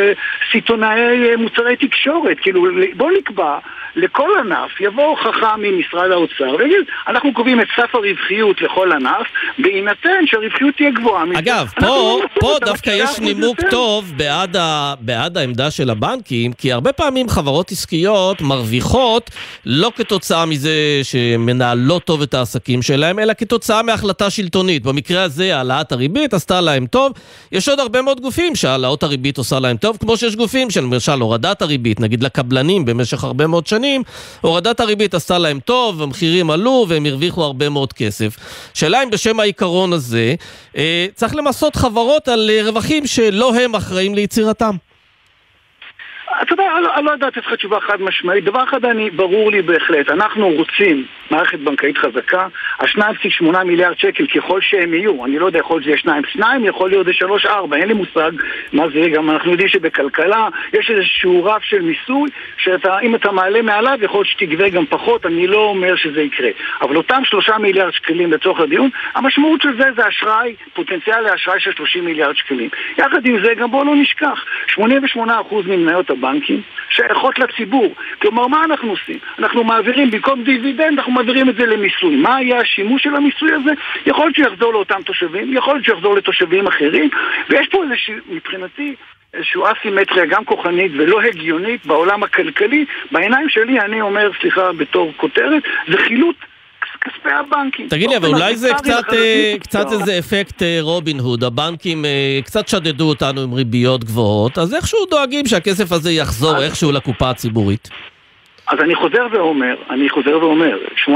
סיטונאי 0.52 1.36
מוצרי 1.36 1.76
תקשורת? 1.76 2.38
כאילו, 2.40 2.66
בואו 2.94 3.12
נקבע 3.18 3.58
לכל 3.98 4.30
ענף, 4.40 4.82
יבוא 4.82 5.16
חכם 5.16 5.62
ממשרד 5.62 6.12
האוצר 6.12 6.56
ויגיד, 6.60 6.78
אנחנו 7.08 7.34
קובעים 7.34 7.62
את 7.62 7.68
סף 7.76 7.96
הרווחיות 7.96 8.62
לכל 8.62 8.92
ענף, 8.92 9.28
בהינתן 9.60 10.26
שהרווחיות 10.26 10.76
תהיה 10.76 10.92
גבוהה. 10.92 11.24
אגב, 11.38 11.68
פה, 11.80 12.20
פה 12.40 12.56
דווקא 12.66 12.90
יש 12.90 13.20
נימוק 13.20 13.60
יותר. 13.60 13.72
טוב 13.72 14.14
בעד, 14.18 14.56
ה, 14.56 14.94
בעד 15.00 15.38
העמדה 15.38 15.72
של 15.72 15.90
הבנקים, 15.90 16.54
כי 16.54 16.72
הרבה 16.72 16.94
פעמים 16.94 17.30
חברות 17.38 17.72
עסקיות 17.72 18.42
מרוויחות 18.42 19.30
לא 19.66 19.92
כתוצאה 19.96 20.46
מזה 20.46 21.00
שמנהלות 21.04 22.04
טוב 22.04 22.22
את 22.22 22.34
העסקים 22.34 22.82
שלהם, 22.82 23.20
אלא 23.20 23.34
כתוצאה 23.34 23.82
מהחלטה 23.82 24.30
שלטונית. 24.30 24.84
במקרה 24.84 25.24
הזה, 25.24 25.58
העלאת 25.58 25.92
הריבית 25.92 26.34
עשתה 26.34 26.62
להם 26.62 26.86
טוב. 26.86 27.12
יש 27.52 27.70
עוד 27.70 27.80
הרבה 27.80 28.02
מאוד 28.02 28.22
גופים 28.22 28.56
שהעלאות 28.56 29.04
הריבית 29.04 29.38
עושה 29.38 29.60
להם 29.60 29.78
טוב, 29.78 29.98
כמו 29.98 30.18
שיש 30.18 30.36
גופים 30.36 30.70
של 30.70 30.82
למשל 30.82 31.22
הורדת 31.22 31.62
הריבית, 31.62 32.00
נגיד 32.00 32.24
לקבלנים 32.24 32.86
במשך 32.86 33.24
הרבה 33.24 33.48
מאוד 33.48 33.68
שנים, 33.68 34.04
הורדת 34.42 34.80
הריבית 34.80 35.14
עשתה 35.14 35.38
להם 35.38 35.60
טוב, 35.60 36.02
המחירים 36.02 36.50
עלו 36.50 36.86
והם 36.88 37.06
הרוויחו 37.06 37.44
הרבה 37.44 37.70
מאוד 37.70 37.94
כסף. 37.94 38.38
שאלה 38.74 39.04
אם 39.04 39.10
בשם 39.10 39.40
העיקרון 39.40 39.94
הזה, 39.94 40.36
אה, 40.78 41.08
צריך 41.16 41.36
למסות 41.36 41.76
חברות 41.76 42.28
על 42.28 42.50
רווחים 42.66 43.08
שלא 43.08 43.56
הם 43.56 43.76
אחראים 43.76 44.16
ליצירתם. 44.16 44.87
אתה 46.42 46.54
יודע, 46.54 46.64
אני 46.96 47.06
לא 47.06 47.12
יודעת 47.12 47.38
לתת 47.38 47.48
לך 47.48 47.54
תשובה 47.54 47.80
חד 47.80 48.02
משמעית. 48.02 48.44
דבר 48.44 48.64
אחד 48.64 48.86
אני, 48.86 49.10
ברור 49.10 49.52
לי 49.52 49.62
בהחלט, 49.62 50.10
אנחנו 50.10 50.50
רוצים 50.50 51.06
מערכת 51.32 51.60
בנקאית 51.60 51.98
חזקה. 51.98 52.48
ה-2.8 52.80 53.64
מיליארד 53.64 54.00
שקל 54.00 54.28
ככל 54.28 54.62
שהם 54.62 54.94
יהיו, 54.94 55.26
אני 55.26 55.40
לא 55.40 55.46
יודע, 55.46 55.60
יכול 55.60 55.82
להיות 55.82 56.00
שזה 56.00 56.12
יהיה 56.12 56.22
2.2, 56.62 56.68
יכול 56.68 56.90
להיות 56.90 57.06
זה 57.06 57.12
3.4, 57.12 57.76
אין 57.76 57.88
לי 57.88 57.94
מושג 57.94 58.32
מה 58.74 58.84
זה, 58.90 59.10
גם 59.10 59.32
אנחנו 59.32 59.52
יודעים 59.52 59.70
שבכלכלה 59.70 60.48
יש 60.74 60.92
איזשהו 60.92 61.46
רף 61.46 61.64
של 61.64 61.82
מיסוי, 61.82 62.30
שאם 62.58 63.16
אתה 63.16 63.32
מעלה 63.32 63.62
מעליו 63.62 63.98
יכול 64.02 64.18
להיות 64.18 64.28
שתגבה 64.28 64.70
גם 64.70 64.86
פחות, 64.86 65.26
אני 65.26 65.48
לא 65.48 65.58
אומר 65.58 65.96
שזה 65.96 66.22
יקרה. 66.22 66.50
אבל 66.82 66.96
אותם 66.96 67.22
3 67.26 67.50
מיליארד 67.50 67.94
שקלים 67.94 68.32
לצורך 68.32 68.60
הדיון, 68.60 68.90
המשמעות 69.16 69.62
של 69.62 69.78
זה 69.78 69.90
זה 69.96 70.08
אשראי, 70.08 70.56
פוטנציאל 70.74 71.22
לאשראי 71.22 71.60
של 71.60 71.72
30 71.72 72.06
מיליארד 72.06 72.36
שקלים. 72.36 72.70
יחד 72.98 73.26
עם 73.26 73.46
זה, 73.46 73.54
גם 73.54 73.72
בואו 73.72 73.86
לא 73.86 73.96
נשכח, 73.96 74.44
88% 74.80 74.80
ממניות 75.66 76.10
הבנקים 76.28 76.62
שייכות 76.90 77.40
לציבור. 77.40 77.94
כלומר, 78.22 78.48
מה 78.48 78.64
אנחנו 78.64 78.90
עושים? 78.90 79.20
אנחנו 79.40 79.64
מעבירים, 79.64 80.12
במקום 80.12 80.44
דיבידנד, 80.44 80.98
אנחנו 80.98 81.12
מעבירים 81.12 81.50
את 81.50 81.56
זה 81.56 81.66
למיסוי. 81.66 82.16
מה 82.16 82.42
יהיה 82.42 82.60
השימוש 82.62 83.04
של 83.04 83.16
המיסוי 83.16 83.54
הזה? 83.54 83.72
יכול 84.06 84.26
להיות 84.26 84.36
שהוא 84.36 84.48
יחזור 84.48 84.74
לאותם 84.74 85.02
תושבים, 85.06 85.54
יכול 85.54 85.74
להיות 85.74 85.86
שהוא 85.86 85.96
יחזור 85.96 86.16
לתושבים 86.16 86.68
אחרים, 86.68 87.10
ויש 87.50 87.68
פה 87.68 87.84
איזושהי, 87.84 88.16
מבחינתי, 88.30 88.96
איזושהי 89.34 89.62
אסימטריה 89.72 90.26
גם 90.26 90.46
כוחנית 90.46 90.92
ולא 90.96 91.22
הגיונית 91.22 91.86
בעולם 91.86 92.24
הכלכלי. 92.24 92.86
בעיניים 93.12 93.50
שלי, 93.50 93.80
אני 93.80 94.02
אומר, 94.02 94.32
סליחה, 94.42 94.72
בתור 94.72 95.14
כותרת, 95.18 95.64
זה 95.88 95.98
חילוט 95.98 96.36
כספי 97.02 97.30
הבנקים. 97.30 97.88
תגיד 97.90 98.10
לי, 98.10 98.18
אבל 98.18 98.28
אולי 98.28 98.56
זה 98.56 98.70
קצת, 98.78 99.04
אה, 99.14 99.54
קצת 99.60 99.92
איזה 99.92 100.20
אפקט 100.20 100.64
אה, 100.64 100.78
רובין 100.82 101.20
הוד, 101.20 101.44
הבנקים 101.44 102.06
אה, 102.06 102.40
קצת 102.44 102.68
שדדו 102.68 103.10
אותנו 103.10 103.42
עם 103.42 103.54
ריביות 103.54 104.04
גבוהות, 104.04 104.58
אז 104.58 104.74
איכשהו 104.74 105.00
דואגים 105.10 105.46
שהכסף 105.48 105.92
הזה 105.92 106.12
יחזור 106.12 106.64
איכשהו 106.64 106.92
לקופה 106.92 107.30
הציבורית. 107.30 107.90
אז 108.68 108.80
אני 108.80 108.96
חוזר 108.96 109.28
ואומר, 109.32 109.76
אני 109.90 110.10
חוזר 110.10 110.38
ואומר, 110.42 110.78
18% 111.06 111.10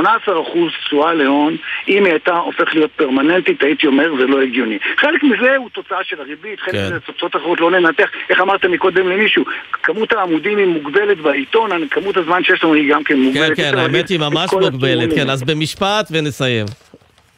תשואה 0.86 1.14
להון, 1.14 1.58
אם 1.88 2.06
היא 2.06 2.14
הייתה 2.14 2.34
הופכת 2.34 2.76
להיות 2.76 2.92
פרמננטית, 2.96 3.64
הייתי 3.64 3.88
אומר, 3.88 4.16
זה 4.20 4.28
לא 4.28 4.42
הגיוני. 4.42 4.78
חלק 4.98 5.24
מזה 5.24 5.56
הוא 5.56 5.70
תוצאה 5.70 5.98
של 6.04 6.22
הריבית, 6.22 6.60
חלק 6.60 6.72
כן. 6.72 6.86
מזה 6.86 7.00
תוצאות 7.00 7.36
אחרות 7.36 7.60
לא 7.60 7.72
ננתח, 7.72 8.10
איך 8.30 8.42
אמרת 8.42 8.66
מקודם 8.66 9.10
למישהו, 9.10 9.44
כמות 9.84 10.14
העמודים 10.14 10.58
היא 10.58 10.66
מוגבלת 10.66 11.18
בעיתון, 11.18 11.88
כמות 11.88 12.18
הזמן 12.18 12.44
שיש 12.44 12.64
לנו 12.64 12.74
היא 12.74 12.94
גם 12.94 13.04
כן 13.04 13.20
מוגבלת. 13.20 13.58
כן, 13.58 13.72
כן, 13.72 13.78
האמת 13.78 14.10
היא 14.10 14.20
ממש 14.20 14.54
מוגבלת. 14.54 15.14
כן, 15.16 15.30
אז 15.30 15.44
במשפט 15.44 16.08
ונסיים. 16.12 16.66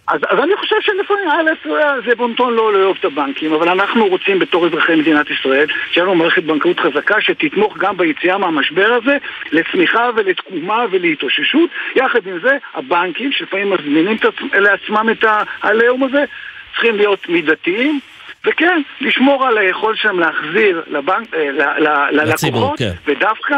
אז, 0.08 0.20
אז 0.30 0.40
אני 0.40 0.56
חושב 0.56 0.76
שלפעמים, 0.82 1.28
א', 1.30 1.70
זה 2.06 2.16
בונטון 2.16 2.54
לא 2.54 2.74
לאהוב 2.74 2.98
את 3.00 3.06
הבנקים, 3.06 3.54
אבל 3.54 3.70
אנחנו 3.70 4.08
רוצים 4.08 4.40
בתור 4.40 4.68
אזרחי 4.68 4.96
מדינת 4.96 5.30
ישראל, 5.30 5.68
שיהיה 5.92 6.06
לנו 6.06 6.16
מערכת 6.16 6.44
בנקאות 6.44 6.80
חזקה 6.80 7.22
שתתמוך 7.22 7.78
גם 7.78 7.98
ביציאה 7.98 8.38
מהמשבר 8.38 9.00
הזה 9.02 9.18
לצמיחה 9.52 10.10
ולתקומה 10.16 10.86
ולהתאוששות. 10.92 11.70
יחד 11.96 12.28
עם 12.28 12.40
זה, 12.40 12.58
הבנקים, 12.74 13.32
שלפעמים 13.32 13.70
מזמינים 13.70 14.18
לעצמם 14.54 15.10
את 15.12 15.26
העליהום 15.62 16.04
הזה, 16.04 16.24
צריכים 16.72 16.96
להיות 16.96 17.30
מידתיים. 17.30 18.00
וכן, 18.48 18.82
לשמור 19.02 19.46
על 19.46 19.58
היכולת 19.58 19.98
שלהם 19.98 20.20
להחזיר 20.20 20.84
לבנק, 20.88 21.34
אה, 21.34 21.52
ל- 21.52 21.84
ל- 21.88 22.32
לציבור, 22.32 22.62
ללקוחות, 22.62 22.80
כן. 22.80 22.92
ודווקא 23.06 23.56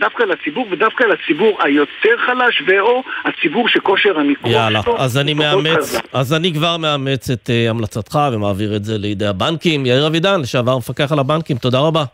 דווקא 0.00 0.22
לציבור, 0.22 0.66
ודווקא 0.70 1.04
לציבור 1.04 1.58
היותר 1.62 2.16
חלש, 2.26 2.62
ו/או 2.66 3.02
הציבור 3.24 3.68
שכושר 3.68 4.18
המיקוח 4.18 4.50
יאללה, 4.50 4.82
שלו 4.82 4.98
אז 4.98 5.18
אני 5.18 5.34
מאמץ. 5.34 6.00
אז 6.12 6.32
אני 6.34 6.52
כבר 6.54 6.76
מאמץ 6.76 7.30
את 7.30 7.50
אה, 7.50 7.70
המלצתך 7.70 8.18
ומעביר 8.32 8.76
את 8.76 8.84
זה 8.84 8.98
לידי 8.98 9.26
הבנקים. 9.26 9.86
יאיר 9.86 10.06
אבידן, 10.06 10.40
לשעבר 10.40 10.78
מפקח 10.78 11.12
על 11.12 11.18
הבנקים, 11.18 11.56
תודה 11.56 11.78
רבה. 11.78 12.04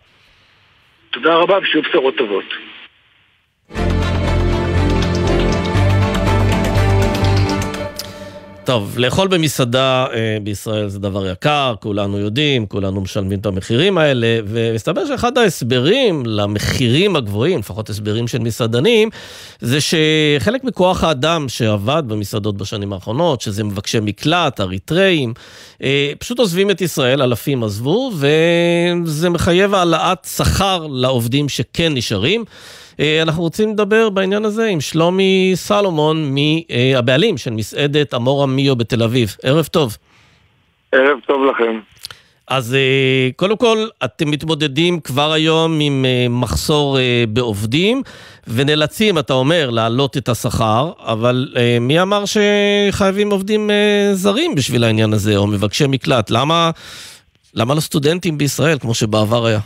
תודה 1.10 1.34
רבה 1.34 1.58
ושיהיו 1.62 1.82
בשורות 1.82 2.14
טובות. 2.16 2.44
טוב, 8.64 8.98
לאכול 8.98 9.28
במסעדה 9.28 10.06
אה, 10.12 10.36
בישראל 10.42 10.88
זה 10.88 10.98
דבר 10.98 11.26
יקר, 11.30 11.74
כולנו 11.80 12.18
יודעים, 12.18 12.66
כולנו 12.66 13.00
משלמים 13.00 13.38
את 13.38 13.46
המחירים 13.46 13.98
האלה, 13.98 14.26
ומסתבר 14.46 15.06
שאחד 15.06 15.38
ההסברים 15.38 16.22
למחירים 16.26 17.16
הגבוהים, 17.16 17.58
לפחות 17.58 17.90
הסברים 17.90 18.28
של 18.28 18.38
מסעדנים, 18.38 19.10
זה 19.60 19.78
שחלק 19.80 20.64
מכוח 20.64 21.04
האדם 21.04 21.48
שעבד 21.48 22.02
במסעדות 22.06 22.56
בשנים 22.56 22.92
האחרונות, 22.92 23.40
שזה 23.40 23.64
מבקשי 23.64 23.98
מקלט, 24.02 24.60
אריתראים, 24.60 25.34
אה, 25.82 26.12
פשוט 26.18 26.38
עוזבים 26.38 26.70
את 26.70 26.80
ישראל, 26.80 27.22
אלפים 27.22 27.64
עזבו, 27.64 28.12
וזה 28.14 29.30
מחייב 29.30 29.74
העלאת 29.74 30.26
שכר 30.36 30.86
לעובדים 30.90 31.48
שכן 31.48 31.94
נשארים. 31.94 32.44
אה, 33.00 33.22
אנחנו 33.22 33.42
רוצים 33.42 33.72
לדבר 33.72 34.10
בעניין 34.10 34.44
הזה 34.44 34.66
עם 34.66 34.80
שלומי 34.80 35.52
סלומון, 35.54 36.34
מהבעלים 36.34 37.38
של 37.38 37.50
מסעדת 37.50 38.14
אמורה 38.14 38.46
מיו 38.46 38.76
בתל 38.76 39.02
אביב. 39.02 39.36
ערב 39.42 39.66
טוב. 39.66 39.96
ערב 40.92 41.18
טוב 41.26 41.44
לכם. 41.44 41.80
אז 42.48 42.74
אה, 42.74 43.30
קודם 43.36 43.56
כל, 43.56 43.86
אתם 44.04 44.30
מתמודדים 44.30 45.00
כבר 45.00 45.32
היום 45.32 45.80
עם 45.80 46.04
אה, 46.04 46.26
מחסור 46.30 46.98
בעובדים, 47.28 48.02
ונאלצים, 48.48 49.18
אתה 49.18 49.32
אומר, 49.32 49.70
להעלות 49.70 50.16
את 50.16 50.28
השכר, 50.28 50.92
אבל 50.98 51.54
מי 51.80 52.02
אמר 52.02 52.24
שחייבים 52.24 53.30
עובדים 53.30 53.70
זרים 54.12 54.54
בשביל 54.54 54.84
העניין 54.84 55.12
הזה, 55.12 55.36
או 55.36 55.46
מבקשי 55.46 55.86
מקלט? 55.86 56.30
למה, 56.30 56.70
למה 57.54 57.74
לא 57.74 57.80
סטודנטים 57.80 58.38
בישראל, 58.38 58.78
כמו 58.78 58.94
שבעבר 58.94 59.46
היה? 59.46 59.60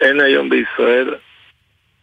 אין 0.00 0.20
היום 0.20 0.48
בישראל, 0.48 1.14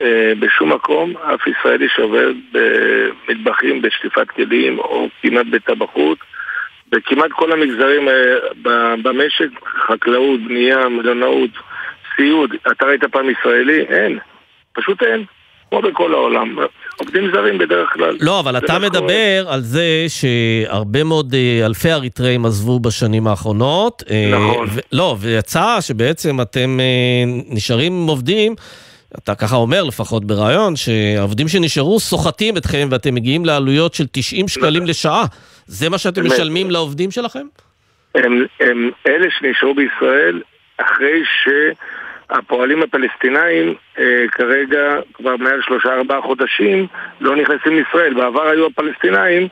אה, 0.01 0.33
בשום 0.39 0.73
מקום, 0.73 1.17
אף 1.17 1.47
ישראלי 1.47 1.87
שעובד 1.95 2.33
במטבחים, 2.51 3.81
בשטיפת 3.81 4.29
כלים 4.29 4.79
או 4.79 5.09
כמעט 5.21 5.45
בטבחות. 5.51 6.17
בכמעט 6.89 7.31
כל 7.31 7.51
המגזרים 7.51 8.09
אה, 8.09 8.95
במשק, 9.03 9.49
חקלאות, 9.87 10.41
בנייה, 10.41 10.89
מלונאות, 10.89 11.49
סיעוד. 12.15 12.53
אתה 12.71 12.85
ראית 12.85 13.03
פעם 13.03 13.29
ישראלי? 13.29 13.79
אין. 13.79 14.19
פשוט 14.73 15.03
אין. 15.03 15.25
כמו 15.81 15.91
בכל 15.91 16.13
העולם. 16.13 16.55
עובדים 16.97 17.31
זרים 17.33 17.57
בדרך 17.57 17.89
כלל. 17.93 18.17
לא, 18.21 18.39
אבל 18.39 18.57
אתה 18.57 18.65
נכון. 18.65 18.81
מדבר 18.81 19.45
על 19.47 19.61
זה 19.61 20.05
שהרבה 20.07 21.03
מאוד 21.03 21.33
אה, 21.33 21.65
אלפי 21.65 21.91
אריתראים 21.91 22.45
עזבו 22.45 22.79
בשנים 22.79 23.27
האחרונות. 23.27 24.03
אה, 24.09 24.31
נכון. 24.31 24.67
ו- 24.71 24.79
לא, 24.91 25.15
ויצא 25.19 25.77
שבעצם 25.81 26.41
אתם 26.41 26.79
אה, 26.79 27.23
נשארים 27.49 28.07
עובדים, 28.07 28.55
אתה 29.17 29.35
ככה 29.35 29.55
אומר 29.55 29.83
לפחות 29.83 30.25
בריאיון, 30.25 30.75
שהעובדים 30.75 31.47
שנשארו 31.47 31.99
סוחטים 31.99 32.57
אתכם 32.57 32.87
ואתם 32.91 33.15
מגיעים 33.15 33.45
לעלויות 33.45 33.93
של 33.93 34.05
90 34.11 34.47
שקלים 34.47 34.85
לשעה. 34.85 35.25
זה 35.67 35.89
מה 35.89 35.97
שאתם. 35.97 36.25
משלמים 36.25 36.71
לעובדים 36.71 37.11
שלכם? 37.11 37.45
הם, 38.15 38.45
הם 38.59 38.91
אלה 39.07 39.27
שנשארו 39.39 39.75
בישראל 39.75 40.41
אחרי 40.77 41.23
שהפועלים 42.31 42.83
הפלסטינאים 42.83 43.73
אה, 43.99 44.03
כרגע 44.31 44.81
כבר 45.13 45.35
מעל 45.37 45.59
שלושה 45.61 45.89
ארבעה 45.93 46.21
חודשים 46.21 46.87
לא 47.21 47.35
נכנסים 47.35 47.73
לישראל. 47.75 48.13
בעבר 48.13 48.47
היו 48.47 48.65
הפלסטינאים 48.67 49.47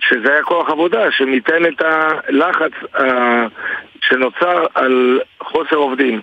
שזה 0.00 0.32
היה 0.32 0.42
כוח 0.42 0.70
עבודה 0.70 1.10
שניתן 1.10 1.66
את 1.66 1.82
הלחץ 1.82 2.72
אה, 3.00 3.46
שנוצר 4.04 4.66
על 4.74 5.20
חוסר 5.42 5.76
עובדים. 5.76 6.20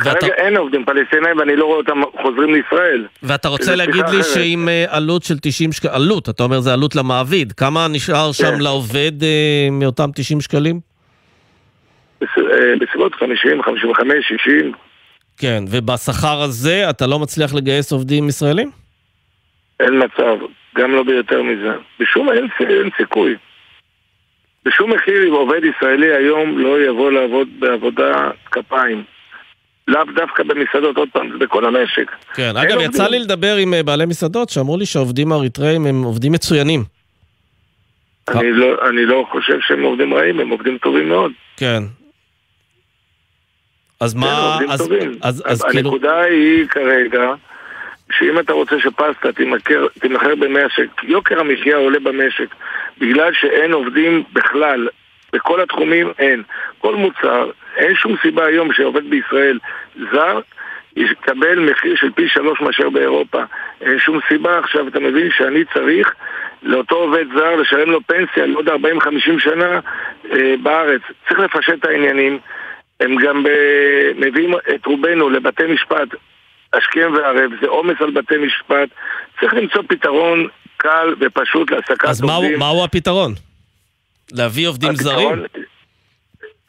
כרגע 0.00 0.34
אין 0.34 0.56
עובדים 0.56 0.84
פלסטינאים 0.84 1.38
ואני 1.38 1.56
לא 1.56 1.64
רואה 1.64 1.76
אותם 1.78 2.00
חוזרים 2.22 2.54
לישראל. 2.54 3.06
ואתה 3.22 3.48
רוצה 3.48 3.76
להגיד 3.76 3.94
לי 4.10 4.20
אחרת. 4.20 4.24
שעם 4.24 4.68
אה, 4.68 4.84
עלות 4.88 5.22
של 5.22 5.34
90 5.42 5.72
שקלים, 5.72 5.94
עלות, 5.94 6.28
אתה 6.28 6.42
אומר 6.42 6.60
זה 6.60 6.72
עלות 6.72 6.96
למעביד, 6.96 7.52
כמה 7.52 7.86
נשאר 7.90 8.32
שם 8.32 8.44
כן. 8.44 8.60
לעובד 8.60 9.22
אה, 9.22 9.68
מאותם 9.72 10.10
90 10.14 10.40
שקלים? 10.40 10.80
בס- 12.20 12.28
בסביבות 12.80 13.14
50, 13.14 13.62
55, 13.62 14.28
60. 14.28 14.72
כן, 15.38 15.64
ובשכר 15.70 16.42
הזה 16.42 16.90
אתה 16.90 17.06
לא 17.06 17.18
מצליח 17.18 17.54
לגייס 17.54 17.92
עובדים 17.92 18.28
ישראלים? 18.28 18.70
אין 19.80 20.02
מצב, 20.04 20.36
גם 20.76 20.90
לא 20.90 21.02
ביותר 21.02 21.42
מזה. 21.42 21.72
בשום, 22.00 22.28
אין, 22.30 22.48
אין 22.60 22.90
סיכוי. 22.96 23.34
בשום 24.64 24.94
מחיר 24.94 25.28
אם 25.28 25.32
עובד 25.32 25.60
ישראלי 25.64 26.14
היום 26.14 26.58
לא 26.58 26.82
יבוא 26.82 27.10
לעבוד 27.10 27.48
בעבודה 27.58 28.30
כפיים. 28.52 29.04
לאו 29.88 30.02
דווקא 30.14 30.42
במסעדות, 30.42 30.96
עוד 30.96 31.08
פעם, 31.12 31.38
בכל 31.38 31.64
המשק. 31.64 32.10
כן, 32.34 32.56
אגב, 32.56 32.70
עובדים. 32.70 32.90
יצא 32.90 33.08
לי 33.08 33.18
לדבר 33.18 33.56
עם 33.56 33.74
אה, 33.74 33.82
בעלי 33.82 34.06
מסעדות 34.06 34.48
שאמרו 34.48 34.76
לי 34.76 34.86
שהעובדים 34.86 35.32
האריתראים 35.32 35.86
הם 35.86 36.02
עובדים 36.02 36.32
מצוינים. 36.32 36.84
אני 38.28 38.52
לא, 38.52 38.88
אני 38.88 39.06
לא 39.06 39.26
חושב 39.32 39.58
שהם 39.60 39.82
עובדים 39.82 40.14
רעים, 40.14 40.40
הם 40.40 40.48
עובדים 40.48 40.78
טובים 40.78 41.08
מאוד. 41.08 41.32
כן. 41.56 41.82
אז 44.00 44.14
כן, 44.14 44.20
מה, 44.20 44.58
אז, 44.68 44.82
טובים. 44.82 45.12
אז, 45.22 45.42
אז 45.46 45.62
כאילו, 45.62 45.90
הנקודה 45.90 46.20
היא 46.22 46.66
כרגע, 46.68 47.34
שאם 48.12 48.38
אתה 48.38 48.52
רוצה 48.52 48.80
שפסטה 48.80 49.32
תימכר, 49.32 49.86
תימכר 50.00 50.34
במשק, 50.34 51.02
יוקר 51.02 51.40
המחיה 51.40 51.76
עולה 51.76 51.98
במשק, 51.98 52.48
בגלל 52.98 53.32
שאין 53.32 53.72
עובדים 53.72 54.22
בכלל, 54.32 54.88
בכל 55.32 55.60
התחומים 55.60 56.12
אין. 56.18 56.42
כל 56.78 56.94
מוצר, 56.94 57.50
אין 57.76 57.94
שום 57.94 58.16
סיבה 58.22 58.44
היום 58.46 58.72
שעובד 58.72 59.10
בישראל 59.10 59.58
זר 60.12 60.40
יקבל 60.96 61.58
מחיר 61.58 61.96
של 61.96 62.10
פי 62.10 62.28
שלוש 62.28 62.60
מאשר 62.60 62.90
באירופה. 62.90 63.42
אין 63.80 63.98
שום 63.98 64.18
סיבה 64.28 64.58
עכשיו, 64.58 64.88
אתה 64.88 65.00
מבין 65.00 65.30
שאני 65.30 65.64
צריך 65.74 66.14
לאותו 66.62 66.94
עובד 66.94 67.24
זר 67.36 67.56
לשלם 67.56 67.90
לו 67.90 68.00
פנסיה 68.06 68.46
לעוד 68.46 68.68
40-50 68.68 68.72
שנה 69.38 69.80
אה, 70.32 70.54
בארץ. 70.62 71.00
צריך 71.28 71.40
לפשט 71.40 71.74
את 71.74 71.84
העניינים. 71.84 72.38
הם 73.00 73.16
גם 73.16 73.42
ב... 73.42 73.48
מביאים 74.16 74.54
את 74.74 74.86
רובנו 74.86 75.30
לבתי 75.30 75.62
משפט 75.74 76.08
השכם 76.72 77.12
והערב, 77.16 77.50
זה 77.60 77.66
עומס 77.68 77.96
על 78.00 78.10
בתי 78.10 78.34
משפט. 78.46 78.88
צריך 79.40 79.54
למצוא 79.54 79.82
פתרון 79.88 80.48
קל 80.76 81.14
ופשוט 81.20 81.70
להעסקת 81.70 82.04
עובדים. 82.04 82.54
אז 82.54 82.58
מהו 82.58 82.84
הפתרון? 82.84 83.34
להביא 84.32 84.68
עובדים 84.68 84.90
הפתרון, 84.90 85.14
זרים? 85.14 85.44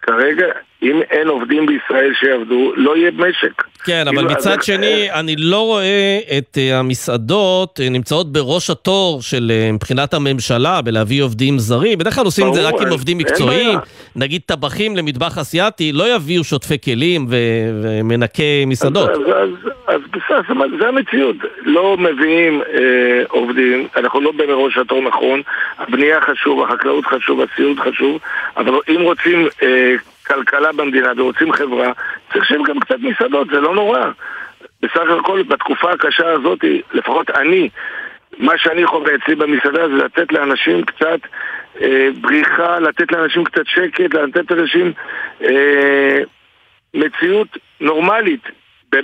כרגע, 0.08 0.46
אם 0.84 1.02
אין 1.12 1.28
עובדים 1.28 1.66
בישראל 1.66 2.12
שיעבדו, 2.20 2.74
לא 2.76 2.98
יהיה 2.98 3.12
משק. 3.12 3.64
כן, 3.86 4.08
אבל 4.08 4.18
כאילו, 4.18 4.32
מצד 4.32 4.64
שני, 4.64 5.12
אני 5.12 5.36
לא 5.36 5.66
רואה 5.66 6.20
את 6.38 6.58
אה, 6.58 6.80
המסעדות 6.80 7.80
אה, 7.84 7.90
נמצאות 7.90 8.32
בראש 8.32 8.70
התור 8.70 9.22
של 9.22 9.52
אה, 9.52 9.72
מבחינת 9.72 10.14
הממשלה 10.14 10.82
בלהביא 10.82 11.24
עובדים 11.24 11.60
זרים. 11.60 11.98
בדרך 11.98 12.16
כלל 12.16 12.26
עושים 12.26 12.48
את 12.48 12.54
זה 12.54 12.68
רק 12.68 12.82
עם 12.82 12.88
עובדים 12.88 13.18
מקצועיים. 13.18 13.80
נגיד 14.16 14.42
טבחים 14.46 14.98
למטבח 14.98 15.38
אסיאתי, 15.38 15.92
לא 15.92 16.16
יביאו 16.16 16.44
שוטפי 16.44 16.78
כלים 16.80 17.26
ומנקי 17.30 18.66
מסעדות. 18.66 19.10
אז 19.10 19.18
בסדר, 20.16 20.78
זה- 20.80 20.88
המציאות. 20.88 21.36
לא 21.62 21.98
מביאים 21.98 22.62
אה, 22.62 23.24
עובדים, 23.28 23.88
אנחנו 23.96 24.22
לא 24.22 24.32
בראש 24.32 24.78
התור 24.78 25.02
נכון, 25.02 25.42
הבנייה 25.78 26.22
חשוב, 26.22 26.64
החקלאות 26.64 27.06
חשוב, 27.06 27.42
הסיעוד 27.42 27.80
חשוב, 27.80 28.20
אבל 28.58 28.74
אם 28.96 29.02
רוצים 29.02 29.48
אה, 29.64 29.94
כלכלה 30.28 30.72
במדינה 30.72 31.12
ורוצים 31.18 31.52
חברה, 31.52 31.92
צריך 32.34 32.46
שיהיה 32.46 32.62
גם 32.68 32.80
קצת 32.80 33.00
מסעדות, 33.00 33.48
זה 33.48 33.60
לא 33.62 33.76
נורא. 33.76 34.06
בסך 34.82 35.10
הכל, 35.20 35.44
בתקופה 35.44 35.92
הקשה 35.92 36.30
הזאת, 36.32 36.60
לפחות 36.94 37.30
אני, 37.30 37.70
מה 38.38 38.58
שאני 38.58 38.86
חווה 38.86 39.16
אצלי 39.16 39.36
במסעדה 39.36 39.88
זה 39.88 39.94
לתת 39.96 40.32
לאנשים 40.32 40.84
קצת 40.84 41.20
אה, 41.82 42.08
בריחה, 42.22 42.80
לתת 42.80 43.12
לאנשים 43.12 43.44
קצת 43.44 43.66
שקט, 43.66 44.14
לתת 44.14 44.52
לאנשים 44.52 44.94
אה, 45.44 46.20
מציאות 46.94 47.48
נורמלית. 47.82 48.42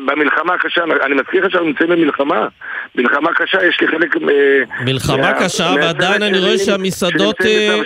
במלחמה 0.05 0.53
הקשה, 0.53 0.81
אני 1.05 1.15
מזכיר 1.15 1.45
לך 1.45 1.51
שאנחנו 1.51 1.67
נמצאים 1.67 1.89
במלחמה. 1.89 2.47
מלחמה 2.95 3.29
קשה, 3.35 3.65
יש 3.65 3.77
לי 3.81 3.87
חלק... 3.87 4.15
אה, 4.15 4.83
מלחמה 4.85 5.17
מה- 5.17 5.33
קשה, 5.45 5.73
ועדיין 5.81 6.23
אני 6.23 6.39
רואה 6.39 6.57
שהמסעדות... 6.57 7.41
אה. 7.41 7.79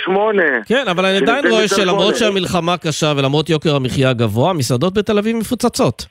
כן, 0.67 0.85
אבל 0.91 1.05
אני 1.05 1.17
עדיין 1.17 1.47
רואה 1.47 1.67
שלמרות. 1.67 2.15
שהמלחמה 2.15 2.77
קשה 2.77 3.13
ולמרות 3.17 3.49
יוקר 3.49 3.75
המחיה 3.75 4.09
הגבוה, 4.09 4.49
המסעדות 4.49 4.93
בתל 4.93 5.17
אביב 5.17 5.37
מפוצצות. 5.37 6.05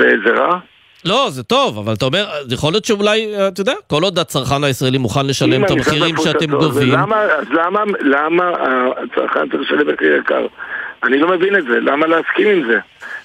וזה 0.00 0.30
רע? 0.36 0.58
לא, 1.04 1.26
זה 1.30 1.42
טוב, 1.42 1.78
אבל 1.78 1.92
אתה 1.94 2.04
אומר, 2.04 2.26
יכול 2.50 2.72
להיות 2.72 2.84
שאולי, 2.84 3.34
אה, 3.36 3.48
אתה 3.48 3.60
יודע, 3.60 3.72
כל 3.86 4.02
עוד 4.02 4.18
הצרכן 4.18 4.64
הישראלי 4.64 4.98
מוכן 4.98 5.26
לשלם 5.26 5.64
את 5.64 5.70
המחירים 5.70 6.16
שאתם 6.16 6.50
גובים, 6.50 6.88
ולמה- 6.90 7.22
אז 7.22 7.44
למה, 7.50 7.80
למה 8.00 8.44
הצרכן 8.96 9.48
צריך 9.50 9.62
לשלם 9.62 9.94
מחיר 9.94 10.16
יקר? 10.16 10.46
אני 11.04 11.18
לא 11.18 11.28
מבין 11.28 11.56
את 11.56 11.64
זה, 11.64 11.80
למה 11.80 12.06
להסכים 12.06 12.48
עם 12.48 12.62
זה? 12.72 12.78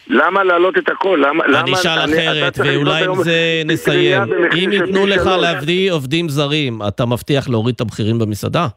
למה 0.07 0.43
להעלות 0.43 0.77
את 0.77 0.89
הכל? 0.89 1.23
למה... 1.27 1.45
אני 1.45 1.73
אשאל 1.73 2.05
אחרת, 2.05 2.59
ואולי 2.65 3.03
עם 3.05 3.23
זה 3.23 3.61
נסיים. 3.65 4.21
אם 4.63 4.69
ייתנו 4.71 5.05
לך. 5.05 5.25
להביא 5.25 5.91
עובדים 5.91 6.29
זרים, 6.29 6.79
אתה 6.87 7.05
מבטיח 7.05 7.49
להוריד 7.49 7.75
את 7.75 7.81
המחירים 7.81 8.19
במסעדה? 8.19 8.67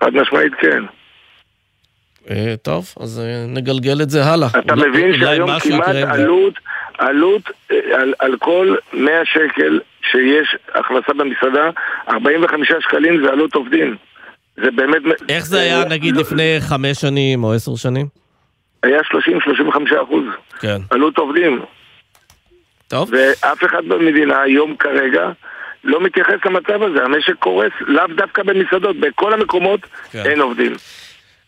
חד 0.00 0.14
משמעית 0.14 0.52
כן. 0.60 0.84
אה, 2.30 2.54
טוב, 2.62 2.94
אז 3.00 3.20
אה, 3.20 3.44
נגלגל 3.48 4.02
את 4.02 4.10
זה 4.10 4.24
הלאה. 4.24 4.48
אתה 4.58 4.74
מבין 4.74 5.18
שהיום 5.18 5.50
כמעט. 5.60 5.88
עלות, 5.88 6.54
עלות 6.98 7.42
אה, 7.70 7.76
על, 7.92 8.14
על 8.18 8.36
כל 8.38 8.74
100 8.92 9.12
שקל 9.24 9.80
שיש 10.10 10.56
הכנסה 10.74 11.12
במסעדה, 11.12 11.70
45 12.08 12.72
שקלים 12.80 13.22
זה 13.24 13.32
עלות 13.32 13.54
עובדים. 13.54 13.96
זה 14.56 14.70
באמת... 14.70 15.02
איך 15.28 15.46
זה 15.46 15.60
היה, 15.60 15.84
נגיד, 15.84 16.16
לפני 16.16 16.56
חמש 16.60 17.00
שנים 17.00 17.44
או 17.44 17.52
עשר 17.52 17.76
שנים? 17.76 18.23
היה 18.84 19.00
30-35 19.00 20.02
אחוז. 20.02 20.24
כן. 20.60 20.76
עלות 20.90 21.18
עובדים. 21.18 21.60
טוב. 22.88 23.10
ואף 23.12 23.64
אחד 23.64 23.84
במדינה 23.88 24.42
היום 24.42 24.76
כרגע 24.76 25.30
לא 25.84 26.00
מתייחס 26.00 26.44
למצב 26.44 26.82
הזה. 26.82 27.04
המשק 27.04 27.34
קורס 27.38 27.72
לאו 27.80 28.06
דווקא 28.16 28.42
במסעדות, 28.42 28.96
בכל 28.96 29.32
המקומות 29.32 29.80
כן. 30.12 30.22
אין 30.26 30.40
עובדים. 30.40 30.72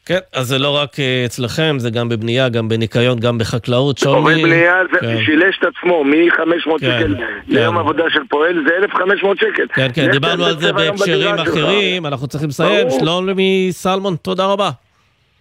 כן, 0.06 0.18
אז 0.32 0.46
זה 0.46 0.58
לא 0.58 0.76
רק 0.76 1.00
אה, 1.00 1.22
אצלכם, 1.26 1.78
זה 1.78 1.90
גם 1.90 2.08
בבנייה, 2.08 2.48
גם 2.48 2.68
בניקיון, 2.68 3.18
גם 3.20 3.38
בחקלאות. 3.38 4.02
עובד 4.02 4.32
שוני... 4.32 4.42
בנייה 4.42 4.74
זה 4.92 4.98
כן. 5.00 5.24
שילש 5.24 5.58
את 5.58 5.64
עצמו 5.64 6.04
מ-500 6.04 6.80
כן, 6.80 6.86
שקל 6.86 7.14
ליום 7.48 7.78
עבודה 7.78 8.04
של 8.10 8.20
פועל, 8.28 8.64
זה 8.68 8.76
1,500 8.76 9.38
שקל. 9.38 9.66
כן, 9.74 9.88
כן, 9.94 10.10
דיברנו 10.10 10.44
על 10.44 10.58
זה 10.58 10.72
בהקשרים 10.72 11.16
בדירה 11.16 11.38
שלך. 11.38 11.48
אחרים, 11.48 12.06
אנחנו 12.06 12.26
צריכים 12.26 12.48
לסיים. 12.48 12.90
שלומי 12.90 13.68
סלמון, 13.70 14.16
תודה 14.16 14.46
רבה. 14.46 14.70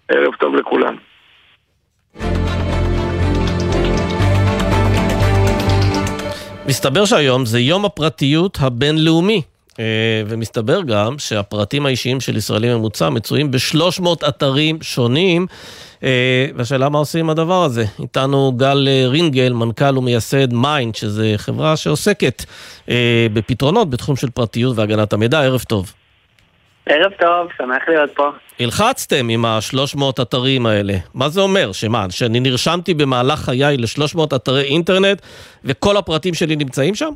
ערב 0.09 0.33
טוב 0.39 0.55
לכולם. 0.55 0.95
מסתבר 6.67 7.05
שהיום 7.05 7.45
זה 7.45 7.59
יום 7.59 7.85
הפרטיות 7.85 8.57
הבינלאומי. 8.61 9.41
אה, 9.79 9.85
ומסתבר 10.27 10.81
גם 10.81 11.19
שהפרטים 11.19 11.85
האישיים 11.85 12.21
של 12.21 12.37
ישראלי 12.37 12.73
ממוצע 12.73 13.09
מצויים 13.09 13.51
ב-300 13.51 14.27
אתרים 14.27 14.77
שונים. 14.81 15.47
אה, 16.03 16.47
והשאלה 16.55 16.89
מה 16.89 16.97
עושים 16.97 17.19
עם 17.19 17.29
הדבר 17.29 17.63
הזה. 17.63 17.85
איתנו 17.99 18.53
גל 18.57 18.87
אה, 18.87 19.07
רינגל, 19.07 19.53
מנכ"ל 19.53 19.97
ומייסד 19.97 20.53
Mine, 20.53 20.95
שזו 20.95 21.23
חברה 21.37 21.77
שעוסקת 21.77 22.45
בפתרונות 23.33 23.89
בתחום 23.89 24.15
של 24.15 24.29
פרטיות 24.29 24.77
והגנת 24.77 25.13
המידע. 25.13 25.41
ערב 25.41 25.63
טוב. 25.67 25.93
ערב 26.89 27.11
טוב, 27.19 27.47
שמח 27.57 27.83
להיות 27.87 28.11
פה. 28.11 28.29
הלחצתם 28.59 29.29
עם 29.29 29.45
ה-300 29.45 30.21
אתרים 30.21 30.65
האלה. 30.65 30.93
מה 31.13 31.29
זה 31.29 31.41
אומר? 31.41 31.71
שמה, 31.71 32.05
שאני 32.09 32.39
נרשמתי 32.39 32.93
במהלך 32.93 33.39
חיי 33.39 33.77
ל-300 33.77 34.35
אתרי 34.35 34.63
אינטרנט 34.63 35.21
וכל 35.63 35.97
הפרטים 35.97 36.33
שלי 36.33 36.55
נמצאים 36.55 36.95
שם? 36.95 37.09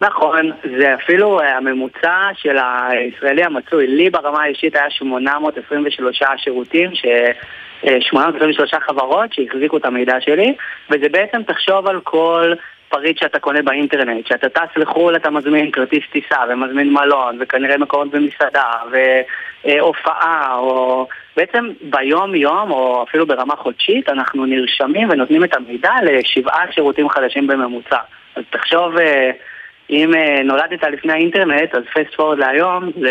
נכון, 0.00 0.50
זה 0.78 0.94
אפילו 0.94 1.40
אה, 1.40 1.56
הממוצע 1.56 2.28
של 2.36 2.56
הישראלי 2.58 3.44
המצוי. 3.44 3.86
לי 3.86 4.10
ברמה 4.10 4.42
האישית 4.42 4.76
היה 4.76 4.90
823 4.90 6.22
שירותים, 6.36 6.94
ש... 6.94 7.04
אה, 7.86 7.96
823 8.00 8.74
חברות 8.86 9.32
שהחזיקו 9.32 9.76
את 9.76 9.84
המידע 9.84 10.20
שלי, 10.20 10.54
וזה 10.90 11.08
בעצם 11.08 11.42
תחשוב 11.42 11.86
על 11.86 12.00
כל 12.00 12.52
פריט 12.92 13.18
שאתה 13.18 13.38
קונה 13.38 13.62
באינטרנט, 13.62 14.26
שאתה 14.26 14.48
טס 14.48 14.76
לחו"ל 14.76 15.16
אתה 15.16 15.30
מזמין 15.30 15.70
כרטיס 15.70 16.04
טיסה 16.12 16.36
ומזמין 16.48 16.92
מלון 16.92 17.38
וכנראה 17.40 17.78
מקומות 17.78 18.10
במסעדה 18.10 18.70
והופעה 19.64 20.56
או 20.58 21.06
בעצם 21.36 21.68
ביום 21.82 22.34
יום 22.34 22.70
או 22.70 23.02
אפילו 23.02 23.26
ברמה 23.26 23.56
חודשית 23.56 24.08
אנחנו 24.08 24.46
נרשמים 24.46 25.10
ונותנים 25.10 25.44
את 25.44 25.56
המידע 25.56 25.92
לשבעה 26.02 26.72
שירותים 26.72 27.08
חדשים 27.08 27.46
בממוצע. 27.46 27.98
אז 28.36 28.42
תחשוב 28.50 28.98
אה, 28.98 29.30
אם 29.92 30.14
אה, 30.14 30.42
נולדת 30.44 30.82
לפני 30.92 31.12
האינטרנט 31.12 31.74
אז 31.74 31.82
פייסט 31.94 32.14
פורד 32.16 32.38
להיום 32.38 32.90
זה 33.00 33.10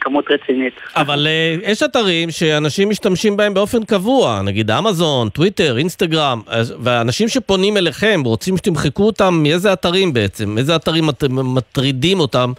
כמות 0.00 0.24
רצינית. 0.30 0.74
אבל 0.96 1.26
אה, 1.26 1.70
יש 1.72 1.82
אתרים 1.82 2.30
שאנשים 2.30 2.90
משתמשים 2.90 3.36
בהם 3.36 3.54
באופן 3.54 3.84
קבוע, 3.84 4.40
נגיד 4.44 4.70
אמזון, 4.70 5.28
טוויטר, 5.28 5.78
אינסטגרם, 5.78 6.40
ואנשים 6.80 7.28
שפונים 7.28 7.76
אליכם 7.76 8.20
רוצים 8.24 8.56
שתמחקו 8.56 9.02
אותם 9.02 9.34
מאיזה 9.42 9.72
אתרים 9.72 10.12
בעצם? 10.12 10.58
איזה 10.58 10.76
אתרים 10.76 11.04
מטרידים 11.30 12.20
אותם 12.20 12.52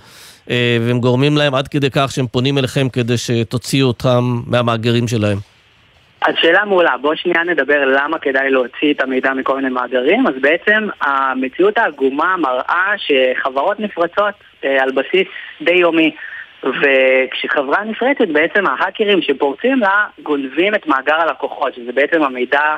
אה, 0.49 0.77
והם 0.81 0.99
גורמים 0.99 1.37
להם 1.37 1.55
עד 1.55 1.67
כדי 1.67 1.87
כך 1.91 2.11
שהם 2.11 2.27
פונים 2.27 2.57
אליכם 2.57 2.89
כדי 2.89 3.17
שתוציאו 3.17 3.87
אותם 3.87 4.41
מהמאגרים 4.47 5.07
שלהם? 5.07 5.56
אז 6.27 6.33
שאלה 6.41 6.65
מעולה, 6.65 6.97
בוא 6.97 7.15
שנייה 7.15 7.43
נדבר 7.43 7.85
למה 7.85 8.19
כדאי 8.19 8.49
להוציא 8.49 8.93
את 8.93 9.01
המידע 9.01 9.33
מכל 9.33 9.55
מיני 9.55 9.69
מאגרים. 9.69 10.27
אז 10.27 10.33
בעצם 10.41 10.87
המציאות 11.01 11.77
העגומה 11.77 12.35
מראה 12.37 12.93
שחברות 12.97 13.79
נפרצות 13.79 14.33
אה, 14.63 14.83
על 14.83 14.91
בסיס 14.91 15.27
די 15.61 15.73
יומי. 15.73 16.15
וכשחברה 16.63 17.83
נפרצת, 17.83 18.27
בעצם 18.27 18.67
ההאקרים 18.67 19.21
שפורצים 19.21 19.79
לה 19.79 20.05
גונבים 20.23 20.75
את 20.75 20.87
מאגר 20.87 21.15
הלקוחות, 21.15 21.73
שזה 21.75 21.91
בעצם 21.91 22.23
המידע 22.23 22.75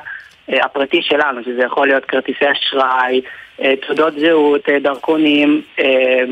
אה, 0.50 0.66
הפרטי 0.66 1.02
שלנו, 1.02 1.44
שזה 1.44 1.64
יכול 1.64 1.88
להיות 1.88 2.06
כרטיסי 2.06 2.46
אשראי, 2.52 3.22
אה, 3.62 3.74
תעודות 3.76 4.14
זהות, 4.20 4.70
אה, 4.70 4.80
דרכונים 4.80 5.62
אה, 5.80 6.24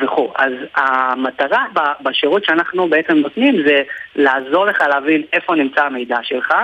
וכו'. 0.00 0.32
אז 0.36 0.52
המטרה 0.74 1.64
בשירות 2.00 2.44
שאנחנו 2.44 2.88
בעצם 2.88 3.16
נותנים 3.16 3.62
זה 3.66 3.82
לעזור 4.16 4.66
לך 4.66 4.80
להבין 4.80 5.22
איפה 5.32 5.54
נמצא 5.54 5.84
המידע 5.84 6.18
שלך, 6.22 6.54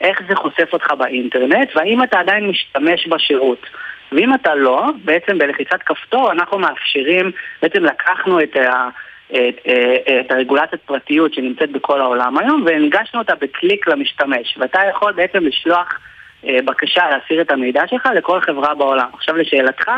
איך 0.00 0.20
זה 0.28 0.34
חושף 0.34 0.68
אותך 0.72 0.90
באינטרנט, 0.98 1.76
והאם 1.76 2.02
אתה 2.02 2.18
עדיין 2.20 2.48
משתמש 2.48 3.08
בשירות. 3.08 3.66
ואם 4.12 4.34
אתה 4.34 4.54
לא, 4.54 4.86
בעצם 5.04 5.38
בלחיצת 5.38 5.82
כפתור 5.82 6.32
אנחנו 6.32 6.58
מאפשרים, 6.58 7.30
בעצם 7.62 7.84
לקחנו 7.84 8.40
את 8.40 8.56
ה... 8.56 8.88
את, 9.32 9.66
את 10.20 10.32
הרגולציית 10.32 10.82
פרטיות 10.82 11.34
שנמצאת 11.34 11.70
בכל 11.70 12.00
העולם 12.00 12.38
היום 12.38 12.62
והנגשנו 12.66 13.20
אותה 13.20 13.34
בקליק 13.34 13.88
למשתמש 13.88 14.58
ואתה 14.58 14.80
יכול 14.90 15.12
בעצם 15.12 15.46
לשלוח 15.46 15.98
אה, 16.46 16.58
בקשה 16.64 17.02
להסיר 17.10 17.40
את 17.40 17.50
המידע 17.50 17.82
שלך 17.86 18.08
לכל 18.14 18.40
חברה 18.40 18.74
בעולם. 18.74 19.08
עכשיו 19.12 19.36
לשאלתך, 19.36 19.90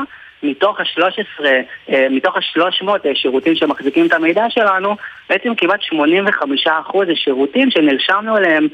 מתוך 0.43 0.81
ה-13, 0.81 1.45
אה, 1.89 2.07
מתוך 2.11 2.37
ה-300 2.37 2.89
אה, 2.89 3.15
שירותים 3.15 3.55
שמחזיקים 3.55 4.07
את 4.07 4.13
המידע 4.13 4.45
שלנו, 4.49 4.97
בעצם 5.31 5.55
כמעט 5.55 5.81
85% 5.81 7.07
זה 7.07 7.17
שירותים 7.17 7.71
שנרשמנו 7.71 8.37
אליהם 8.37 8.69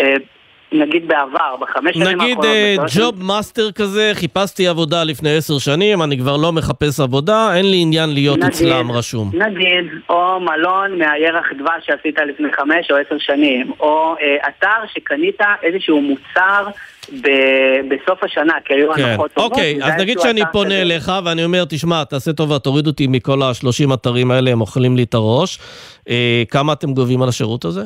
אה, 0.00 0.14
נגיד 0.72 1.08
בעבר, 1.08 1.56
בחמש 1.60 1.94
שנים 1.94 2.20
האחרונות. 2.20 2.44
נגיד 2.44 2.80
ג'וב 2.98 3.24
מאסטר 3.24 3.72
כזה, 3.72 4.10
חיפשתי 4.14 4.66
עבודה 4.66 5.04
לפני 5.04 5.36
עשר 5.36 5.58
שנים, 5.58 6.02
אני 6.02 6.18
כבר 6.18 6.36
לא 6.36 6.52
מחפש 6.52 7.00
עבודה, 7.00 7.56
אין 7.56 7.70
לי 7.70 7.76
עניין 7.82 8.14
להיות 8.14 8.38
נגיד, 8.38 8.48
אצלם 8.48 8.92
רשום. 8.92 9.30
נגיד, 9.34 9.84
או 10.08 10.40
מלון 10.40 10.98
מהירח 10.98 11.46
דבש 11.58 11.86
שעשית 11.86 12.18
לפני 12.28 12.52
חמש 12.52 12.90
או 12.90 12.96
עשר 12.96 13.18
שנים, 13.18 13.72
או 13.80 14.14
אה, 14.20 14.48
אתר 14.48 14.86
שקנית 14.94 15.40
איזשהו 15.62 16.00
מוצר 16.02 16.66
ב- 17.12 17.94
בסוף 17.94 18.24
השנה, 18.24 18.54
כי 18.64 18.74
היו 18.74 18.92
כן. 18.94 19.02
הנחות 19.02 19.30
טובות. 19.32 19.52
אוקיי, 19.52 19.78
אז 19.82 19.92
נגיד 19.98 20.18
שאני 20.20 20.40
פונה 20.52 20.70
כזה. 20.70 20.82
אליך 20.82 21.12
ואני 21.24 21.44
אומר, 21.44 21.64
תשמע, 21.68 22.04
תעשה 22.04 22.32
טובה, 22.32 22.58
תוריד 22.58 22.86
אותי 22.86 23.06
מכל 23.06 23.42
השלושים 23.42 23.92
אתרים 23.92 24.30
האלה, 24.30 24.50
הם 24.50 24.60
אוכלים 24.60 24.96
לי 24.96 25.02
את 25.02 25.14
הראש. 25.14 25.58
אה, 26.08 26.42
כמה 26.50 26.72
אתם 26.72 26.94
גובים 26.94 27.22
על 27.22 27.28
השירות 27.28 27.64
הזה? 27.64 27.82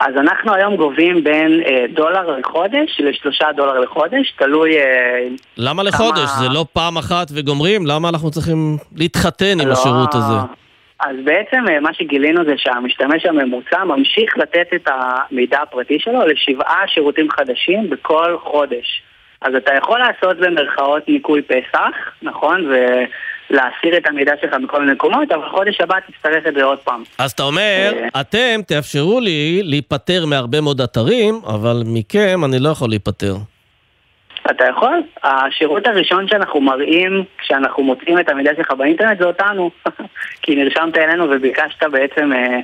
אז 0.00 0.14
אנחנו 0.20 0.54
היום 0.54 0.76
גובים 0.76 1.24
בין 1.24 1.62
אה, 1.66 1.84
דולר 1.94 2.38
לחודש 2.38 3.00
לשלושה 3.00 3.46
דולר 3.56 3.80
לחודש, 3.80 4.34
תלוי... 4.38 4.76
אה, 4.76 5.28
למה 5.56 5.82
כמה... 5.82 5.90
לחודש? 5.90 6.30
זה 6.38 6.48
לא 6.48 6.66
פעם 6.72 6.98
אחת 6.98 7.26
וגומרים? 7.34 7.86
למה 7.86 8.08
אנחנו 8.08 8.30
צריכים 8.30 8.76
להתחתן 8.96 9.58
לא... 9.58 9.62
עם 9.62 9.70
השירות 9.70 10.14
הזה? 10.14 10.63
אז 11.00 11.16
בעצם 11.24 11.64
אה, 11.68 11.80
מה 11.80 11.94
שגילינו 11.94 12.44
זה 12.44 12.54
שהמשתמש 12.56 13.26
הממוצע 13.26 13.84
ממשיך 13.84 14.38
לתת 14.38 14.66
את 14.74 14.88
המידע 14.88 15.62
הפרטי 15.62 15.98
שלו 15.98 16.26
לשבעה 16.26 16.82
שירותים 16.86 17.30
חדשים 17.30 17.90
בכל 17.90 18.36
חודש. 18.42 19.02
אז 19.40 19.54
אתה 19.54 19.74
יכול 19.74 19.98
לעשות 19.98 20.36
במרכאות 20.36 21.08
ניקוי 21.08 21.42
פסח, 21.42 21.90
נכון? 22.22 22.70
להסיר 23.50 23.96
את 23.96 24.08
המידע 24.08 24.32
שלך 24.40 24.52
מכל 24.54 24.80
מיני 24.80 24.92
מקומות, 24.92 25.32
אבל 25.32 25.48
חודש 25.50 25.80
הבא 25.80 25.94
תצטרך 26.00 26.46
את 26.46 26.54
זה 26.54 26.64
עוד 26.64 26.78
פעם. 26.78 27.02
אז 27.18 27.32
אתה 27.32 27.42
אומר, 27.42 27.92
אה, 27.94 28.20
אתם 28.20 28.60
תאפשרו 28.66 29.20
לי 29.20 29.60
להיפטר 29.64 30.26
מהרבה 30.26 30.60
מאוד 30.60 30.80
אתרים, 30.80 31.34
אבל 31.46 31.82
מכם 31.86 32.44
אני 32.44 32.58
לא 32.58 32.68
יכול 32.68 32.88
להיפטר. 32.88 33.34
אתה 34.50 34.64
יכול. 34.70 35.02
השירות 35.22 35.86
הראשון 35.86 36.28
שאנחנו 36.28 36.60
מראים 36.60 37.24
כשאנחנו 37.38 37.82
מוצאים 37.82 38.18
את 38.18 38.28
המידע 38.28 38.50
שלך 38.56 38.70
באינטרנט 38.70 39.18
זה 39.18 39.24
אותנו. 39.24 39.70
כי 40.42 40.54
נרשמת 40.54 40.98
אלינו 40.98 41.26
וביקשת 41.30 41.82
בעצם 41.82 42.32
אה, 42.32 42.60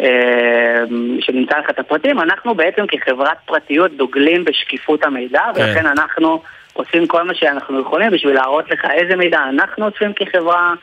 אה, 0.00 0.84
שנמצא 1.20 1.58
לך 1.58 1.70
את 1.70 1.78
הפרטים. 1.78 2.20
אנחנו 2.20 2.54
בעצם 2.54 2.84
כחברת 2.86 3.36
פרטיות 3.46 3.96
דוגלים 3.96 4.44
בשקיפות 4.44 5.04
המידע, 5.04 5.42
כן. 5.54 5.62
ולכן 5.62 5.86
אנחנו... 5.86 6.42
עושים 6.72 7.06
כל 7.06 7.22
מה 7.22 7.34
שאנחנו 7.34 7.80
יכולים 7.80 8.10
בשביל 8.10 8.34
להראות 8.34 8.70
לך 8.70 8.84
איזה 8.90 9.16
מידע 9.16 9.38
אנחנו 9.48 9.84
עושים 9.84 10.12
כחברה. 10.12 10.74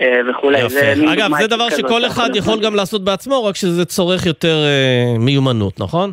אה, 0.00 0.20
וכולי. 0.30 0.58
יפה. 0.58 1.12
אגב, 1.12 1.30
זה 1.40 1.46
דבר 1.46 1.70
שכל 1.70 2.06
אחד 2.06 2.36
יכול 2.36 2.60
גם 2.60 2.74
לעשות 2.74 3.04
בעצמו, 3.04 3.44
רק 3.44 3.56
שזה 3.56 3.84
צורך 3.84 4.26
יותר 4.26 4.56
אה, 4.64 5.18
מיומנות, 5.18 5.80
נכון? 5.80 6.12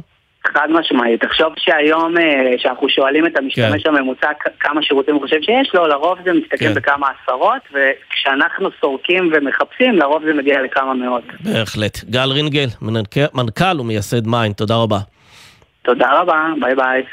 חד 0.53 0.67
משמעית. 0.69 1.21
תחשוב 1.21 1.53
שהיום, 1.57 2.17
אה, 2.17 2.55
שאנחנו 2.57 2.89
שואלים 2.89 3.25
את 3.25 3.37
המשתמש 3.37 3.83
כן. 3.83 3.89
הממוצע 3.89 4.27
כמה 4.59 4.83
שירותים 4.83 5.15
הוא 5.15 5.21
חושב 5.21 5.41
שיש 5.41 5.75
לו, 5.75 5.87
לרוב 5.87 6.17
זה 6.25 6.33
מסתכל 6.33 6.57
כן. 6.57 6.73
בכמה 6.73 7.07
עשרות, 7.23 7.61
וכשאנחנו 7.73 8.69
סורקים 8.81 9.31
ומחפשים, 9.33 9.95
לרוב 9.95 10.23
זה 10.25 10.33
מגיע 10.33 10.61
לכמה 10.61 10.93
מאות. 10.93 11.23
בהחלט. 11.39 12.03
גל 12.09 12.29
רינגל, 12.31 12.67
מנכ"ל 13.33 13.79
ומייסד 13.79 14.27
מיין, 14.27 14.53
תודה 14.53 14.75
רבה. 14.75 14.99
תודה 15.81 16.21
רבה, 16.21 16.45
ביי 16.61 16.75
ביי. 16.75 17.03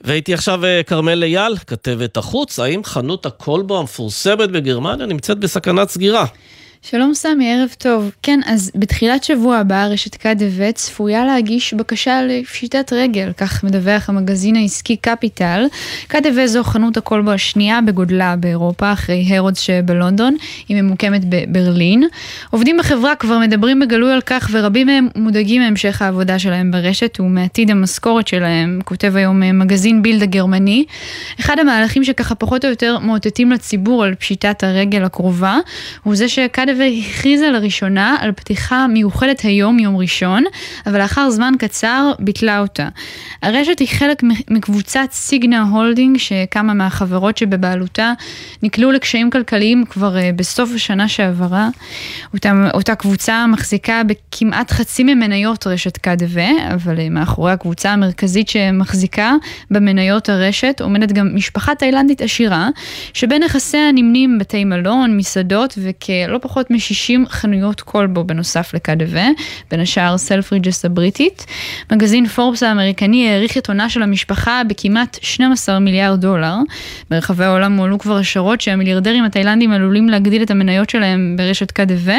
ואיתי 0.00 0.34
עכשיו 0.34 0.64
אה, 0.64 0.80
כרמל 0.86 1.22
אייל, 1.22 1.56
כתבת 1.66 2.16
החוץ, 2.16 2.58
האם 2.58 2.84
חנות 2.84 3.26
הכלבו 3.26 3.78
המפורסמת 3.78 4.50
בגרמניה 4.50 5.06
נמצאת 5.06 5.38
בסכנת 5.38 5.88
סגירה? 5.88 6.24
שלום 6.82 7.14
סמי, 7.14 7.54
ערב 7.54 7.68
טוב. 7.78 8.10
כן, 8.22 8.40
אז 8.46 8.70
בתחילת 8.74 9.24
שבוע 9.24 9.56
הבא 9.56 9.86
רשת 9.86 10.14
קדווה 10.14 10.72
צפויה 10.72 11.24
להגיש 11.24 11.74
בקשה 11.74 12.22
לפשיטת 12.22 12.92
רגל, 12.92 13.32
כך 13.36 13.64
מדווח 13.64 14.08
המגזין 14.08 14.56
העסקי 14.56 14.96
קפיטל. 14.96 15.66
קדווה 16.08 16.46
זו 16.46 16.64
חנות 16.64 16.96
הכלבו 16.96 17.30
השנייה 17.30 17.80
בגודלה 17.80 18.36
באירופה, 18.36 18.92
אחרי 18.92 19.24
הרודס 19.28 19.60
שבלונדון, 19.60 20.36
היא 20.68 20.82
ממוקמת 20.82 21.20
בברלין. 21.28 22.04
עובדים 22.50 22.76
בחברה 22.78 23.14
כבר 23.14 23.38
מדברים 23.38 23.80
בגלוי 23.80 24.12
על 24.12 24.20
כך, 24.20 24.50
ורבים 24.52 24.86
מהם 24.86 25.08
מודאגים 25.16 25.62
מהמשך 25.62 26.02
העבודה 26.02 26.38
שלהם 26.38 26.70
ברשת 26.70 27.20
ומעתיד 27.20 27.70
המשכורת 27.70 28.28
שלהם, 28.28 28.80
כותב 28.84 29.16
היום 29.16 29.58
מגזין 29.58 30.02
בילד 30.02 30.22
הגרמני. 30.22 30.84
אחד 31.40 31.58
המהלכים 31.58 32.04
שככה 32.04 32.34
פחות 32.34 32.64
או 32.64 32.70
יותר 32.70 32.98
מאותתים 32.98 33.52
לציבור 33.52 34.04
על 34.04 34.14
פשיטת 34.14 34.64
הרגל 34.64 35.04
הקרובה, 35.04 35.58
הוא 36.02 36.16
זה 36.16 36.28
שקד 36.28 36.67
קדווה 36.68 36.86
הכריזה 36.86 37.50
לראשונה 37.50 38.16
על 38.20 38.32
פתיחה 38.32 38.86
מיוחדת 38.86 39.40
היום, 39.40 39.78
יום 39.78 39.96
ראשון, 39.96 40.44
אבל 40.86 40.98
לאחר 40.98 41.30
זמן 41.30 41.52
קצר 41.58 42.12
ביטלה 42.18 42.60
אותה. 42.60 42.88
הרשת 43.42 43.78
היא 43.78 43.88
חלק 43.88 44.22
מקבוצת 44.50 45.08
סיגנה 45.12 45.62
הולדינג, 45.62 46.18
שכמה 46.18 46.74
מהחברות 46.74 47.36
שבבעלותה 47.36 48.12
נקלעו 48.62 48.92
לקשיים 48.92 49.30
כלכליים 49.30 49.84
כבר 49.90 50.16
אה, 50.16 50.30
בסוף 50.36 50.70
השנה 50.74 51.08
שעברה. 51.08 51.68
אותה, 52.34 52.52
אותה 52.74 52.94
קבוצה 52.94 53.46
מחזיקה 53.46 54.02
בכמעט 54.04 54.70
חצי 54.70 55.02
ממניות 55.02 55.66
רשת 55.66 55.96
קדווה, 55.96 56.48
אבל 56.74 57.00
אה, 57.00 57.08
מאחורי 57.10 57.52
הקבוצה 57.52 57.90
המרכזית 57.90 58.48
שמחזיקה 58.48 59.32
במניות 59.70 60.28
הרשת 60.28 60.80
עומדת 60.80 61.12
גם 61.12 61.34
משפחה 61.34 61.74
תאילנדית 61.74 62.22
עשירה, 62.22 62.68
שבין 63.12 63.42
נכסיה 63.42 63.92
נמנים 63.92 64.38
בתי 64.38 64.64
מלון, 64.64 65.16
מסעדות 65.16 65.78
ולא 65.82 66.38
פחות 66.42 66.57
פחות 66.58 66.70
מ-60 66.70 67.28
חנויות 67.28 67.80
כלבו 67.80 68.24
בנוסף 68.24 68.74
לקדווה, 68.74 69.26
בין 69.70 69.80
השאר 69.80 70.18
סלפריג'ס 70.18 70.84
הבריטית. 70.84 71.46
מגזין 71.92 72.26
פורבס 72.26 72.62
האמריקני 72.62 73.30
העריך 73.30 73.58
את 73.58 73.66
הונה 73.68 73.90
של 73.90 74.02
המשפחה 74.02 74.62
בכמעט 74.68 75.18
12 75.22 75.78
מיליארד 75.78 76.20
דולר. 76.20 76.54
ברחבי 77.10 77.44
העולם 77.44 77.76
הועלו 77.76 77.98
כבר 77.98 78.16
השערות 78.16 78.60
שהמיליארדרים 78.60 79.24
התאילנדים 79.24 79.72
עלולים 79.72 80.08
להגדיל 80.08 80.42
את 80.42 80.50
המניות 80.50 80.90
שלהם 80.90 81.34
ברשת 81.38 81.70
קדווה, 81.70 82.16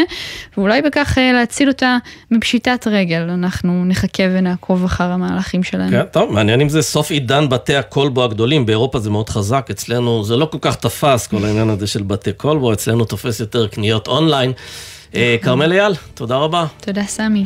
ואולי 0.57 0.81
בכך 0.81 1.17
אה, 1.17 1.31
להציל 1.33 1.67
אותה 1.67 1.97
מפשיטת 2.31 2.87
רגל. 2.87 3.29
אנחנו 3.29 3.85
נחכה 3.85 4.23
ונעקוב 4.31 4.83
אחר 4.83 5.11
המהלכים 5.11 5.63
שלהם. 5.63 5.89
כן, 5.89 6.03
טוב, 6.11 6.33
מעניין 6.33 6.61
אם 6.61 6.69
זה 6.69 6.81
סוף 6.81 7.11
עידן 7.11 7.49
בתי 7.49 7.75
הקולבו 7.75 8.23
הגדולים. 8.23 8.65
באירופה 8.65 8.99
זה 8.99 9.09
מאוד 9.09 9.29
חזק, 9.29 9.67
אצלנו 9.71 10.23
זה 10.23 10.37
לא 10.37 10.45
כל 10.45 10.57
כך 10.61 10.75
תפס, 10.75 11.27
כל 11.27 11.45
העניין 11.45 11.69
הזה 11.69 11.87
של 11.87 12.03
בתי 12.03 12.33
קולבו, 12.33 12.73
אצלנו 12.73 13.05
תופס 13.05 13.39
יותר 13.39 13.67
קניות 13.67 14.07
אונליין. 14.07 14.28
אונליין. 14.29 14.51
אה, 15.15 15.35
כרמל 15.41 15.71
אייל, 15.71 15.93
תודה 16.13 16.37
רבה. 16.37 16.65
תודה, 16.81 17.03
סמי. 17.03 17.45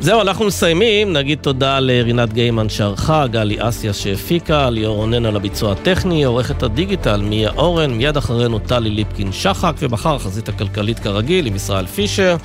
זהו, 0.00 0.20
אנחנו 0.20 0.44
מסיימים. 0.44 1.12
נגיד 1.12 1.38
תודה 1.38 1.80
לרינת 1.80 2.32
גיימן 2.32 2.68
שערכה, 2.68 3.26
גלי 3.26 3.56
אסיה 3.58 3.92
שהפיקה, 3.92 4.70
ליאור 4.70 4.96
רונן 4.96 5.26
על 5.26 5.36
הביצוע 5.36 5.72
הטכני, 5.72 6.24
עורכת 6.24 6.62
הדיגיטל 6.62 7.20
מיה 7.20 7.50
אורן, 7.50 7.90
מיד 7.90 8.16
אחרינו 8.16 8.58
טלי 8.58 8.90
ליפקין 8.90 9.32
שחק, 9.32 9.72
ומחר 9.78 10.18
חזית 10.18 10.48
הכלכלית 10.48 10.98
כרגיל 10.98 11.46
עם 11.46 11.56
ישראל 11.56 11.86
פישר. 11.86 12.36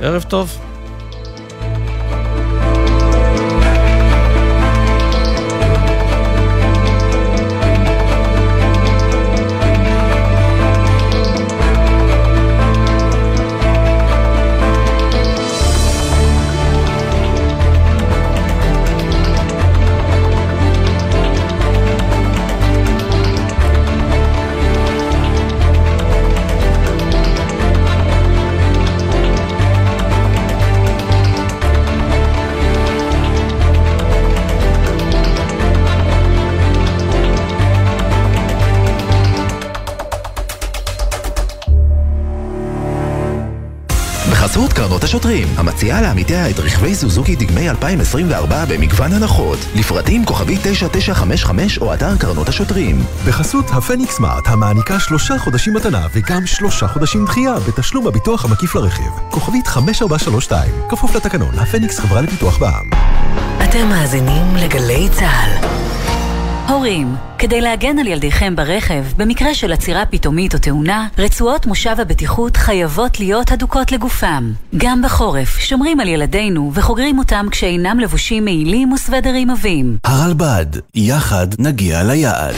ערב 0.00 0.22
טוב. 0.22 0.58
השוטרים, 45.06 45.48
המציעה 45.56 46.02
לעמיתיה 46.02 46.50
את 46.50 46.58
רכבי 46.58 46.94
סוזוקי 46.94 47.36
דגמי 47.36 47.70
2024 47.70 48.64
במגוון 48.64 49.12
הנחות. 49.12 49.58
לפרטים 49.74 50.24
כוכבי 50.24 50.56
9955 50.62 51.78
או 51.78 51.94
אתר 51.94 52.16
קרנות 52.16 52.48
השוטרים. 52.48 52.96
בחסות 53.26 53.64
הפניקס 53.70 54.16
סמארט, 54.16 54.48
המעניקה 54.48 55.00
שלושה 55.00 55.38
חודשים 55.38 55.74
מתנה 55.74 56.06
וגם 56.12 56.46
שלושה 56.46 56.88
חודשים 56.88 57.24
דחייה 57.24 57.54
בתשלום 57.68 58.06
הביטוח 58.06 58.44
המקיף 58.44 58.74
לרכב. 58.74 59.30
כוכבית 59.30 59.66
5432, 59.66 60.72
כפוף 60.88 61.16
לתקנון, 61.16 61.58
הפניקס 61.58 61.98
חברה 61.98 62.20
לפיתוח 62.20 62.58
בע"מ. 62.58 62.90
אתם 63.64 63.88
מאזינים 63.88 64.56
לגלי 64.56 65.08
צה"ל. 65.12 65.75
הורים, 66.68 67.14
כדי 67.38 67.60
להגן 67.60 67.98
על 67.98 68.06
ילדיכם 68.06 68.56
ברכב, 68.56 69.04
במקרה 69.16 69.54
של 69.54 69.72
עצירה 69.72 70.06
פתאומית 70.06 70.54
או 70.54 70.58
תאונה, 70.58 71.08
רצועות 71.18 71.66
מושב 71.66 71.96
הבטיחות 71.98 72.56
חייבות 72.56 73.20
להיות 73.20 73.52
הדוקות 73.52 73.92
לגופם. 73.92 74.52
גם 74.76 75.02
בחורף, 75.02 75.58
שומרים 75.58 76.00
על 76.00 76.08
ילדינו 76.08 76.70
וחוגרים 76.74 77.18
אותם 77.18 77.46
כשאינם 77.50 78.00
לבושים 78.00 78.44
מעילים 78.44 78.92
וסוודרים 78.92 79.50
עבים. 79.50 79.96
הרלב"ד, 80.04 80.66
יחד 80.94 81.46
נגיע 81.58 82.02
ליעד. 82.02 82.54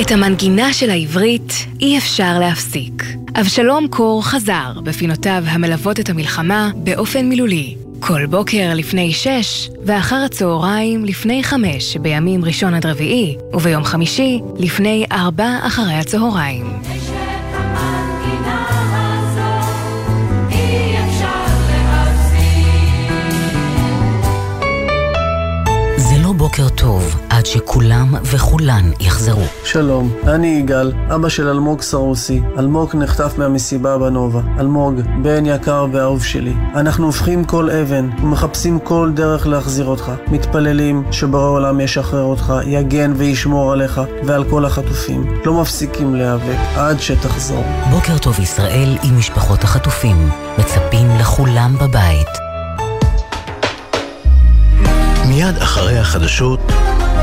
את 0.00 0.10
המנגינה 0.10 0.72
של 0.72 0.90
העברית 0.90 1.52
אי 1.80 1.98
אפשר 1.98 2.38
להפסיק. 2.38 3.04
אבשלום 3.40 3.88
קור 3.88 4.24
חזר 4.24 4.80
בפינותיו 4.84 5.44
המלוות 5.46 6.00
את 6.00 6.08
המלחמה 6.10 6.70
באופן 6.76 7.28
מילולי. 7.28 7.76
כל 8.06 8.26
בוקר 8.26 8.70
לפני 8.74 9.12
שש, 9.12 9.70
ואחר 9.84 10.16
הצהריים 10.16 11.04
לפני 11.04 11.44
חמש 11.44 11.96
בימים 11.96 12.44
ראשון 12.44 12.74
עד 12.74 12.86
רביעי, 12.86 13.36
וביום 13.52 13.84
חמישי 13.84 14.40
לפני 14.58 15.06
ארבע 15.12 15.58
אחרי 15.62 15.94
הצהריים. 15.94 16.66
בוקר 26.44 26.68
טוב, 26.68 27.16
עד 27.30 27.46
שכולם 27.46 28.14
וכולן 28.24 28.90
יחזרו. 29.00 29.42
שלום, 29.64 30.12
אני 30.26 30.46
יגאל, 30.46 30.92
אבא 31.14 31.28
של 31.28 31.48
אלמוג 31.48 31.82
סרוסי. 31.82 32.40
אלמוג 32.58 32.96
נחטף 32.96 33.34
מהמסיבה 33.38 33.98
בנובה. 33.98 34.40
אלמוג, 34.60 34.94
בן 35.22 35.46
יקר 35.46 35.86
ואהוב 35.92 36.24
שלי. 36.24 36.54
אנחנו 36.74 37.06
הופכים 37.06 37.44
כל 37.44 37.70
אבן 37.70 38.10
ומחפשים 38.22 38.78
כל 38.78 39.10
דרך 39.14 39.46
להחזיר 39.46 39.86
אותך. 39.86 40.12
מתפללים 40.28 41.04
שבורא 41.10 41.48
עולם 41.48 41.80
ישחרר 41.80 42.22
אותך, 42.22 42.52
יגן 42.66 43.12
וישמור 43.16 43.72
עליך 43.72 44.00
ועל 44.24 44.44
כל 44.50 44.64
החטופים. 44.64 45.40
לא 45.44 45.60
מפסיקים 45.60 46.14
להיאבק 46.14 46.58
עד 46.76 47.00
שתחזור. 47.00 47.64
בוקר 47.90 48.18
טוב 48.18 48.40
ישראל 48.40 48.96
עם 49.02 49.18
משפחות 49.18 49.64
החטופים. 49.64 50.28
מצפים 50.58 51.08
לכולם 51.20 51.74
בבית. 51.80 52.43
מיד 55.34 55.56
אחרי 55.56 55.98
החדשות, 55.98 56.60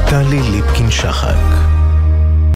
טלי 0.10 0.42
ליפקין-שחק. 0.42 1.71